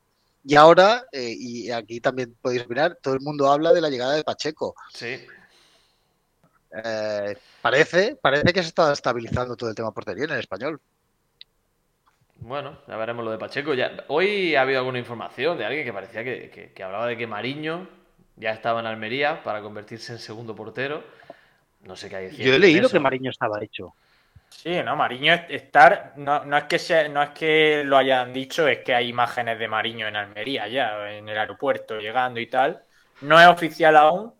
Y 0.44 0.56
ahora, 0.56 1.06
eh, 1.12 1.32
y 1.38 1.70
aquí 1.70 2.00
también 2.00 2.36
podéis 2.42 2.68
mirar, 2.68 2.98
todo 3.00 3.14
el 3.14 3.20
mundo 3.20 3.50
habla 3.52 3.72
de 3.72 3.80
la 3.80 3.88
llegada 3.88 4.14
de 4.14 4.24
Pacheco. 4.24 4.74
Sí. 4.92 5.16
Eh, 6.72 7.36
parece, 7.62 8.16
parece 8.20 8.52
que 8.52 8.62
se 8.62 8.68
está 8.68 8.92
estabilizando 8.92 9.56
todo 9.56 9.70
el 9.70 9.76
tema 9.76 9.92
portería 9.92 10.24
en 10.24 10.32
el 10.32 10.40
español. 10.40 10.80
Bueno, 12.40 12.78
ya 12.88 12.96
veremos 12.96 13.24
lo 13.24 13.30
de 13.30 13.38
Pacheco. 13.38 13.74
Ya, 13.74 14.04
hoy 14.08 14.54
ha 14.54 14.62
habido 14.62 14.78
alguna 14.78 14.98
información 14.98 15.58
de 15.58 15.64
alguien 15.64 15.84
que 15.84 15.92
parecía 15.92 16.24
que, 16.24 16.50
que, 16.50 16.72
que, 16.72 16.82
hablaba 16.82 17.06
de 17.06 17.16
que 17.16 17.26
Mariño 17.26 17.86
ya 18.36 18.50
estaba 18.50 18.80
en 18.80 18.86
Almería 18.86 19.42
para 19.42 19.60
convertirse 19.60 20.12
en 20.12 20.18
segundo 20.18 20.54
portero. 20.54 21.04
No 21.84 21.96
sé 21.96 22.08
qué 22.08 22.16
hay. 22.16 22.36
Yo 22.36 22.54
he 22.54 22.58
leído 22.58 22.88
que 22.88 22.98
Mariño 22.98 23.30
estaba 23.30 23.62
hecho. 23.62 23.94
Sí, 24.48 24.82
no, 24.82 24.96
Mariño 24.96 25.32
estar, 25.48 26.14
no, 26.16 26.44
no, 26.44 26.56
es 26.56 26.64
que 26.64 26.78
se, 26.78 27.08
no 27.08 27.22
es 27.22 27.30
que 27.30 27.82
lo 27.84 27.96
hayan 27.96 28.32
dicho, 28.32 28.66
es 28.66 28.80
que 28.80 28.94
hay 28.94 29.08
imágenes 29.08 29.58
de 29.58 29.68
Mariño 29.68 30.08
en 30.08 30.16
Almería 30.16 30.66
ya, 30.66 31.12
en 31.12 31.28
el 31.28 31.38
aeropuerto, 31.38 31.98
llegando 31.98 32.40
y 32.40 32.46
tal. 32.46 32.82
No 33.20 33.40
es 33.40 33.46
oficial 33.46 33.96
aún, 33.96 34.32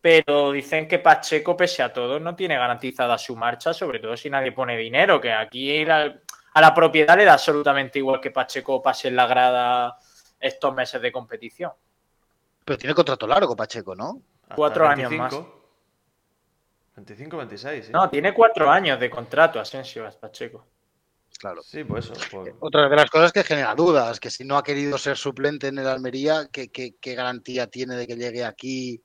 pero 0.00 0.52
dicen 0.52 0.88
que 0.88 0.98
Pacheco, 0.98 1.56
pese 1.56 1.82
a 1.82 1.92
todo, 1.92 2.18
no 2.18 2.34
tiene 2.34 2.56
garantizada 2.56 3.16
su 3.18 3.36
marcha, 3.36 3.72
sobre 3.72 4.00
todo 4.00 4.16
si 4.16 4.28
nadie 4.28 4.52
pone 4.52 4.76
dinero, 4.76 5.20
que 5.20 5.32
aquí 5.32 5.84
la, 5.84 6.12
a 6.54 6.60
la 6.60 6.74
propiedad 6.74 7.16
le 7.16 7.24
da 7.24 7.34
absolutamente 7.34 7.98
igual 7.98 8.20
que 8.20 8.30
Pacheco 8.30 8.82
pase 8.82 9.08
en 9.08 9.16
la 9.16 9.26
grada 9.26 9.98
estos 10.38 10.74
meses 10.74 11.00
de 11.00 11.12
competición. 11.12 11.72
Pero 12.64 12.78
tiene 12.78 12.94
contrato 12.94 13.26
largo 13.26 13.56
Pacheco, 13.56 13.94
¿no? 13.94 14.20
Cuatro 14.54 14.86
años 14.86 15.10
más. 15.12 15.34
25, 16.96 17.36
26. 17.38 17.86
¿sí? 17.86 17.92
No, 17.92 18.08
tiene 18.10 18.34
cuatro 18.34 18.70
años 18.70 19.00
de 19.00 19.08
contrato 19.08 19.58
Asensio 19.58 20.08
Pacheco. 20.20 20.66
Claro. 21.38 21.62
Sí, 21.62 21.82
pues 21.84 22.10
eso. 22.10 22.20
Pues... 22.30 22.54
Otra 22.60 22.88
de 22.88 22.94
las 22.96 23.10
cosas 23.10 23.32
que 23.32 23.42
genera 23.42 23.74
dudas, 23.74 24.20
que 24.20 24.30
si 24.30 24.44
no 24.44 24.56
ha 24.56 24.62
querido 24.62 24.98
ser 24.98 25.16
suplente 25.16 25.68
en 25.68 25.78
el 25.78 25.88
Almería, 25.88 26.48
¿qué, 26.52 26.68
qué, 26.68 26.94
qué 27.00 27.14
garantía 27.14 27.66
tiene 27.66 27.96
de 27.96 28.06
que 28.06 28.16
llegue 28.16 28.44
aquí? 28.44 29.02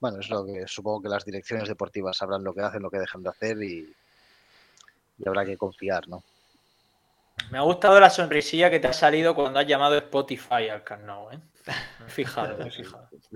Bueno, 0.00 0.18
es 0.18 0.28
lo 0.28 0.44
que 0.44 0.66
supongo 0.66 1.02
que 1.02 1.08
las 1.08 1.24
direcciones 1.24 1.68
deportivas 1.68 2.16
sabrán 2.16 2.42
lo 2.42 2.52
que 2.52 2.62
hacen, 2.62 2.82
lo 2.82 2.90
que 2.90 2.98
dejan 2.98 3.22
de 3.22 3.30
hacer 3.30 3.62
y, 3.62 3.94
y 5.18 5.28
habrá 5.28 5.44
que 5.44 5.56
confiar, 5.56 6.08
¿no? 6.08 6.22
Me 7.50 7.58
ha 7.58 7.62
gustado 7.62 7.98
la 7.98 8.10
sonrisilla 8.10 8.70
que 8.70 8.80
te 8.80 8.88
ha 8.88 8.92
salido 8.92 9.34
cuando 9.34 9.58
has 9.58 9.66
llamado 9.66 9.96
Spotify 9.96 10.68
al 10.70 10.84
canal, 10.84 11.26
¿eh? 11.32 11.38
Me 11.98 12.06
he 12.06 12.10
fijado, 12.10 12.56
me 12.56 12.68
he 12.68 12.70
fijado. 12.70 13.08
es 13.12 13.26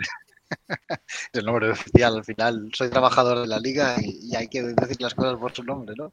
el 1.32 1.44
nombre 1.44 1.70
oficial, 1.70 2.16
al 2.16 2.24
final 2.24 2.70
soy 2.72 2.90
trabajador 2.90 3.40
de 3.40 3.46
la 3.46 3.58
liga 3.58 3.96
y, 4.00 4.30
y, 4.30 4.36
hay 4.36 4.48
que 4.48 4.62
decir 4.62 5.00
las 5.00 5.14
cosas 5.14 5.36
por 5.36 5.52
su 5.52 5.64
nombre, 5.64 5.94
¿no? 5.96 6.12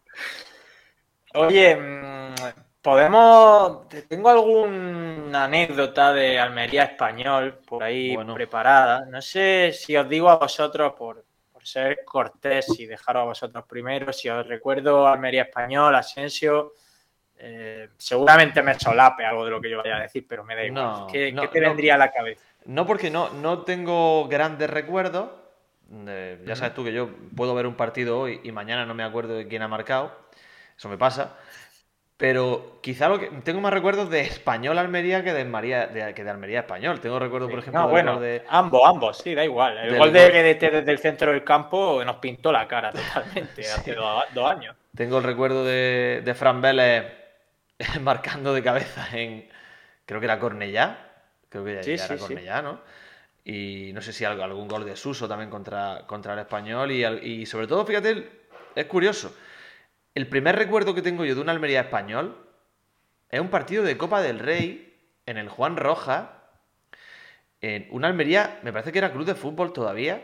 Oye, 1.34 1.76
mm, 1.76 2.36
podemos. 2.82 3.88
Tengo 4.08 4.30
alguna 4.30 5.46
anécdota 5.46 6.14
de 6.14 6.40
Almería 6.40 6.84
español 6.84 7.60
por 7.66 7.84
ahí 7.84 8.16
bueno. 8.16 8.34
preparada. 8.34 9.06
No 9.06 9.22
sé 9.22 9.72
si 9.74 9.96
os 9.96 10.10
digo 10.10 10.30
a 10.30 10.38
vosotros 10.38 10.94
por, 10.98 11.24
por 11.52 11.66
ser 11.66 12.04
cortés 12.04 12.68
y 12.80 12.86
dejaros 12.86 13.22
a 13.22 13.26
vosotros 13.26 13.66
primero. 13.68 14.12
Si 14.12 14.30
os 14.30 14.46
recuerdo 14.46 15.08
Almería 15.08 15.44
español, 15.44 15.96
Asensio. 15.96 16.74
Eh, 17.44 17.90
seguramente 17.98 18.62
me 18.62 18.76
solape 18.80 19.26
algo 19.26 19.44
de 19.46 19.50
lo 19.50 19.60
que 19.60 19.68
yo 19.68 19.80
vaya 19.80 19.98
a 19.98 20.02
decir, 20.02 20.28
pero 20.30 20.44
me 20.44 20.56
da 20.56 20.64
igual. 20.64 20.84
No, 20.84 21.08
¿Qué, 21.08 21.32
no, 21.32 21.42
¿Qué, 21.42 21.48
te 21.48 21.62
no, 21.62 21.70
vendría 21.70 21.96
a 21.96 21.98
la 21.98 22.12
cabeza? 22.12 22.46
No, 22.66 22.86
porque 22.86 23.10
no, 23.10 23.32
no 23.32 23.64
tengo 23.64 24.28
grandes 24.28 24.70
recuerdos. 24.70 25.30
Eh, 26.08 26.40
ya 26.46 26.56
sabes 26.56 26.76
tú 26.76 26.84
que 26.84 26.94
yo 26.94 27.10
puedo 27.36 27.56
ver 27.56 27.66
un 27.66 27.74
partido 27.74 28.20
hoy 28.20 28.40
y 28.44 28.52
mañana 28.52 28.86
no 28.86 28.94
me 28.94 29.04
acuerdo 29.04 29.34
de 29.34 29.48
quién 29.48 29.64
ha 29.64 29.68
marcado. 29.68 30.16
Eso 30.78 30.88
me 30.88 31.00
pasa. 31.00 31.36
Pero 32.16 32.78
quizá 32.84 33.10
lo 33.10 33.20
que 33.20 33.26
tengo 33.44 33.60
más 33.60 33.74
recuerdos 33.74 34.12
de 34.12 34.22
Español 34.22 34.78
Almería 34.78 35.24
que 35.24 35.34
de, 35.34 35.44
María, 35.44 35.88
de, 35.88 36.14
que 36.14 36.24
de 36.24 36.30
Almería 36.30 36.60
Español. 36.60 37.00
Tengo 37.00 37.18
recuerdo, 37.18 37.50
por 37.50 37.58
ejemplo, 37.58 37.82
no, 37.82 37.90
bueno, 37.90 38.20
de... 38.20 38.44
ambos, 38.50 38.82
ambos, 38.86 39.18
sí, 39.18 39.34
da 39.34 39.44
igual. 39.44 39.80
El 39.80 39.98
gol 39.98 40.14
de 40.14 40.30
GDT 40.30 40.72
desde 40.72 40.92
el 40.92 41.00
centro 41.00 41.32
del 41.32 41.44
campo 41.44 42.04
nos 42.06 42.18
pintó 42.18 42.52
la 42.52 42.68
cara 42.68 42.92
totalmente 42.92 43.64
sí. 43.64 43.72
hace 43.76 43.96
dos, 43.96 44.24
dos, 44.36 44.52
años. 44.52 44.76
Tengo 44.96 45.18
el 45.18 45.24
recuerdo 45.24 45.66
de, 45.66 46.22
de 46.24 46.34
Fran 46.36 46.62
Vélez 46.62 47.21
marcando 48.02 48.54
de 48.54 48.64
cabeza 48.64 49.08
en. 49.14 49.48
Creo 50.06 50.20
que 50.20 50.26
era 50.26 50.40
Cornellá. 50.40 51.08
Creo 51.50 51.64
que 51.64 51.76
ya, 51.76 51.84
sí, 51.84 51.98
ya 51.98 52.06
era 52.06 52.18
sí, 52.18 52.22
Cornellá, 52.22 52.58
sí. 52.58 52.64
¿no? 52.64 52.82
Y 53.44 53.92
no 53.94 54.02
sé 54.02 54.14
si 54.14 54.24
algún 54.24 54.68
gol 54.68 54.86
de 54.86 54.96
Suso 54.96 55.28
también 55.28 55.50
contra, 55.50 56.06
contra 56.06 56.34
el 56.34 56.40
español. 56.40 56.92
Y, 56.92 57.06
y, 57.06 57.46
sobre 57.46 57.68
todo, 57.68 57.86
fíjate, 57.86 58.30
es 58.76 58.86
curioso. 58.86 59.36
El 60.14 60.28
primer 60.28 60.56
recuerdo 60.56 60.94
que 60.94 61.02
tengo 61.02 61.26
yo 61.26 61.36
de 61.36 61.42
un 61.42 61.50
Almería 61.50 61.82
español 61.82 62.38
es 63.30 63.40
un 63.40 63.50
partido 63.50 63.84
de 63.84 63.98
Copa 63.98 64.22
del 64.22 64.40
Rey 64.40 64.94
en 65.26 65.38
el 65.38 65.50
Juan 65.50 65.78
Roja. 65.78 66.38
En 67.62 67.88
una 67.92 68.08
Almería, 68.08 68.60
me 68.64 68.74
parece 68.74 68.92
que 68.92 69.00
era 69.00 69.12
club 69.12 69.26
de 69.26 69.36
fútbol 69.36 69.72
todavía, 69.72 70.22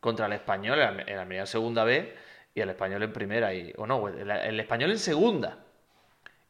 contra 0.00 0.26
el 0.26 0.32
español, 0.32 0.78
el 0.78 1.18
Almería 1.18 1.42
en 1.42 1.46
segunda 1.46 1.84
B 1.84 2.14
y 2.54 2.60
el 2.60 2.68
español 2.68 3.02
en 3.02 3.12
primera. 3.12 3.54
Y, 3.54 3.72
o 3.76 3.86
no, 3.86 4.08
el, 4.08 4.30
el 4.30 4.60
español 4.60 4.90
en 4.90 4.98
segunda 4.98 5.58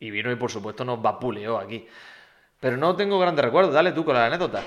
Y 0.03 0.11
vino 0.11 0.33
y 0.33 0.35
por 0.35 0.51
supuesto 0.51 0.85
nos 0.85 1.01
vapuleó 1.01 1.59
aquí. 1.59 1.87
Pero 2.59 2.77
no 2.77 2.97
tengo 2.97 3.21
grandes 3.21 3.45
recuerdos. 3.45 3.73
Dale 3.73 3.93
tú 3.93 4.05
con 4.05 4.17
la 4.17 4.27
anécdota. 4.27 4.61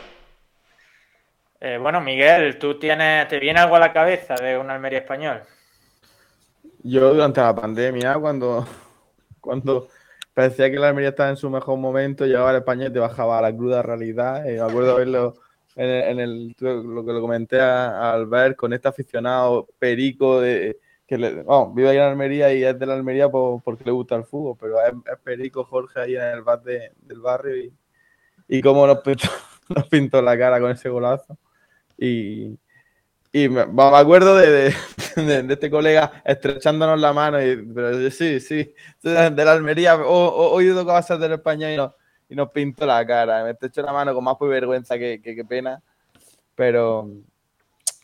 Eh, 1.60 1.78
bueno, 1.78 2.00
Miguel, 2.00 2.58
¿tú 2.58 2.80
tienes, 2.80 3.28
te 3.28 3.38
viene 3.38 3.60
algo 3.60 3.76
a 3.76 3.80
la 3.80 3.92
cabeza 3.92 4.36
de 4.36 4.58
un 4.58 4.70
Almería 4.70 5.00
español? 5.00 5.42
Yo 6.84 7.14
durante 7.14 7.42
la 7.42 7.54
pandemia, 7.54 8.14
cuando, 8.14 8.66
cuando 9.42 9.90
parecía 10.34 10.72
que 10.72 10.80
la 10.80 10.88
Almería 10.88 11.10
estaba 11.10 11.32
en 11.32 11.38
su 11.38 11.50
mejor 11.50 11.78
momento, 11.80 12.26
llegaba 12.26 12.52
al 12.52 12.58
Español 12.58 12.92
y 12.92 12.94
te 12.94 13.00
bajaba 13.00 13.38
a 13.38 13.42
la 13.42 13.54
cruda 13.54 13.82
realidad. 13.82 14.46
Y 14.46 14.54
me 14.54 14.62
acuerdo 14.62 14.96
verlo 14.96 15.34
en, 15.76 16.20
el, 16.22 16.56
lo 16.60 17.06
que 17.06 17.12
lo 17.12 17.20
comenté 17.20 17.60
a, 17.60 18.14
Albert 18.14 18.56
con 18.56 18.72
este 18.72 18.88
aficionado 18.88 19.68
perico 19.80 20.40
de 20.40 20.80
que 21.08 21.18
vive 21.18 21.90
ahí 21.90 21.98
en 21.98 22.04
Almería 22.04 22.54
y 22.54 22.64
es 22.64 22.78
de 22.80 22.86
la 22.86 22.96
Almería 22.96 23.30
porque 23.30 23.84
le 23.84 23.92
gusta 23.92 24.16
el 24.16 24.26
fútbol, 24.26 24.58
pero 24.60 24.78
es, 24.82 25.20
perico 25.24 25.64
Jorge 25.64 26.00
ahí 26.00 26.16
en 26.16 26.24
el 26.24 26.42
bar 26.42 26.62
del 26.64 27.20
barrio 27.22 27.58
y, 27.58 27.74
y 28.48 28.62
cómo 28.62 28.88
nos 28.88 29.00
pintó, 29.00 29.28
nos 29.70 30.24
la 30.24 30.38
cara 30.38 30.60
con 30.60 30.72
ese 30.72 30.90
golazo. 30.90 31.38
Y, 31.98 32.58
y 33.32 33.50
me, 33.50 33.62
acuerdo 33.62 34.36
de, 34.38 34.74
de, 35.16 35.54
este 35.54 35.70
colega 35.70 36.24
estrechándonos 36.26 37.00
la 37.00 37.14
mano, 37.14 37.42
y, 37.42 37.56
pero 37.74 38.10
sí, 38.10 38.40
sí, 38.40 38.74
de 39.04 39.46
la 39.46 39.52
Almería, 39.52 39.96
hoy 39.98 40.66
que 40.66 40.84
va 40.84 40.98
a 40.98 41.04
ser 41.04 41.20
del 41.20 41.34
español 41.34 41.72
y, 41.72 41.78
no, 41.78 41.96
y 42.30 42.36
nos 42.36 42.50
pintó 42.52 42.86
la 42.86 43.06
cara, 43.06 43.44
me 43.44 43.52
estrechó 43.52 43.82
la 43.82 43.94
mano 43.94 44.14
con 44.14 44.24
más 44.24 44.38
vergüenza 44.40 44.98
que, 44.98 45.22
que, 45.22 45.46
pena, 45.46 45.82
pero 46.56 47.12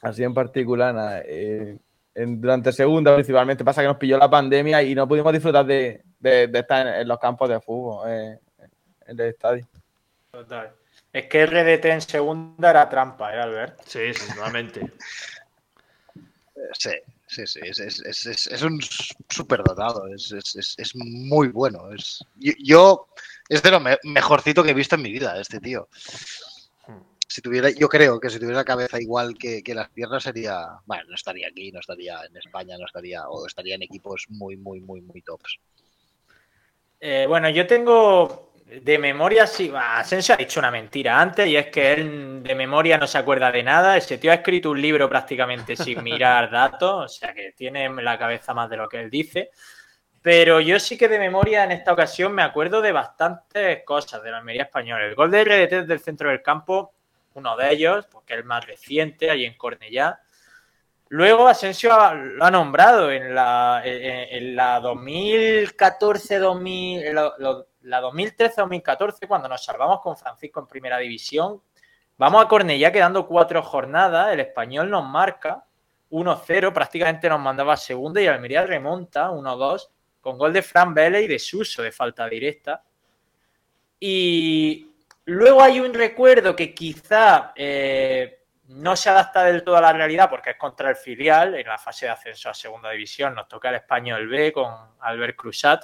así 0.01 0.23
en 0.23 0.33
particular, 0.33 1.23
eh, 1.25 1.77
en, 2.15 2.41
durante 2.41 2.71
segunda 2.71 3.13
principalmente 3.13 3.63
pasa 3.63 3.81
que 3.81 3.87
nos 3.87 3.97
pilló 3.97 4.17
la 4.17 4.29
pandemia 4.29 4.83
y 4.83 4.93
no 4.95 5.07
pudimos 5.07 5.31
disfrutar 5.33 5.65
de, 5.65 6.03
estar 6.21 6.87
en, 7.01 7.07
los 7.07 7.19
campos 7.19 7.49
de 7.49 7.59
fútbol, 7.61 8.09
eh, 8.09 8.39
en 9.07 9.19
el 9.19 9.27
estadio. 9.27 9.67
Total. 10.31 10.71
Es 11.13 11.25
que 11.27 11.45
RDT 11.45 11.85
en 11.85 12.01
segunda 12.01 12.69
era 12.69 12.89
trampa, 12.89 13.35
¿eh, 13.35 13.39
Albert? 13.39 13.81
Sí, 13.85 14.13
seguramente. 14.13 14.81
sí, 16.73 16.91
sí, 17.27 17.45
sí. 17.45 17.59
Es, 17.63 18.61
un 18.61 18.79
superdotado. 19.29 20.07
Es, 20.07 20.31
es, 20.31 20.95
muy 20.95 21.49
bueno. 21.49 21.91
Es, 21.91 22.23
yo, 22.37 23.07
es 23.49 23.61
de 23.61 23.71
lo 23.71 23.81
mejorcito 24.03 24.63
que 24.63 24.71
he 24.71 24.73
visto 24.73 24.95
en 24.95 25.01
mi 25.01 25.11
vida, 25.11 25.39
este 25.39 25.59
tío. 25.59 25.89
Si 27.31 27.41
tuviera, 27.41 27.69
yo 27.69 27.87
creo 27.87 28.19
que 28.19 28.29
si 28.29 28.39
tuviera 28.39 28.57
la 28.57 28.65
cabeza 28.65 28.99
igual 28.99 29.37
que, 29.37 29.63
las 29.73 29.89
piernas 29.91 30.23
sería, 30.23 30.67
bueno, 30.85 31.05
no 31.07 31.15
estaría 31.15 31.47
aquí, 31.47 31.71
no 31.71 31.79
estaría 31.79 32.19
en 32.25 32.35
España, 32.35 32.75
no 32.77 32.85
estaría, 32.85 33.25
o 33.29 33.47
estaría 33.47 33.75
en 33.75 33.83
equipos 33.83 34.25
muy, 34.27 34.57
muy, 34.57 34.81
muy, 34.81 34.99
muy 34.99 35.21
tops. 35.21 35.57
Eh, 36.99 37.25
bueno, 37.29 37.49
yo 37.49 37.65
tengo 37.65 38.51
de 38.65 38.97
memoria, 38.97 39.47
sí, 39.47 39.71
Asensio 39.73 40.35
ha 40.35 40.37
dicho 40.37 40.59
una 40.59 40.71
mentira 40.71 41.21
antes 41.21 41.47
y 41.47 41.55
es 41.55 41.67
que 41.67 41.93
él 41.93 42.43
de 42.43 42.53
memoria 42.53 42.97
no 42.97 43.07
se 43.07 43.17
acuerda 43.17 43.49
de 43.49 43.63
nada. 43.63 43.95
Ese 43.95 44.17
tío 44.17 44.31
ha 44.31 44.35
escrito 44.35 44.69
un 44.71 44.81
libro 44.81 45.07
prácticamente 45.07 45.77
sin 45.77 46.03
mirar 46.03 46.51
datos, 46.51 47.05
o 47.05 47.07
sea 47.07 47.33
que 47.33 47.53
tiene 47.53 47.89
la 48.03 48.19
cabeza 48.19 48.53
más 48.53 48.69
de 48.69 48.75
lo 48.75 48.89
que 48.89 48.99
él 48.99 49.09
dice. 49.09 49.51
Pero 50.21 50.59
yo 50.59 50.81
sí 50.81 50.97
que 50.97 51.07
de 51.07 51.17
memoria 51.17 51.63
en 51.63 51.71
esta 51.71 51.93
ocasión 51.93 52.33
me 52.33 52.43
acuerdo 52.43 52.81
de 52.81 52.91
bastantes 52.91 53.85
cosas 53.85 54.21
de 54.21 54.31
la 54.31 54.39
Almería 54.39 54.63
española. 54.63 55.05
El 55.05 55.15
gol 55.15 55.31
de 55.31 55.45
RDT 55.45 55.87
del 55.87 55.99
centro 56.01 56.27
del 56.27 56.41
campo, 56.41 56.93
uno 57.33 57.57
de 57.57 57.71
ellos, 57.71 58.07
porque 58.07 58.33
es 58.33 58.39
el 58.39 58.45
más 58.45 58.65
reciente, 58.65 59.29
allí 59.29 59.45
en 59.45 59.57
Cornellá. 59.57 60.19
Luego 61.09 61.47
Asensio 61.47 61.89
lo 61.89 62.45
ha 62.45 62.51
nombrado 62.51 63.11
en 63.11 63.35
la, 63.35 63.81
en, 63.83 64.55
la 64.55 64.81
2014-2000, 64.81 67.65
la 67.81 68.01
2013-2014, 68.01 69.27
cuando 69.27 69.49
nos 69.49 69.63
salvamos 69.63 69.99
con 70.01 70.15
Francisco 70.15 70.61
en 70.61 70.67
primera 70.67 70.97
división, 70.97 71.61
vamos 72.17 72.43
a 72.43 72.47
Cornellá 72.47 72.93
quedando 72.93 73.27
cuatro 73.27 73.61
jornadas, 73.61 74.31
el 74.31 74.39
español 74.39 74.89
nos 74.89 75.05
marca 75.05 75.65
1-0, 76.11 76.73
prácticamente 76.73 77.27
nos 77.27 77.39
mandaba 77.39 77.73
a 77.73 77.77
segunda 77.77 78.21
y 78.21 78.27
Almería 78.27 78.65
remonta 78.65 79.31
1-2 79.31 79.89
con 80.21 80.37
gol 80.37 80.53
de 80.53 80.61
Fran 80.61 80.93
Vélez 80.93 81.23
y 81.23 81.27
de 81.27 81.39
Suso 81.39 81.81
de 81.81 81.91
falta 81.91 82.29
directa. 82.29 82.83
Y 83.99 84.90
luego 85.25 85.61
hay 85.61 85.79
un 85.79 85.93
recuerdo 85.93 86.55
que 86.55 86.73
quizá 86.73 87.53
eh, 87.55 88.43
no 88.67 88.95
se 88.95 89.09
adapta 89.09 89.43
del 89.43 89.63
todo 89.63 89.77
a 89.77 89.81
la 89.81 89.93
realidad 89.93 90.29
porque 90.29 90.51
es 90.51 90.57
contra 90.57 90.89
el 90.89 90.95
filial 90.95 91.55
en 91.55 91.67
la 91.67 91.77
fase 91.77 92.05
de 92.05 92.11
ascenso 92.11 92.49
a 92.49 92.53
segunda 92.53 92.89
división. 92.91 93.35
Nos 93.35 93.47
toca 93.47 93.69
el 93.69 93.75
español 93.75 94.27
B 94.27 94.51
con 94.53 94.73
Albert 94.99 95.35
Cruzat 95.35 95.83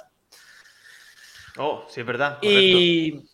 Oh, 1.58 1.84
sí, 1.88 2.00
es 2.00 2.06
verdad. 2.06 2.38
Y, 2.40 3.24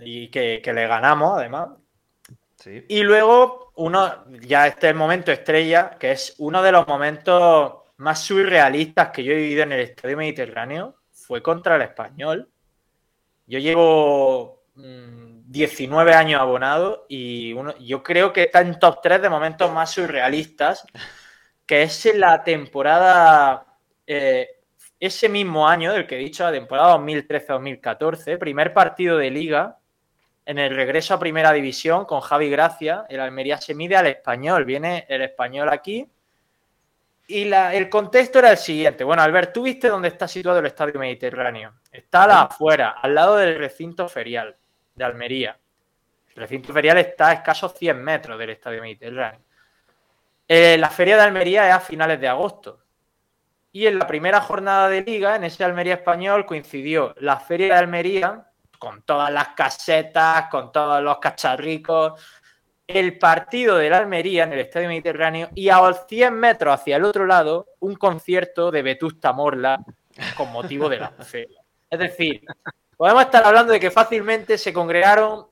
y 0.00 0.28
que, 0.28 0.62
le 0.62 0.86
ganamos, 0.86 1.38
además. 1.38 1.70
Y 2.88 3.02
luego, 3.02 3.72
uno, 3.76 4.26
ya 4.40 4.66
este 4.66 4.88
es 4.88 4.92
el 4.92 4.98
momento 4.98 5.32
estrella, 5.32 5.90
que 5.98 6.12
es 6.12 6.34
uno 6.38 6.62
de 6.62 6.72
los 6.72 6.86
momentos 6.86 7.74
más 7.96 8.20
surrealistas 8.22 9.10
que 9.10 9.24
yo 9.24 9.32
he 9.32 9.36
vivido 9.36 9.62
en 9.62 9.72
el 9.72 9.80
Estadio 9.80 10.18
Mediterráneo, 10.18 10.96
fue 11.10 11.42
contra 11.42 11.76
el 11.76 11.82
Español. 11.82 12.50
Yo 13.48 13.58
llevo 13.58 14.62
19 14.74 16.10
mm, 16.12 16.14
años 16.14 16.40
abonado 16.40 17.06
y 17.08 17.54
uno, 17.54 17.74
yo 17.78 18.02
creo 18.02 18.32
que 18.32 18.42
está 18.42 18.60
en 18.60 18.78
top 18.78 19.00
3 19.02 19.22
de 19.22 19.30
momentos 19.30 19.72
más 19.72 19.90
surrealistas, 19.90 20.86
que 21.66 21.82
es 21.82 22.14
la 22.14 22.44
temporada 22.44 23.66
eh, 24.06 24.48
ese 25.00 25.28
mismo 25.28 25.66
año 25.66 25.92
del 25.92 26.06
que 26.06 26.16
he 26.16 26.18
dicho, 26.18 26.44
la 26.44 26.52
temporada 26.52 26.96
2013-2014, 26.98 28.38
primer 28.38 28.74
partido 28.74 29.16
de 29.16 29.30
liga, 29.30 29.78
en 30.44 30.58
el 30.58 30.74
regreso 30.74 31.14
a 31.14 31.18
primera 31.18 31.52
división 31.52 32.04
con 32.04 32.20
Javi 32.20 32.50
Gracia, 32.50 33.06
el 33.08 33.20
Almería 33.20 33.58
se 33.58 33.74
mide 33.74 33.96
al 33.96 34.06
español, 34.06 34.64
viene 34.64 35.06
el 35.08 35.22
español 35.22 35.68
aquí. 35.68 36.06
Y 37.30 37.52
el 37.52 37.90
contexto 37.90 38.38
era 38.38 38.52
el 38.52 38.56
siguiente. 38.56 39.04
Bueno, 39.04 39.22
Albert, 39.22 39.52
¿tú 39.52 39.62
viste 39.62 39.88
dónde 39.88 40.08
está 40.08 40.26
situado 40.26 40.60
el 40.60 40.66
Estadio 40.66 40.98
Mediterráneo? 40.98 41.74
Está 41.92 42.24
a 42.24 42.42
afuera, 42.44 42.96
al 43.02 43.14
lado 43.14 43.36
del 43.36 43.58
recinto 43.58 44.08
ferial 44.08 44.56
de 44.94 45.04
Almería. 45.04 45.58
El 46.28 46.36
recinto 46.36 46.72
ferial 46.72 46.96
está 46.96 47.28
a 47.28 47.32
escasos 47.34 47.74
100 47.74 48.02
metros 48.02 48.38
del 48.38 48.48
Estadio 48.48 48.80
Mediterráneo. 48.80 49.42
Eh, 50.48 50.78
la 50.78 50.88
feria 50.88 51.16
de 51.16 51.22
Almería 51.24 51.68
es 51.68 51.74
a 51.74 51.80
finales 51.80 52.18
de 52.18 52.28
agosto. 52.28 52.82
Y 53.72 53.86
en 53.86 53.98
la 53.98 54.06
primera 54.06 54.40
jornada 54.40 54.88
de 54.88 55.02
liga, 55.02 55.36
en 55.36 55.44
ese 55.44 55.62
Almería 55.64 55.96
español, 55.96 56.46
coincidió 56.46 57.14
la 57.18 57.38
Feria 57.38 57.74
de 57.74 57.80
Almería, 57.80 58.46
con 58.78 59.02
todas 59.02 59.30
las 59.30 59.48
casetas, 59.48 60.46
con 60.50 60.72
todos 60.72 61.02
los 61.02 61.18
cacharricos, 61.18 62.22
el 62.88 63.18
partido 63.18 63.76
de 63.76 63.90
la 63.90 63.98
Almería 63.98 64.44
en 64.44 64.54
el 64.54 64.60
Estadio 64.60 64.88
Mediterráneo 64.88 65.50
y 65.54 65.68
a 65.68 65.78
100 65.92 66.34
metros 66.34 66.74
hacia 66.74 66.96
el 66.96 67.04
otro 67.04 67.26
lado, 67.26 67.66
un 67.80 67.94
concierto 67.94 68.70
de 68.70 68.80
Vetusta 68.80 69.32
Morla 69.34 69.84
con 70.36 70.50
motivo 70.50 70.88
de 70.88 70.98
la 70.98 71.10
feria. 71.10 71.60
Es 71.90 71.98
decir, 71.98 72.42
podemos 72.96 73.24
estar 73.24 73.44
hablando 73.44 73.74
de 73.74 73.80
que 73.80 73.90
fácilmente 73.90 74.56
se 74.56 74.72
congregaron 74.72 75.46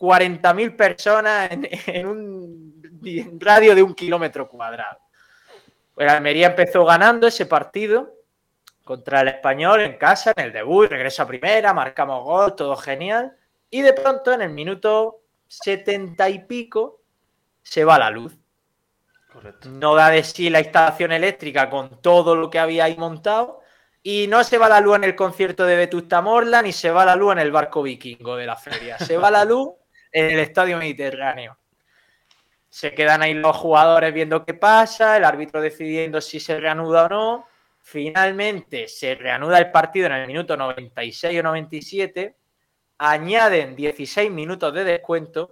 40.000 0.00 0.76
personas 0.76 1.52
en, 1.52 1.68
en 1.86 2.06
un 2.06 3.38
radio 3.38 3.74
de 3.76 3.82
un 3.82 3.94
kilómetro 3.94 4.48
cuadrado. 4.48 4.98
Pues 5.94 6.10
Almería 6.10 6.48
empezó 6.48 6.84
ganando 6.84 7.28
ese 7.28 7.46
partido 7.46 8.14
contra 8.82 9.20
el 9.20 9.28
español 9.28 9.80
en 9.80 9.96
casa, 9.96 10.32
en 10.36 10.46
el 10.46 10.52
debut, 10.52 10.90
regresa 10.90 11.24
primera, 11.24 11.72
marcamos 11.72 12.24
gol, 12.24 12.56
todo 12.56 12.76
genial. 12.76 13.36
Y 13.70 13.80
de 13.80 13.92
pronto, 13.92 14.32
en 14.32 14.42
el 14.42 14.50
minuto 14.50 15.23
setenta 15.62 16.28
y 16.28 16.40
pico, 16.46 17.02
se 17.62 17.84
va 17.84 17.98
la 17.98 18.10
luz. 18.10 18.36
Correcto. 19.32 19.68
No 19.68 19.94
da 19.94 20.10
de 20.10 20.22
sí 20.22 20.50
la 20.50 20.60
instalación 20.60 21.12
eléctrica 21.12 21.68
con 21.68 22.00
todo 22.00 22.36
lo 22.36 22.50
que 22.50 22.58
había 22.58 22.84
ahí 22.84 22.96
montado. 22.96 23.60
Y 24.02 24.26
no 24.28 24.44
se 24.44 24.58
va 24.58 24.68
la 24.68 24.80
luz 24.80 24.96
en 24.96 25.04
el 25.04 25.16
concierto 25.16 25.64
de 25.64 25.76
Vetusta 25.76 26.20
Morla, 26.20 26.62
ni 26.62 26.72
se 26.72 26.90
va 26.90 27.04
la 27.04 27.16
luz 27.16 27.32
en 27.32 27.38
el 27.38 27.50
barco 27.50 27.82
vikingo 27.82 28.36
de 28.36 28.46
la 28.46 28.56
feria. 28.56 28.98
Se 28.98 29.16
va 29.16 29.30
la 29.30 29.44
luz 29.44 29.70
en 30.12 30.30
el 30.30 30.38
estadio 30.40 30.76
mediterráneo 30.76 31.58
se 32.74 32.92
quedan 32.92 33.22
ahí 33.22 33.34
los 33.34 33.56
jugadores 33.56 34.12
viendo 34.12 34.44
qué 34.44 34.52
pasa, 34.52 35.16
el 35.16 35.22
árbitro 35.22 35.60
decidiendo 35.60 36.20
si 36.20 36.40
se 36.40 36.58
reanuda 36.58 37.04
o 37.04 37.08
no. 37.08 37.46
Finalmente 37.80 38.88
se 38.88 39.14
reanuda 39.14 39.58
el 39.58 39.70
partido 39.70 40.06
en 40.06 40.14
el 40.14 40.26
minuto 40.26 40.56
96 40.56 41.38
o 41.38 41.42
97, 41.44 42.34
añaden 42.98 43.76
16 43.76 44.30
minutos 44.30 44.72
de 44.72 44.84
descuento 44.84 45.50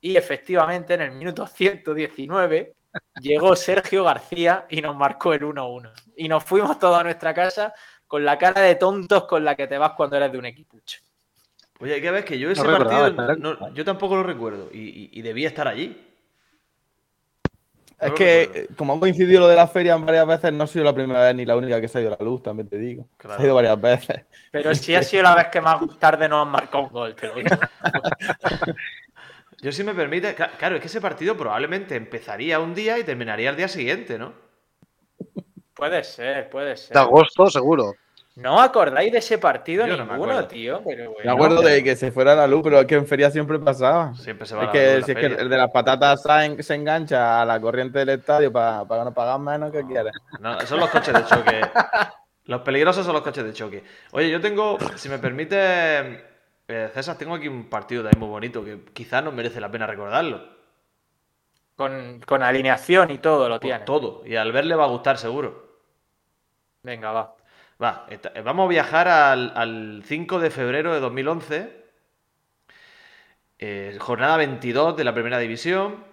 y 0.00 0.16
efectivamente 0.16 0.94
en 0.94 1.02
el 1.02 1.12
minuto 1.12 1.46
119 1.46 2.74
llegó 3.20 3.56
Sergio 3.56 4.04
García 4.04 4.66
y 4.68 4.80
nos 4.80 4.96
marcó 4.96 5.32
el 5.32 5.42
1-1. 5.42 5.92
Y 6.16 6.28
nos 6.28 6.44
fuimos 6.44 6.78
todos 6.78 6.98
a 6.98 7.02
nuestra 7.02 7.34
casa 7.34 7.74
con 8.06 8.24
la 8.24 8.38
cara 8.38 8.60
de 8.62 8.76
tontos 8.76 9.24
con 9.24 9.44
la 9.44 9.54
que 9.54 9.66
te 9.66 9.78
vas 9.78 9.92
cuando 9.92 10.16
eres 10.16 10.32
de 10.32 10.38
un 10.38 10.46
equipucho. 10.46 11.00
Oye, 11.80 11.94
hay 11.94 12.00
que 12.00 12.10
ver 12.10 12.24
que 12.24 12.38
yo 12.38 12.50
ese 12.50 12.62
partido 12.62 13.14
yo 13.74 13.84
tampoco 13.84 14.16
lo 14.16 14.22
recuerdo 14.22 14.70
y, 14.72 15.10
y 15.12 15.22
debía 15.22 15.48
estar 15.48 15.68
allí. 15.68 16.02
Es 17.98 18.10
No 18.10 18.14
que, 18.14 18.68
como 18.76 18.94
ha 18.94 19.00
coincidido 19.00 19.40
lo 19.40 19.48
de 19.48 19.56
la 19.56 19.66
feria 19.66 19.96
varias 19.96 20.26
veces, 20.26 20.52
no 20.52 20.64
ha 20.64 20.66
sido 20.66 20.84
la 20.84 20.94
primera 20.94 21.22
vez 21.22 21.34
ni 21.34 21.46
la 21.46 21.56
única 21.56 21.80
que 21.80 21.88
se 21.88 21.98
ha 21.98 22.00
ido 22.02 22.12
a 22.14 22.16
la 22.18 22.24
luz, 22.24 22.42
también 22.42 22.68
te 22.68 22.76
digo. 22.76 23.08
Claro. 23.16 23.36
Se 23.36 23.42
ha 23.42 23.46
ido 23.46 23.54
varias 23.54 23.80
veces. 23.80 24.24
Pero 24.50 24.74
sí 24.74 24.94
ha 24.94 25.02
sido 25.02 25.22
la 25.22 25.34
vez 25.34 25.46
que 25.48 25.60
más 25.62 25.80
tarde 25.98 26.28
nos 26.28 26.44
han 26.46 26.52
marcado 26.52 26.84
un 26.84 26.90
gol, 26.90 27.14
te 27.14 27.26
lo 27.28 27.34
digo. 27.36 27.48
Yo 29.62 29.72
si 29.72 29.82
me 29.82 29.94
permite, 29.94 30.36
cla- 30.36 30.50
claro, 30.58 30.74
es 30.76 30.82
que 30.82 30.88
ese 30.88 31.00
partido 31.00 31.36
probablemente 31.36 31.96
empezaría 31.96 32.60
un 32.60 32.74
día 32.74 32.98
y 32.98 33.04
terminaría 33.04 33.48
el 33.50 33.56
día 33.56 33.68
siguiente, 33.68 34.18
¿no? 34.18 34.34
Puede 35.74 36.04
ser, 36.04 36.50
puede 36.50 36.76
ser. 36.76 36.92
De 36.94 37.00
agosto, 37.00 37.46
seguro. 37.48 37.94
¿No 38.36 38.56
os 38.56 38.62
acordáis 38.62 39.10
de 39.10 39.18
ese 39.18 39.38
partido 39.38 39.86
Yo 39.86 39.96
no 39.96 40.04
me 40.04 40.12
ninguno, 40.12 40.46
tío? 40.46 40.82
Pero 40.84 41.12
bueno. 41.12 41.24
Me 41.24 41.32
acuerdo 41.32 41.62
de 41.62 41.82
que 41.82 41.96
se 41.96 42.12
fuera 42.12 42.32
a 42.32 42.36
la 42.36 42.46
luz, 42.46 42.60
pero 42.62 42.80
es 42.80 42.86
que 42.86 42.94
en 42.96 43.06
feria 43.06 43.30
siempre 43.30 43.58
pasaba. 43.58 44.14
Siempre 44.14 44.46
se 44.46 44.54
va 44.54 44.62
Es 44.62 44.66
la 44.66 44.72
que 44.72 44.78
luz 44.78 44.92
en 44.94 45.00
la 45.00 45.06
si 45.06 45.12
es 45.12 45.18
que 45.18 45.42
el 45.42 45.48
de 45.48 45.56
las 45.56 45.70
patatas 45.70 46.22
se, 46.22 46.44
en- 46.44 46.62
se 46.62 46.74
engancha 46.74 47.40
a 47.40 47.46
la 47.46 47.58
corriente 47.58 47.98
del 48.00 48.10
estadio 48.10 48.52
para 48.52 48.84
no 49.04 49.14
pagar 49.14 49.40
menos, 49.40 49.72
¿qué 49.72 49.84
quieres? 49.86 50.12
No, 50.38 50.60
son 50.66 50.80
los 50.80 50.90
coches 50.90 51.14
de 51.14 51.24
choque. 51.24 51.60
Los 52.44 52.60
peligrosos 52.60 53.04
son 53.06 53.14
los 53.14 53.22
coches 53.22 53.42
de 53.44 53.52
choque. 53.54 53.82
Oye, 54.12 54.30
yo 54.30 54.38
tengo, 54.40 54.76
si 54.96 55.08
me 55.08 55.18
permite, 55.18 55.56
eh, 56.68 56.90
César, 56.92 57.16
tengo 57.16 57.34
aquí 57.36 57.48
un 57.48 57.70
partido 57.70 58.02
también 58.02 58.20
muy 58.20 58.28
bonito 58.28 58.62
que 58.62 58.84
quizás 58.92 59.24
no 59.24 59.32
merece 59.32 59.60
la 59.62 59.70
pena 59.70 59.86
recordarlo. 59.86 60.44
Con, 61.74 62.20
con 62.26 62.42
alineación 62.42 63.10
y 63.10 63.18
todo 63.18 63.48
lo 63.48 63.54
Por 63.56 63.60
tiene. 63.62 63.80
todo. 63.86 64.22
Y 64.26 64.36
al 64.36 64.52
ver 64.52 64.66
le 64.66 64.74
va 64.76 64.84
a 64.84 64.88
gustar 64.88 65.16
seguro. 65.18 65.80
Venga, 66.82 67.10
va. 67.12 67.34
Va, 67.82 68.06
eh, 68.10 68.18
vamos 68.42 68.66
a 68.66 68.68
viajar 68.68 69.08
al, 69.08 69.52
al 69.54 70.02
5 70.06 70.38
de 70.40 70.50
febrero 70.50 70.94
de 70.94 71.00
2011. 71.00 71.84
eh, 73.58 73.96
jornada 74.00 74.36
22 74.36 74.96
de 74.96 75.04
la 75.04 75.14
primera 75.14 75.38
división. 75.38 76.04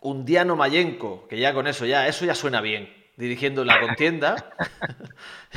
Un 0.00 0.24
Diano 0.24 0.56
Mayenko, 0.56 1.28
que 1.28 1.38
ya 1.38 1.54
con 1.54 1.66
eso 1.66 1.86
ya, 1.86 2.08
eso 2.08 2.24
ya 2.24 2.34
suena 2.34 2.60
bien, 2.60 2.92
dirigiendo 3.16 3.64
la 3.64 3.80
contienda. 3.80 4.36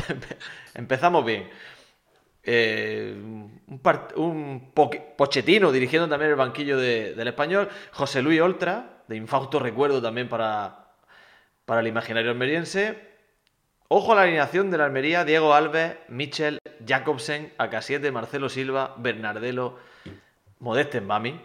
Empe- 0.08 0.38
Empezamos 0.76 1.26
bien. 1.26 1.50
Eh, 2.44 3.16
un, 4.18 4.72
Pochettino 5.18 5.72
dirigiendo 5.72 6.08
también 6.08 6.32
el 6.32 6.38
banquillo 6.38 6.78
de- 6.78 7.14
del 7.16 7.28
español. 7.28 7.70
José 7.92 8.22
Luis 8.22 8.40
Oltra, 8.42 9.04
de 9.08 9.16
infausto 9.16 9.60
recuerdo 9.60 10.02
también 10.02 10.30
para, 10.30 10.90
para 11.66 11.82
el 11.82 11.88
imaginario 11.88 12.32
almeriense. 12.32 13.15
Ojo 13.88 14.14
a 14.14 14.16
la 14.16 14.22
alineación 14.24 14.72
de 14.72 14.80
la 14.80 14.86
Almería, 14.86 15.26
Diego 15.26 15.54
Alves, 15.54 15.96
Michel, 16.08 16.60
Jacobsen, 16.86 17.54
Acasiete, 17.60 18.12
Marcelo 18.12 18.50
Silva, 18.50 18.96
Bernardelo, 18.98 19.78
Modeste 20.60 21.02
Mbami, 21.02 21.40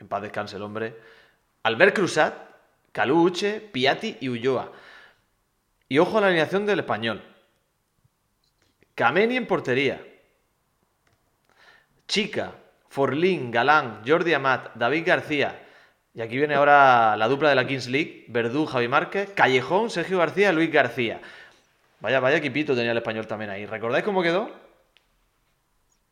en 0.00 0.08
paz 0.08 0.22
descanse 0.22 0.56
el 0.56 0.62
hombre, 0.62 0.96
Albert 1.62 1.94
Cruzat, 1.94 2.34
Calú 2.92 3.22
Uche, 3.22 3.60
Piatti 3.60 4.16
y 4.20 4.30
Ulloa. 4.30 4.72
Y 5.88 5.98
ojo 5.98 6.16
a 6.16 6.22
la 6.22 6.26
alineación 6.28 6.64
del 6.64 6.80
español. 6.80 7.22
Kameni 8.94 9.36
en 9.36 9.46
portería. 9.46 10.02
Chica, 12.08 12.52
Forlín, 12.88 13.50
Galán, 13.50 14.02
Jordi 14.06 14.32
Amat, 14.32 14.74
David 14.76 15.04
García. 15.06 15.62
Y 16.14 16.22
aquí 16.22 16.38
viene 16.38 16.54
ahora 16.54 17.16
la 17.16 17.28
dupla 17.28 17.50
de 17.50 17.54
la 17.54 17.66
Kings 17.66 17.88
League, 17.88 18.24
Verdú, 18.28 18.66
Javi 18.66 18.88
Márquez, 18.88 19.30
Callejón, 19.34 19.90
Sergio 19.90 20.18
García, 20.18 20.52
Luis 20.52 20.70
García. 20.70 21.20
Vaya, 22.02 22.18
vaya 22.18 22.36
equipito 22.38 22.74
tenía 22.74 22.90
el 22.90 22.98
español 22.98 23.26
también 23.28 23.50
ahí. 23.50 23.64
¿Recordáis 23.64 24.04
cómo 24.04 24.22
quedó? 24.22 24.50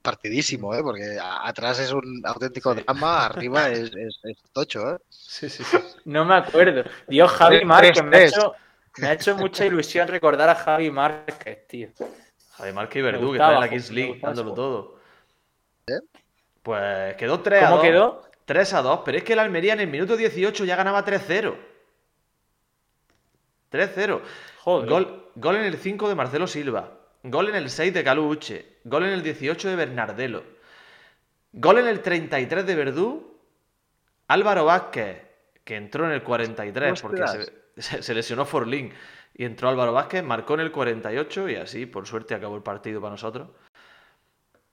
Partidísimo, 0.03 0.73
¿eh? 0.75 0.83
Porque 0.83 1.19
atrás 1.21 1.81
es 1.81 1.93
un 1.93 2.23
auténtico 2.25 2.75
drama, 2.75 3.27
arriba 3.27 3.69
es, 3.69 3.91
es- 3.95 4.21
es 4.23 4.39
tocho, 4.53 4.95
¿eh? 4.95 4.99
Sí, 5.09 5.49
sí, 5.51 5.65
sí. 5.65 5.77
No 6.05 6.25
me 6.25 6.35
acuerdo. 6.37 6.85
Dios, 7.09 7.31
Javi 7.33 7.65
Márquez. 7.65 8.03
Me 8.05 8.17
ha, 8.17 8.25
hecho, 8.25 8.55
me 8.99 9.09
ha 9.09 9.13
hecho 9.15 9.37
mucha 9.37 9.67
ilusión 9.67 10.07
recordar 10.07 10.49
a 10.49 10.55
Javi 10.55 10.91
Márquez, 10.93 11.67
tío. 11.67 11.89
Javi 12.53 12.73
Márquez 12.73 13.01
y 13.01 13.03
Verdú, 13.03 13.31
que 13.33 13.37
están 13.39 13.55
en 13.55 13.61
la 13.61 13.69
Kings 13.69 13.91
League 13.91 14.13
gustaba 14.13 14.35
dándolo 14.35 14.55
todo. 14.55 15.01
Pues 16.63 17.17
quedó 17.17 17.41
3 17.41 17.63
a 17.65 17.67
¿Cómo 17.67 17.77
2. 17.79 17.85
quedó? 17.85 18.23
3 18.45 18.75
a 18.75 18.83
2, 18.83 19.01
pero 19.05 19.19
es 19.19 19.25
que 19.25 19.33
el 19.33 19.39
Almería 19.41 19.73
en 19.73 19.81
el 19.81 19.89
minuto 19.89 20.17
18 20.17 20.65
ya 20.65 20.77
ganaba 20.77 21.05
3-0. 21.05 21.57
3-0. 23.71 24.21
Joder. 24.63 24.89
Gol, 24.89 25.27
gol 25.37 25.57
en 25.57 25.65
el 25.65 25.77
5 25.77 26.09
de 26.09 26.15
Marcelo 26.15 26.47
Silva. 26.47 26.93
Gol 27.23 27.49
en 27.49 27.55
el 27.55 27.71
6 27.71 27.93
de 27.95 28.05
Calú 28.05 28.29
Uche. 28.29 28.79
Gol 28.85 29.05
en 29.05 29.11
el 29.13 29.23
18 29.23 29.69
de 29.69 29.77
Bernardelo. 29.77 30.43
Gol 31.53 31.79
en 31.79 31.87
el 31.87 32.01
33 32.01 32.67
de 32.67 32.75
Verdú. 32.75 33.39
Álvaro 34.29 34.65
Vázquez, 34.67 35.23
que 35.65 35.77
entró 35.77 36.07
en 36.07 36.13
el 36.13 36.23
43 36.23 37.01
porque 37.03 37.23
Ostras. 37.23 37.53
se, 37.77 37.83
se- 37.83 38.03
se 38.03 38.15
lesionó 38.15 38.45
Forlín. 38.45 38.93
Y 39.35 39.45
entró 39.45 39.69
Álvaro 39.69 39.93
Vázquez, 39.93 40.23
marcó 40.23 40.55
en 40.55 40.61
el 40.61 40.73
48 40.73 41.49
y 41.49 41.57
así, 41.57 41.87
por 41.87 42.07
suerte, 42.07 42.35
acabó 42.35 42.57
el 42.57 42.63
partido 42.63 43.01
para 43.01 43.13
nosotros. 43.13 43.49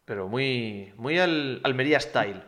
Pero 0.05 0.27
muy, 0.27 0.93
muy 0.97 1.17
al, 1.19 1.61
Almería 1.63 1.99
style. 1.99 2.43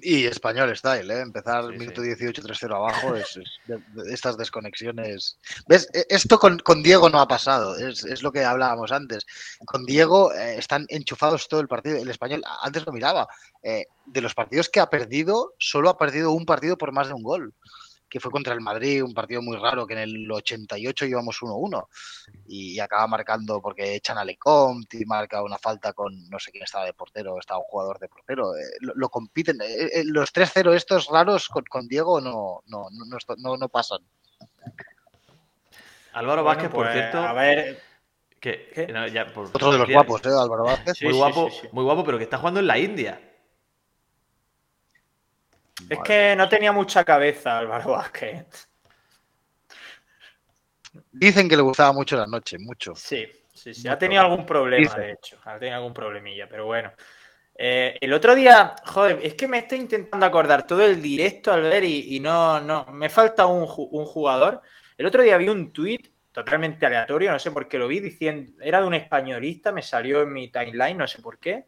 Y 0.00 0.26
español 0.26 0.74
style, 0.76 1.10
¿eh? 1.10 1.20
Empezar 1.20 1.64
Sí, 1.72 1.78
minuto 1.78 2.02
sí. 2.02 2.08
18, 2.08 2.42
3-0 2.42 2.76
abajo, 2.76 3.14
es, 3.16 3.36
es 3.36 3.60
de- 3.64 3.78
de 4.02 4.14
estas 4.14 4.36
desconexiones. 4.36 5.38
¿Ves? 5.66 5.88
E- 5.92 6.06
Esto 6.08 6.38
con, 6.38 6.58
con 6.60 6.82
Diego 6.82 7.08
no 7.10 7.20
ha 7.20 7.26
pasado, 7.28 7.76
es, 7.76 8.04
es 8.04 8.22
lo 8.22 8.30
que 8.30 8.44
hablábamos 8.44 8.92
antes. 8.92 9.26
Con 9.64 9.84
Diego 9.84 10.32
eh, 10.32 10.56
están 10.58 10.86
enchufados 10.88 11.48
todo 11.48 11.60
el 11.60 11.68
partido. 11.68 11.96
El 11.96 12.08
español, 12.10 12.42
antes 12.62 12.86
lo 12.86 12.92
miraba, 12.92 13.26
eh, 13.62 13.86
de 14.04 14.20
los 14.20 14.34
partidos 14.34 14.68
que 14.68 14.80
ha 14.80 14.88
perdido, 14.90 15.54
solo 15.58 15.90
ha 15.90 15.98
perdido 15.98 16.30
un 16.32 16.46
partido 16.46 16.78
por 16.78 16.92
más 16.92 17.08
de 17.08 17.14
un 17.14 17.22
gol, 17.22 17.54
que 18.08 18.20
fue 18.20 18.30
contra 18.30 18.54
el 18.54 18.60
Madrid, 18.60 19.02
un 19.04 19.12
partido 19.12 19.42
muy 19.42 19.56
raro, 19.58 19.86
que 19.86 19.92
en 19.94 20.00
el 20.00 20.30
88 20.32 21.04
íbamos 21.06 21.40
1-1 21.42 21.86
y 22.46 22.78
acaba 22.80 23.06
marcando 23.06 23.60
porque 23.60 23.94
echan 23.94 24.16
a 24.18 24.24
Lecomte 24.24 24.98
y 25.00 25.04
marca 25.04 25.42
una 25.42 25.58
falta 25.58 25.92
con 25.92 26.28
no 26.30 26.38
sé 26.38 26.50
quién 26.50 26.64
estaba 26.64 26.86
de 26.86 26.94
portero, 26.94 27.38
estaba 27.38 27.60
un 27.60 27.66
jugador 27.66 27.98
de 27.98 28.08
portero. 28.08 28.56
eh, 28.56 28.62
lo, 28.80 28.94
lo 28.96 29.08
compiten. 29.10 29.60
eh, 29.60 29.90
eh, 29.92 30.02
los 30.04 30.32
3-0 30.32 30.74
estos 30.74 31.08
raros 31.08 31.48
con, 31.48 31.64
con 31.64 31.86
Diego 31.86 32.20
no, 32.20 32.62
no, 32.66 32.88
no, 32.90 33.04
no, 33.06 33.18
no- 33.36 33.56
no 33.56 33.68
pasan. 33.68 34.00
Álvaro 36.12 36.42
Bueno, 36.42 36.56
Vázquez, 36.56 36.70
por 36.70 36.86
pues, 36.86 36.92
cierto, 36.94 37.18
A 37.18 37.32
ver. 37.32 37.82
que, 38.40 38.70
¿Qué? 38.74 38.86
no, 38.88 39.06
ya, 39.06 39.32
por- 39.32 39.46
Otro 39.46 39.72
de 39.72 39.78
los 39.78 39.88
guapos, 39.90 40.22
¿eh? 40.24 40.28
Álvaro 40.30 40.64
Vázquez. 40.64 40.96
Sí, 40.96 41.04
muy 41.04 41.12
sí, 41.12 41.18
guapo, 41.18 41.50
sí, 41.50 41.58
sí. 41.62 41.68
muy 41.72 41.84
guapo, 41.84 42.04
pero 42.04 42.18
que 42.18 42.24
está 42.24 42.38
jugando 42.38 42.60
en 42.60 42.66
la 42.66 42.78
India. 42.78 43.20
Es 45.88 45.98
que 46.00 46.34
no 46.36 46.48
tenía 46.48 46.72
mucha 46.72 47.04
cabeza 47.04 47.58
Álvaro 47.58 47.92
Vázquez. 47.92 48.68
Dicen 51.12 51.48
que 51.48 51.56
le 51.56 51.62
gustaba 51.62 51.92
mucho 51.92 52.16
la 52.16 52.26
noche, 52.26 52.58
mucho. 52.58 52.94
Sí, 52.94 53.26
sí, 53.52 53.74
sí. 53.74 53.88
Ha 53.88 53.98
tenido 53.98 54.22
algún 54.22 54.44
problema, 54.44 54.94
de 54.94 55.12
hecho. 55.12 55.38
Ha 55.44 55.58
tenido 55.58 55.76
algún 55.76 55.94
problemilla, 55.94 56.48
pero 56.48 56.66
bueno. 56.66 56.92
Eh, 57.54 57.96
el 58.00 58.12
otro 58.12 58.34
día, 58.34 58.76
joder, 58.86 59.18
es 59.22 59.34
que 59.34 59.48
me 59.48 59.58
estoy 59.58 59.78
intentando 59.78 60.24
acordar 60.24 60.66
todo 60.66 60.84
el 60.84 61.02
directo 61.02 61.52
al 61.52 61.62
ver 61.62 61.84
y, 61.84 62.16
y 62.16 62.20
no, 62.20 62.60
no, 62.60 62.86
me 62.92 63.08
falta 63.08 63.46
un, 63.46 63.62
un 63.62 64.04
jugador. 64.06 64.62
El 64.96 65.06
otro 65.06 65.22
día 65.22 65.36
vi 65.36 65.48
un 65.48 65.72
tuit 65.72 66.08
totalmente 66.30 66.86
aleatorio, 66.86 67.32
no 67.32 67.38
sé 67.38 67.50
por 67.50 67.66
qué 67.66 67.78
lo 67.78 67.88
vi, 67.88 67.98
diciendo, 67.98 68.52
era 68.60 68.80
de 68.80 68.86
un 68.86 68.94
españolista, 68.94 69.72
me 69.72 69.82
salió 69.82 70.22
en 70.22 70.32
mi 70.32 70.52
timeline, 70.52 70.96
no 70.96 71.06
sé 71.08 71.20
por 71.20 71.38
qué, 71.38 71.66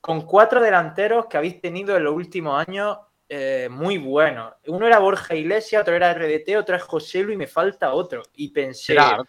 con 0.00 0.22
cuatro 0.22 0.60
delanteros 0.60 1.26
que 1.26 1.38
habéis 1.38 1.60
tenido 1.60 1.96
en 1.96 2.04
los 2.04 2.14
últimos 2.14 2.64
años 2.64 2.98
eh, 3.34 3.68
muy 3.70 3.96
buenos. 3.96 4.52
Uno 4.66 4.86
era 4.86 4.98
Borja 4.98 5.34
Iglesias, 5.34 5.80
otro 5.82 5.94
era 5.94 6.12
RDT, 6.12 6.56
otro 6.58 6.76
es 6.76 6.82
José 6.82 7.22
Luis 7.22 7.34
y 7.34 7.38
me 7.38 7.46
falta 7.46 7.94
otro. 7.94 8.22
Y 8.34 8.50
pensé, 8.50 8.92
Gerard, 8.92 9.24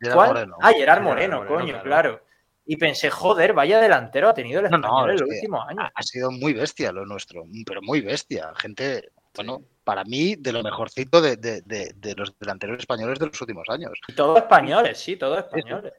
Gerard 0.00 0.14
¿Cuál? 0.16 0.28
Moreno. 0.28 0.56
Ah, 0.60 0.68
Gerard 0.68 0.78
Gerard 0.78 1.02
Moreno, 1.02 1.46
coño, 1.46 1.66
claro. 1.72 1.82
claro. 1.82 2.24
Y 2.64 2.76
pensé, 2.76 3.10
joder, 3.10 3.52
vaya 3.52 3.80
delantero 3.80 4.28
ha 4.28 4.34
tenido 4.34 4.60
el 4.60 4.70
No, 4.70 4.78
no, 4.78 4.86
español 4.86 5.10
en 5.10 5.16
los 5.20 5.28
últimos 5.28 5.68
años. 5.68 5.90
Ha 5.92 6.02
sido 6.04 6.30
muy 6.30 6.52
bestia 6.52 6.92
lo 6.92 7.04
nuestro, 7.04 7.44
pero 7.66 7.82
muy 7.82 8.00
bestia. 8.00 8.52
Gente, 8.54 9.10
bueno, 9.34 9.62
para 9.82 10.04
mí, 10.04 10.36
de 10.38 10.52
lo 10.52 10.62
mejorcito 10.62 11.20
de, 11.20 11.36
de- 11.36 11.62
de- 11.62 11.92
de 11.96 12.14
los 12.14 12.38
delanteros 12.38 12.78
españoles 12.78 13.18
de 13.18 13.26
los 13.26 13.40
últimos 13.40 13.68
años. 13.68 13.98
Y 14.06 14.12
todos 14.12 14.38
españoles, 14.38 14.96
sí, 14.98 15.16
todos 15.16 15.38
españoles. 15.38 15.92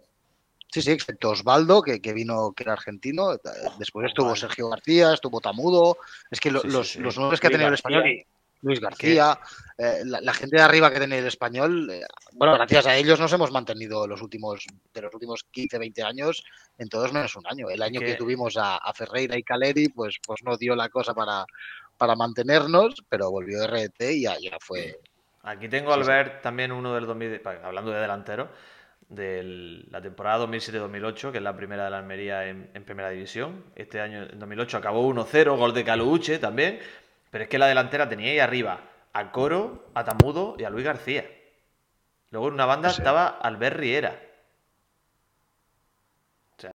Sí, 0.73 0.81
sí, 0.81 0.89
excepto 0.89 1.29
Osvaldo, 1.29 1.83
que, 1.83 2.01
que 2.01 2.13
vino, 2.13 2.51
que 2.51 2.63
era 2.63 2.73
argentino. 2.73 3.33
eh, 3.35 3.37
Después 3.77 4.07
estuvo 4.07 4.35
Sergio 4.35 4.69
García, 4.69 5.13
estuvo 5.13 5.39
Tamudo. 5.39 5.97
Es 6.31 6.39
que 6.39 6.49
Sí, 6.49 6.67
los, 6.67 6.89
sí. 6.89 6.99
los 6.99 7.15
nombres 7.15 7.39
que 7.39 7.45
ha 7.45 7.51
tenido 7.51 7.67
el 7.67 7.75
español, 7.75 8.07
y 8.07 8.25
Luis 8.63 8.79
García, 8.79 9.39
eh, 9.77 10.01
la, 10.03 10.19
la 10.21 10.33
gente 10.33 10.55
de 10.55 10.63
arriba 10.63 10.89
que 10.91 10.99
tenía 10.99 11.19
el 11.19 11.27
español, 11.27 11.91
eh, 11.91 12.01
bueno, 12.31 12.55
gracias 12.55 12.87
a 12.87 12.95
ellos 12.95 13.19
nos 13.19 13.31
hemos 13.33 13.51
mantenido 13.51 14.07
los 14.07 14.19
últimos, 14.23 14.65
de 14.95 15.01
los 15.03 15.13
últimos 15.13 15.43
15, 15.51 15.77
20 15.77 16.01
años, 16.01 16.43
en 16.79 16.89
todos 16.89 17.13
menos 17.13 17.35
un 17.35 17.45
año. 17.45 17.69
El 17.69 17.83
año 17.83 17.99
que- 17.99 18.07
que 18.07 18.15
tuvimos 18.15 18.57
a, 18.57 18.77
a 18.77 18.93
Ferreira 18.95 19.37
y 19.37 19.43
Caleri, 19.43 19.89
pues, 19.89 20.15
pues 20.25 20.41
no 20.43 20.57
dio 20.57 20.75
la 20.75 20.89
cosa 20.89 21.13
para, 21.13 21.45
para 21.97 22.15
mantenernos, 22.15 22.95
pero 23.07 23.29
volvió 23.29 23.61
RDT 23.63 24.11
y 24.13 24.21
ya, 24.23 24.39
ya 24.39 24.57
fue. 24.59 24.99
Aquí 25.43 25.69
tengo 25.69 25.93
al 25.93 26.03
ver 26.03 26.41
también 26.41 26.71
uno 26.71 26.95
del 26.95 27.05
2000, 27.05 27.41
pa- 27.41 27.59
hablando 27.63 27.91
de 27.91 27.99
delantero, 27.99 28.49
de 29.09 29.83
la 29.89 30.01
temporada 30.01 30.45
2007-2008, 30.47 31.31
que 31.31 31.37
es 31.37 31.43
la 31.43 31.55
primera 31.55 31.85
de 31.85 31.91
la 31.91 31.99
Almería 31.99 32.47
en, 32.47 32.69
en 32.73 32.83
primera 32.83 33.09
división. 33.09 33.63
Este 33.75 34.01
año, 34.01 34.23
en 34.23 34.39
2008, 34.39 34.77
acabó 34.77 35.07
1-0, 35.13 35.57
gol 35.57 35.73
de 35.73 35.83
Caluche 35.85 36.39
también. 36.39 36.79
Pero 37.29 37.43
es 37.45 37.49
que 37.49 37.57
la 37.59 37.67
delantera 37.67 38.07
tenía 38.09 38.31
ahí 38.31 38.39
arriba 38.39 38.81
a 39.13 39.31
Coro, 39.31 39.89
a 39.93 40.03
Tamudo 40.03 40.55
y 40.57 40.63
a 40.63 40.69
Luis 40.69 40.85
García. 40.85 41.25
Luego 42.31 42.47
en 42.47 42.55
una 42.55 42.65
banda 42.65 42.89
Sí. 42.89 43.01
estaba 43.01 43.27
Albert 43.27 43.77
Riera. 43.77 44.19
O 46.57 46.61
sea, 46.61 46.71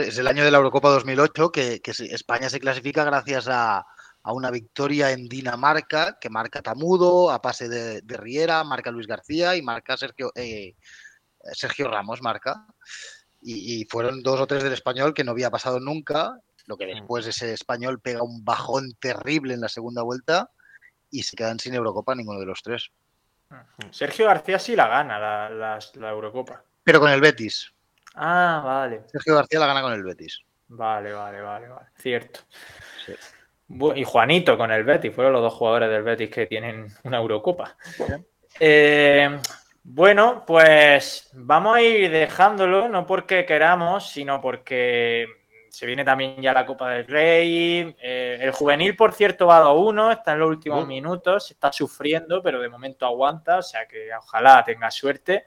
Es 0.00 0.18
el 0.18 0.26
año 0.26 0.44
de 0.44 0.50
la 0.50 0.58
Eurocopa 0.58 0.90
2008 0.90 1.50
que, 1.50 1.80
que 1.80 1.90
España 1.90 2.48
se 2.48 2.60
clasifica 2.60 3.04
gracias 3.04 3.48
a, 3.48 3.78
a 4.22 4.32
una 4.32 4.50
victoria 4.50 5.10
en 5.10 5.28
Dinamarca 5.28 6.18
que 6.20 6.30
marca 6.30 6.62
Tamudo, 6.62 7.30
a 7.30 7.40
pase 7.42 7.68
de, 7.68 8.02
de 8.02 8.16
Riera, 8.16 8.62
marca 8.64 8.90
Luis 8.90 9.06
García 9.06 9.56
y 9.56 9.62
marca 9.62 9.96
Sergio, 9.96 10.30
eh, 10.34 10.74
Sergio 11.52 11.88
Ramos, 11.88 12.22
marca. 12.22 12.66
Y, 13.40 13.80
y 13.80 13.84
fueron 13.86 14.22
dos 14.22 14.40
o 14.40 14.46
tres 14.46 14.62
del 14.62 14.72
español 14.72 15.14
que 15.14 15.24
no 15.24 15.32
había 15.32 15.50
pasado 15.50 15.80
nunca. 15.80 16.38
Lo 16.66 16.76
que 16.76 16.86
después 16.86 17.26
ese 17.26 17.52
español 17.52 18.00
pega 18.00 18.22
un 18.22 18.44
bajón 18.44 18.92
terrible 19.00 19.54
en 19.54 19.60
la 19.60 19.68
segunda 19.68 20.02
vuelta 20.02 20.50
y 21.10 21.24
se 21.24 21.34
quedan 21.36 21.58
sin 21.58 21.74
Eurocopa 21.74 22.14
ninguno 22.14 22.38
de 22.38 22.46
los 22.46 22.62
tres. 22.62 22.90
Sergio 23.90 24.26
García 24.26 24.58
sí 24.58 24.76
la 24.76 24.86
gana, 24.88 25.18
la, 25.18 25.50
la- 25.50 25.78
la 25.94 26.10
Eurocopa. 26.10 26.62
Pero 26.84 27.00
con 27.00 27.10
el 27.10 27.20
Betis. 27.20 27.70
Ah, 28.14 28.62
vale. 28.64 29.02
Sergio 29.10 29.34
García 29.34 29.58
la 29.58 29.66
gana 29.66 29.82
con 29.82 29.92
el 29.92 30.02
Betis. 30.04 30.40
Vale, 30.68 31.12
vale, 31.12 31.40
vale, 31.42 31.68
vale. 31.68 31.88
Cierto. 31.98 32.40
Sí. 33.04 33.12
Y 33.96 34.04
Juanito 34.04 34.56
con 34.56 34.70
el 34.70 34.84
Betis, 34.84 35.14
fueron 35.14 35.32
los 35.32 35.42
dos 35.42 35.54
jugadores 35.54 35.90
del 35.90 36.02
Betis 36.02 36.30
que 36.30 36.46
tienen 36.46 36.88
una 37.04 37.18
Eurocopa. 37.18 37.76
Eh, 38.60 39.38
bueno, 39.84 40.44
pues 40.46 41.30
vamos 41.34 41.76
a 41.76 41.82
ir 41.82 42.10
dejándolo, 42.10 42.88
no 42.88 43.06
porque 43.06 43.44
queramos, 43.44 44.08
sino 44.10 44.40
porque 44.40 45.26
se 45.70 45.86
viene 45.86 46.04
también 46.04 46.40
ya 46.40 46.52
la 46.52 46.66
Copa 46.66 46.90
del 46.90 47.06
Rey. 47.06 47.94
Eh, 48.00 48.38
el 48.40 48.52
juvenil, 48.52 48.94
por 48.94 49.12
cierto, 49.12 49.46
va 49.46 49.62
2-1, 49.62 50.12
está 50.12 50.32
en 50.32 50.38
los 50.40 50.48
últimos 50.50 50.84
Uh. 50.84 50.86
minutos, 50.86 51.50
está 51.50 51.72
sufriendo, 51.72 52.42
pero 52.42 52.60
de 52.60 52.68
momento 52.68 53.06
aguanta, 53.06 53.58
o 53.58 53.62
sea 53.62 53.86
que 53.86 54.08
ojalá 54.14 54.62
tenga 54.64 54.90
suerte. 54.90 55.46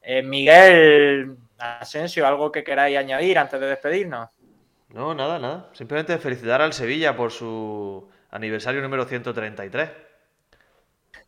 Eh, 0.00 0.22
Miguel 0.22 1.36
Asensio, 1.58 2.26
¿algo 2.26 2.52
que 2.52 2.62
queráis 2.64 2.96
añadir 2.98 3.38
antes 3.38 3.60
de 3.60 3.66
despedirnos? 3.66 4.28
no, 4.88 5.14
nada, 5.14 5.38
nada. 5.40 5.70
Simplemente 5.72 6.16
felicitar 6.18 6.62
al 6.62 6.72
Sevilla 6.72 7.16
por 7.16 7.32
su 7.32 8.08
aniversario 8.30 8.80
número 8.80 9.04
133. 9.04 9.90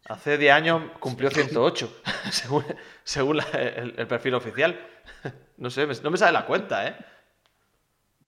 Hace 0.09 0.39
10 0.39 0.53
años 0.53 0.83
cumplió 1.01 1.31
108, 1.31 2.03
según, 2.31 2.65
según 3.03 3.39
la- 3.39 3.49
el, 3.53 3.95
el 3.99 4.07
perfil 4.07 4.35
oficial. 4.35 4.79
No 5.59 5.71
sé, 5.71 5.87
no 5.87 6.11
me 6.11 6.19
sale 6.19 6.33
la 6.33 6.45
cuenta, 6.45 6.87
¿eh? 6.87 6.95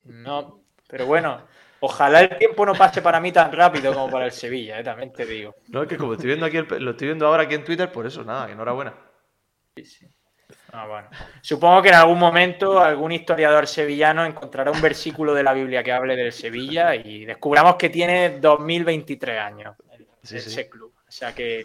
No, 0.04 0.62
pero 0.88 1.04
bueno, 1.04 1.46
ojalá 1.80 2.20
el 2.22 2.38
tiempo 2.38 2.64
no 2.64 2.72
pase 2.74 3.02
para 3.02 3.20
mí 3.20 3.30
tan 3.32 3.52
rápido 3.52 3.92
como 3.92 4.10
para 4.10 4.24
el 4.24 4.32
Sevilla, 4.32 4.80
eh, 4.80 4.82
también 4.82 5.12
te 5.12 5.26
digo. 5.26 5.54
No, 5.68 5.82
es 5.82 5.88
que 5.88 5.98
como 5.98 6.14
estoy 6.14 6.28
viendo 6.28 6.46
aquí, 6.46 6.56
el 6.56 6.66
lo 6.82 6.92
estoy 6.92 7.08
viendo 7.08 7.26
ahora 7.26 7.42
aquí 7.42 7.54
en 7.54 7.64
Twitter, 7.64 7.92
por 7.92 8.06
eso, 8.06 8.24
nada, 8.24 8.50
enhorabuena. 8.50 8.94
Ah, 10.72 10.86
bueno. 10.86 11.08
Supongo 11.42 11.82
que 11.82 11.90
en 11.90 11.96
algún 11.96 12.18
momento 12.18 12.78
algún 12.80 13.12
historiador 13.12 13.66
sevillano 13.66 14.24
encontrará 14.24 14.70
un 14.70 14.80
versículo 14.80 15.34
de 15.34 15.42
la 15.42 15.52
Biblia 15.52 15.82
que 15.82 15.92
hable 15.92 16.16
del 16.16 16.32
Sevilla 16.32 16.94
y 16.94 17.26
descubramos 17.26 17.76
que 17.76 17.90
tiene 17.90 18.38
2023 18.40 19.38
años 19.38 19.76
el- 19.92 20.08
Sí, 20.22 20.36
ese 20.36 20.50
sí. 20.50 20.68
club. 20.70 20.94
O 21.08 21.12
sea 21.12 21.34
que, 21.34 21.64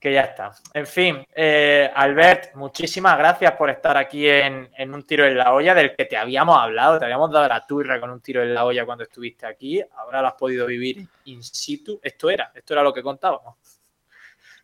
que 0.00 0.12
ya 0.12 0.22
está. 0.22 0.52
En 0.72 0.86
fin, 0.86 1.24
eh, 1.34 1.90
Albert, 1.94 2.54
muchísimas 2.56 3.16
gracias 3.16 3.52
por 3.52 3.70
estar 3.70 3.96
aquí 3.96 4.28
en, 4.28 4.68
en 4.76 4.94
un 4.94 5.06
tiro 5.06 5.24
en 5.24 5.38
la 5.38 5.52
olla 5.52 5.74
del 5.74 5.94
que 5.94 6.04
te 6.06 6.16
habíamos 6.16 6.58
hablado, 6.58 6.98
te 6.98 7.04
habíamos 7.04 7.30
dado 7.30 7.48
la 7.48 7.64
turra 7.66 8.00
con 8.00 8.10
un 8.10 8.20
tiro 8.20 8.42
en 8.42 8.52
la 8.52 8.64
olla 8.64 8.84
cuando 8.84 9.04
estuviste 9.04 9.46
aquí. 9.46 9.82
Ahora 9.96 10.20
lo 10.20 10.28
has 10.28 10.34
podido 10.34 10.66
vivir 10.66 11.06
in 11.24 11.42
situ. 11.42 12.00
Esto 12.02 12.28
era, 12.30 12.52
esto 12.54 12.74
era 12.74 12.82
lo 12.82 12.92
que 12.92 13.02
contábamos. 13.02 13.56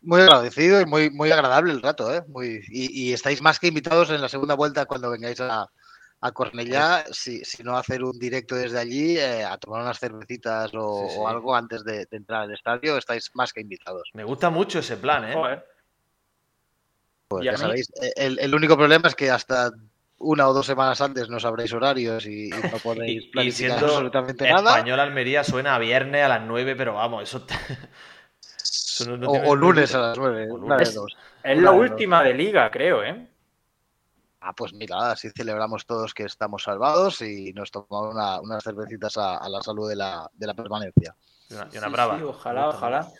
Muy 0.03 0.21
agradecido 0.21 0.81
y 0.81 0.85
muy, 0.85 1.09
muy 1.09 1.31
agradable 1.31 1.71
el 1.71 1.81
rato, 1.81 2.13
¿eh? 2.13 2.23
Muy, 2.27 2.63
y, 2.69 3.09
y 3.09 3.13
estáis 3.13 3.41
más 3.41 3.59
que 3.59 3.67
invitados 3.67 4.09
en 4.09 4.19
la 4.19 4.29
segunda 4.29 4.55
vuelta 4.55 4.85
cuando 4.85 5.11
vengáis 5.11 5.39
a, 5.41 5.69
a 6.21 6.31
Cornellá, 6.31 7.05
si, 7.11 7.43
si 7.43 7.63
no 7.63 7.75
hacer 7.77 8.03
un 8.03 8.17
directo 8.19 8.55
desde 8.55 8.79
allí, 8.79 9.17
eh, 9.17 9.43
a 9.43 9.57
tomar 9.57 9.81
unas 9.81 9.99
cervecitas 9.99 10.71
o, 10.73 10.79
Sí, 10.81 11.09
sí. 11.09 11.19
o 11.21 11.27
algo 11.27 11.55
antes 11.55 11.83
de, 11.83 12.05
de 12.05 12.17
entrar 12.17 12.41
al 12.43 12.53
estadio, 12.53 12.97
estáis 12.97 13.31
más 13.33 13.51
que 13.53 13.61
invitados. 13.61 14.09
Me 14.13 14.23
gusta 14.23 14.49
mucho 14.49 14.79
ese 14.79 14.97
plan, 14.97 15.25
¿eh? 15.25 15.33
Joder. 15.33 15.65
Pues 17.27 17.45
ya 17.45 17.57
sabéis, 17.57 17.89
eh, 18.01 18.13
el, 18.15 18.39
el 18.39 18.53
único 18.55 18.77
problema 18.77 19.07
es 19.07 19.15
que 19.15 19.31
hasta 19.31 19.71
una 20.17 20.47
o 20.47 20.53
dos 20.53 20.65
semanas 20.67 21.01
antes 21.01 21.29
no 21.29 21.39
sabréis 21.39 21.73
horarios 21.73 22.25
y, 22.27 22.49
y 22.49 22.51
no 22.71 22.79
podéis 22.83 23.23
Y, 23.23 23.29
y 23.29 23.31
planificar 23.31 23.51
siendo 23.51 23.85
absolutamente 23.85 24.45
nada. 24.47 24.77
español 24.77 24.99
Almería 24.99 25.43
suena 25.43 25.75
a 25.75 25.79
viernes 25.79 26.23
a 26.23 26.27
las 26.27 26.41
9, 26.41 26.75
pero 26.75 26.93
vamos, 26.95 27.23
eso, 27.23 27.41
te- 27.43 27.55
eso 28.63 29.05
no- 29.05 29.17
no 29.17 29.27
O, 29.31 29.55
lunes 29.55 29.93
a 29.95 29.99
las 29.99 30.17
nueve, 30.17 30.47
una 30.51 30.77
de 30.77 30.91
dos. 30.91 31.15
Es 31.43 31.57
la 31.57 31.71
última 31.71 32.23
de 32.23 32.33
liga, 32.33 32.69
creo, 32.71 33.03
¿eh? 33.03 33.27
Ah, 34.43 34.53
pues 34.53 34.73
mira, 34.73 35.11
así 35.11 35.29
celebramos 35.29 35.85
todos 35.85 36.15
que 36.15 36.23
estamos 36.23 36.63
salvados 36.63 37.21
y 37.21 37.53
nos 37.53 37.69
tomamos 37.69 38.15
una- 38.15 38.41
unas 38.41 38.63
cervecitas 38.63 39.15
a, 39.17 39.37
a 39.37 39.47
la 39.47 39.61
salud 39.61 39.87
de 39.87 39.95
la, 39.95 40.27
de 40.33 40.47
la 40.47 40.55
permanencia. 40.55 41.15
Y 41.49 41.53
una, 41.53 41.69
y 41.71 41.77
una 41.77 41.87
Sí, 41.87 41.93
brava. 41.93 42.17
sí, 42.17 42.23
ojalá, 42.23 42.69
ojalá. 42.69 43.11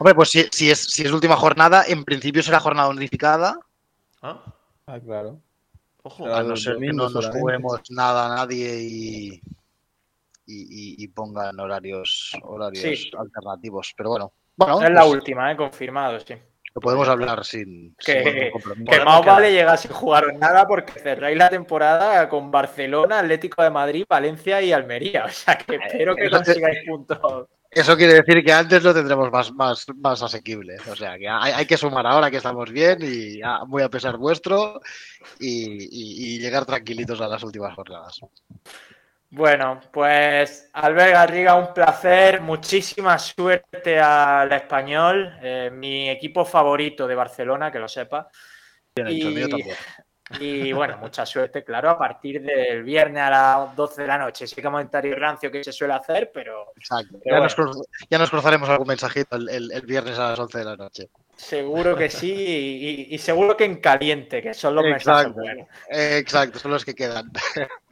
Hombre, 0.00 0.14
pues 0.14 0.30
si, 0.30 0.42
si 0.50 0.70
es, 0.70 0.78
si 0.80 1.02
es 1.04 1.12
última 1.12 1.36
jornada, 1.36 1.84
en 1.86 2.02
principio 2.04 2.42
será 2.42 2.60
jornada 2.60 2.88
unificada, 2.88 3.58
Ah, 4.22 4.42
Ah, 4.86 4.98
claro. 5.00 5.38
ojo. 6.02 6.24
Claro. 6.24 6.38
a 6.38 6.42
no 6.42 6.54
el 6.54 6.58
ser 6.58 6.72
que 6.78 6.86
domingo 6.86 7.04
no 7.04 7.10
nos 7.10 7.26
juguemos 7.28 7.80
nada 7.90 8.26
a 8.32 8.36
nadie 8.36 8.80
y, 8.80 9.28
y, 9.34 9.42
y- 10.46 11.04
y 11.04 11.08
pongan 11.08 11.60
horarios, 11.60 12.32
horarios 12.42 12.82
Sí. 13.02 13.10
alternativos. 13.18 13.92
Pero 13.96 14.10
bueno, 14.10 14.32
bueno 14.56 14.80
Es 14.82 14.90
la 14.90 15.02
pues 15.02 15.12
última, 15.14 15.52
¿eh? 15.52 15.56
Confirmado, 15.58 16.18
sí. 16.20 16.34
Lo 16.74 16.80
podemos 16.80 17.08
hablar 17.08 17.44
sin, 17.44 17.94
Que- 17.96 18.52
sin. 18.64 18.84
Que 18.84 19.04
más 19.04 19.24
vale 19.24 19.52
llegar 19.52 19.78
sin 19.78 19.92
jugar 19.92 20.34
nada 20.34 20.66
porque 20.66 20.98
cerráis 20.98 21.36
la 21.38 21.48
temporada 21.48 22.28
con 22.28 22.50
Barcelona, 22.50 23.20
Atlético 23.20 23.62
de 23.62 23.70
Madrid, 23.70 24.04
Valencia 24.08 24.60
y 24.60 24.72
Almería. 24.72 25.24
O 25.26 25.28
sea 25.28 25.56
que 25.56 25.76
espero 25.76 26.16
que 26.16 26.24
te- 26.24 26.30
consigáis 26.30 26.78
puntos. 26.86 27.46
Eso 27.70 27.96
quiere 27.96 28.14
decir 28.14 28.44
que 28.44 28.52
antes 28.52 28.84
lo 28.84 28.94
tendremos 28.94 29.32
más, 29.32 29.52
más, 29.52 29.86
más 29.96 30.22
asequible. 30.22 30.76
O 30.90 30.94
sea, 30.94 31.18
que 31.18 31.28
hay, 31.28 31.52
hay 31.52 31.66
que 31.66 31.76
sumar 31.76 32.06
ahora 32.06 32.30
que 32.30 32.36
estamos 32.36 32.70
bien 32.70 32.98
y 33.02 33.40
ah, 33.42 33.64
muy 33.66 33.82
a 33.82 33.88
pesar 33.88 34.16
vuestro 34.16 34.80
y, 35.40 35.82
y- 35.82 36.34
y 36.36 36.38
llegar 36.38 36.64
tranquilitos 36.66 37.20
a 37.20 37.26
las 37.26 37.42
últimas 37.42 37.74
jornadas. 37.74 38.20
Bueno, 39.36 39.80
pues 39.92 40.70
Albert 40.74 41.12
Garriga, 41.12 41.56
un 41.56 41.74
placer. 41.74 42.40
Muchísima 42.40 43.18
suerte 43.18 43.98
al 43.98 44.52
español, 44.52 45.36
eh, 45.42 45.70
mi 45.72 46.08
equipo 46.08 46.44
favorito 46.44 47.08
de 47.08 47.16
Barcelona, 47.16 47.72
que 47.72 47.80
lo 47.80 47.88
sepa. 47.88 48.28
Bien 48.94 49.08
hecho, 49.08 49.28
el 49.28 49.34
mío 49.34 49.46
Y- 49.48 49.50
también. 49.50 49.76
Y 50.40 50.72
bueno, 50.72 50.96
mucha 50.98 51.26
suerte, 51.26 51.64
claro, 51.64 51.90
a 51.90 51.98
partir 51.98 52.40
del 52.42 52.82
viernes 52.84 53.22
a 53.24 53.30
las 53.30 53.76
12 53.76 54.02
de 54.02 54.08
la 54.08 54.18
noche. 54.18 54.46
Sí 54.46 54.54
que 54.54 54.62
comentario 54.62 55.16
rancio 55.16 55.50
que 55.50 55.64
se 55.64 55.72
suele 55.72 55.94
hacer, 55.94 56.30
pero 56.32 56.72
Exacto. 56.76 57.18
Pero 57.22 57.36
Ya, 57.36 57.42
nos 57.42 57.56
bueno. 57.56 57.72
cruz- 57.72 57.86
ya 58.08 58.18
nos 58.18 58.30
cruzaremos 58.30 58.68
algún 58.68 58.86
mensajito 58.86 59.34
el, 59.36 59.48
el- 59.48 59.72
el 59.72 59.82
viernes 59.82 60.16
a 60.18 60.30
las 60.30 60.38
11 60.38 60.58
de 60.58 60.64
la 60.64 60.76
noche. 60.76 61.08
Seguro 61.36 61.96
que 61.96 62.10
sí. 62.10 62.32
Y, 62.32 63.14
y 63.14 63.18
seguro 63.18 63.56
que 63.56 63.64
en 63.64 63.76
caliente, 63.76 64.42
que 64.42 64.54
son 64.54 64.74
los 64.74 64.84
mensajes 64.84 65.26
Exacto. 65.26 65.40
buenos. 65.40 65.68
Eh, 65.90 66.18
exacto, 66.18 66.58
son 66.58 66.70
los 66.70 66.84
que 66.84 66.94
quedan. 66.94 67.30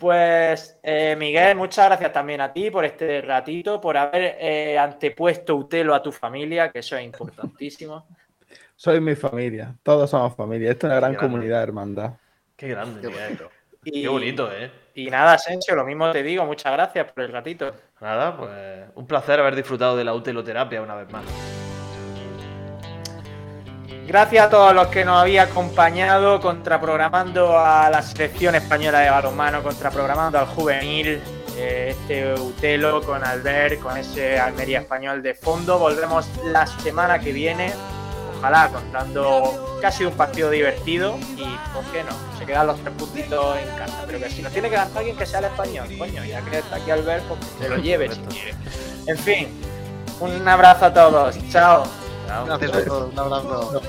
Pues 0.00 0.78
eh, 0.82 1.16
Miguel, 1.18 1.56
muchas 1.56 1.86
gracias 1.86 2.12
también 2.12 2.40
a 2.40 2.52
ti 2.52 2.70
por 2.70 2.84
este 2.84 3.20
ratito, 3.22 3.80
por 3.80 3.96
haber 3.96 4.36
eh, 4.38 4.78
antepuesto 4.78 5.56
Utelo 5.56 5.94
a 5.94 6.02
tu 6.02 6.12
familia, 6.12 6.70
que 6.70 6.78
eso 6.78 6.96
es 6.96 7.04
importantísimo. 7.04 8.06
Soy 8.74 9.00
mi 9.00 9.14
familia. 9.16 9.74
Todos 9.82 10.10
somos 10.10 10.34
familia. 10.34 10.70
Esto 10.70 10.86
es 10.86 10.90
una 10.92 11.00
gran 11.00 11.12
Qué 11.12 11.18
comunidad 11.18 11.62
hermandad. 11.62 12.12
Qué 12.56 12.68
grande, 12.68 13.00
Qué 13.00 13.08
bonito. 13.08 13.50
Y, 13.84 14.02
Qué 14.02 14.08
bonito, 14.08 14.52
¿eh? 14.52 14.70
Y 14.94 15.10
nada, 15.10 15.34
Asensio, 15.34 15.74
lo 15.74 15.84
mismo 15.84 16.10
te 16.10 16.22
digo, 16.22 16.44
muchas 16.44 16.72
gracias 16.72 17.12
por 17.12 17.24
el 17.24 17.32
ratito. 17.32 17.74
Nada, 18.00 18.36
pues 18.36 18.50
un 18.94 19.06
placer 19.06 19.40
haber 19.40 19.54
disfrutado 19.56 19.96
de 19.96 20.04
la 20.04 20.14
uteloterapia 20.14 20.82
una 20.82 20.94
vez 20.94 21.10
más. 21.10 21.65
Gracias 24.06 24.46
a 24.46 24.50
todos 24.50 24.72
los 24.72 24.86
que 24.86 25.04
nos 25.04 25.20
habían 25.20 25.48
acompañado 25.48 26.40
contraprogramando 26.40 27.58
a 27.58 27.90
la 27.90 28.02
selección 28.02 28.54
española 28.54 29.00
de 29.00 29.10
balonmano, 29.10 29.64
contraprogramando 29.64 30.38
al 30.38 30.46
juvenil, 30.46 31.20
eh, 31.56 31.88
este 31.90 32.40
Utelo 32.40 33.02
con 33.02 33.24
Albert, 33.24 33.80
con 33.80 33.96
ese 33.96 34.38
Almería 34.38 34.78
español 34.78 35.24
de 35.24 35.34
fondo. 35.34 35.80
Volvemos 35.80 36.28
la 36.44 36.68
semana 36.68 37.18
que 37.18 37.32
viene, 37.32 37.72
ojalá 38.38 38.68
contando 38.68 39.78
casi 39.82 40.04
un 40.04 40.12
partido 40.12 40.50
divertido 40.50 41.18
y, 41.36 41.42
¿por 41.74 41.82
qué 41.92 42.04
no? 42.04 42.38
Se 42.38 42.46
quedan 42.46 42.68
los 42.68 42.80
tres 42.80 42.94
puntitos 42.96 43.58
en 43.58 43.76
casa, 43.76 44.04
pero 44.06 44.20
que 44.20 44.30
si 44.30 44.40
nos 44.40 44.52
tiene 44.52 44.70
que 44.70 44.76
dar 44.76 44.86
alguien 44.94 45.16
que 45.16 45.26
sea 45.26 45.40
el 45.40 45.46
español, 45.46 45.88
coño, 45.98 46.24
ya 46.24 46.42
que 46.42 46.58
está 46.58 46.76
aquí 46.76 46.92
Albert, 46.92 47.24
pues 47.24 47.40
que 47.40 47.64
se 47.64 47.68
lo 47.68 47.76
lleve 47.78 48.14
si 48.14 48.20
quiere. 48.20 48.54
En 49.08 49.18
fin, 49.18 49.60
un 50.20 50.46
abrazo 50.46 50.84
a 50.84 50.94
todos, 50.94 51.36
chao. 51.50 52.05
Gracias 52.26 52.72
a 52.72 52.84
todos. 52.84 53.12
Un 53.12 53.18
abrazo. 53.18 53.80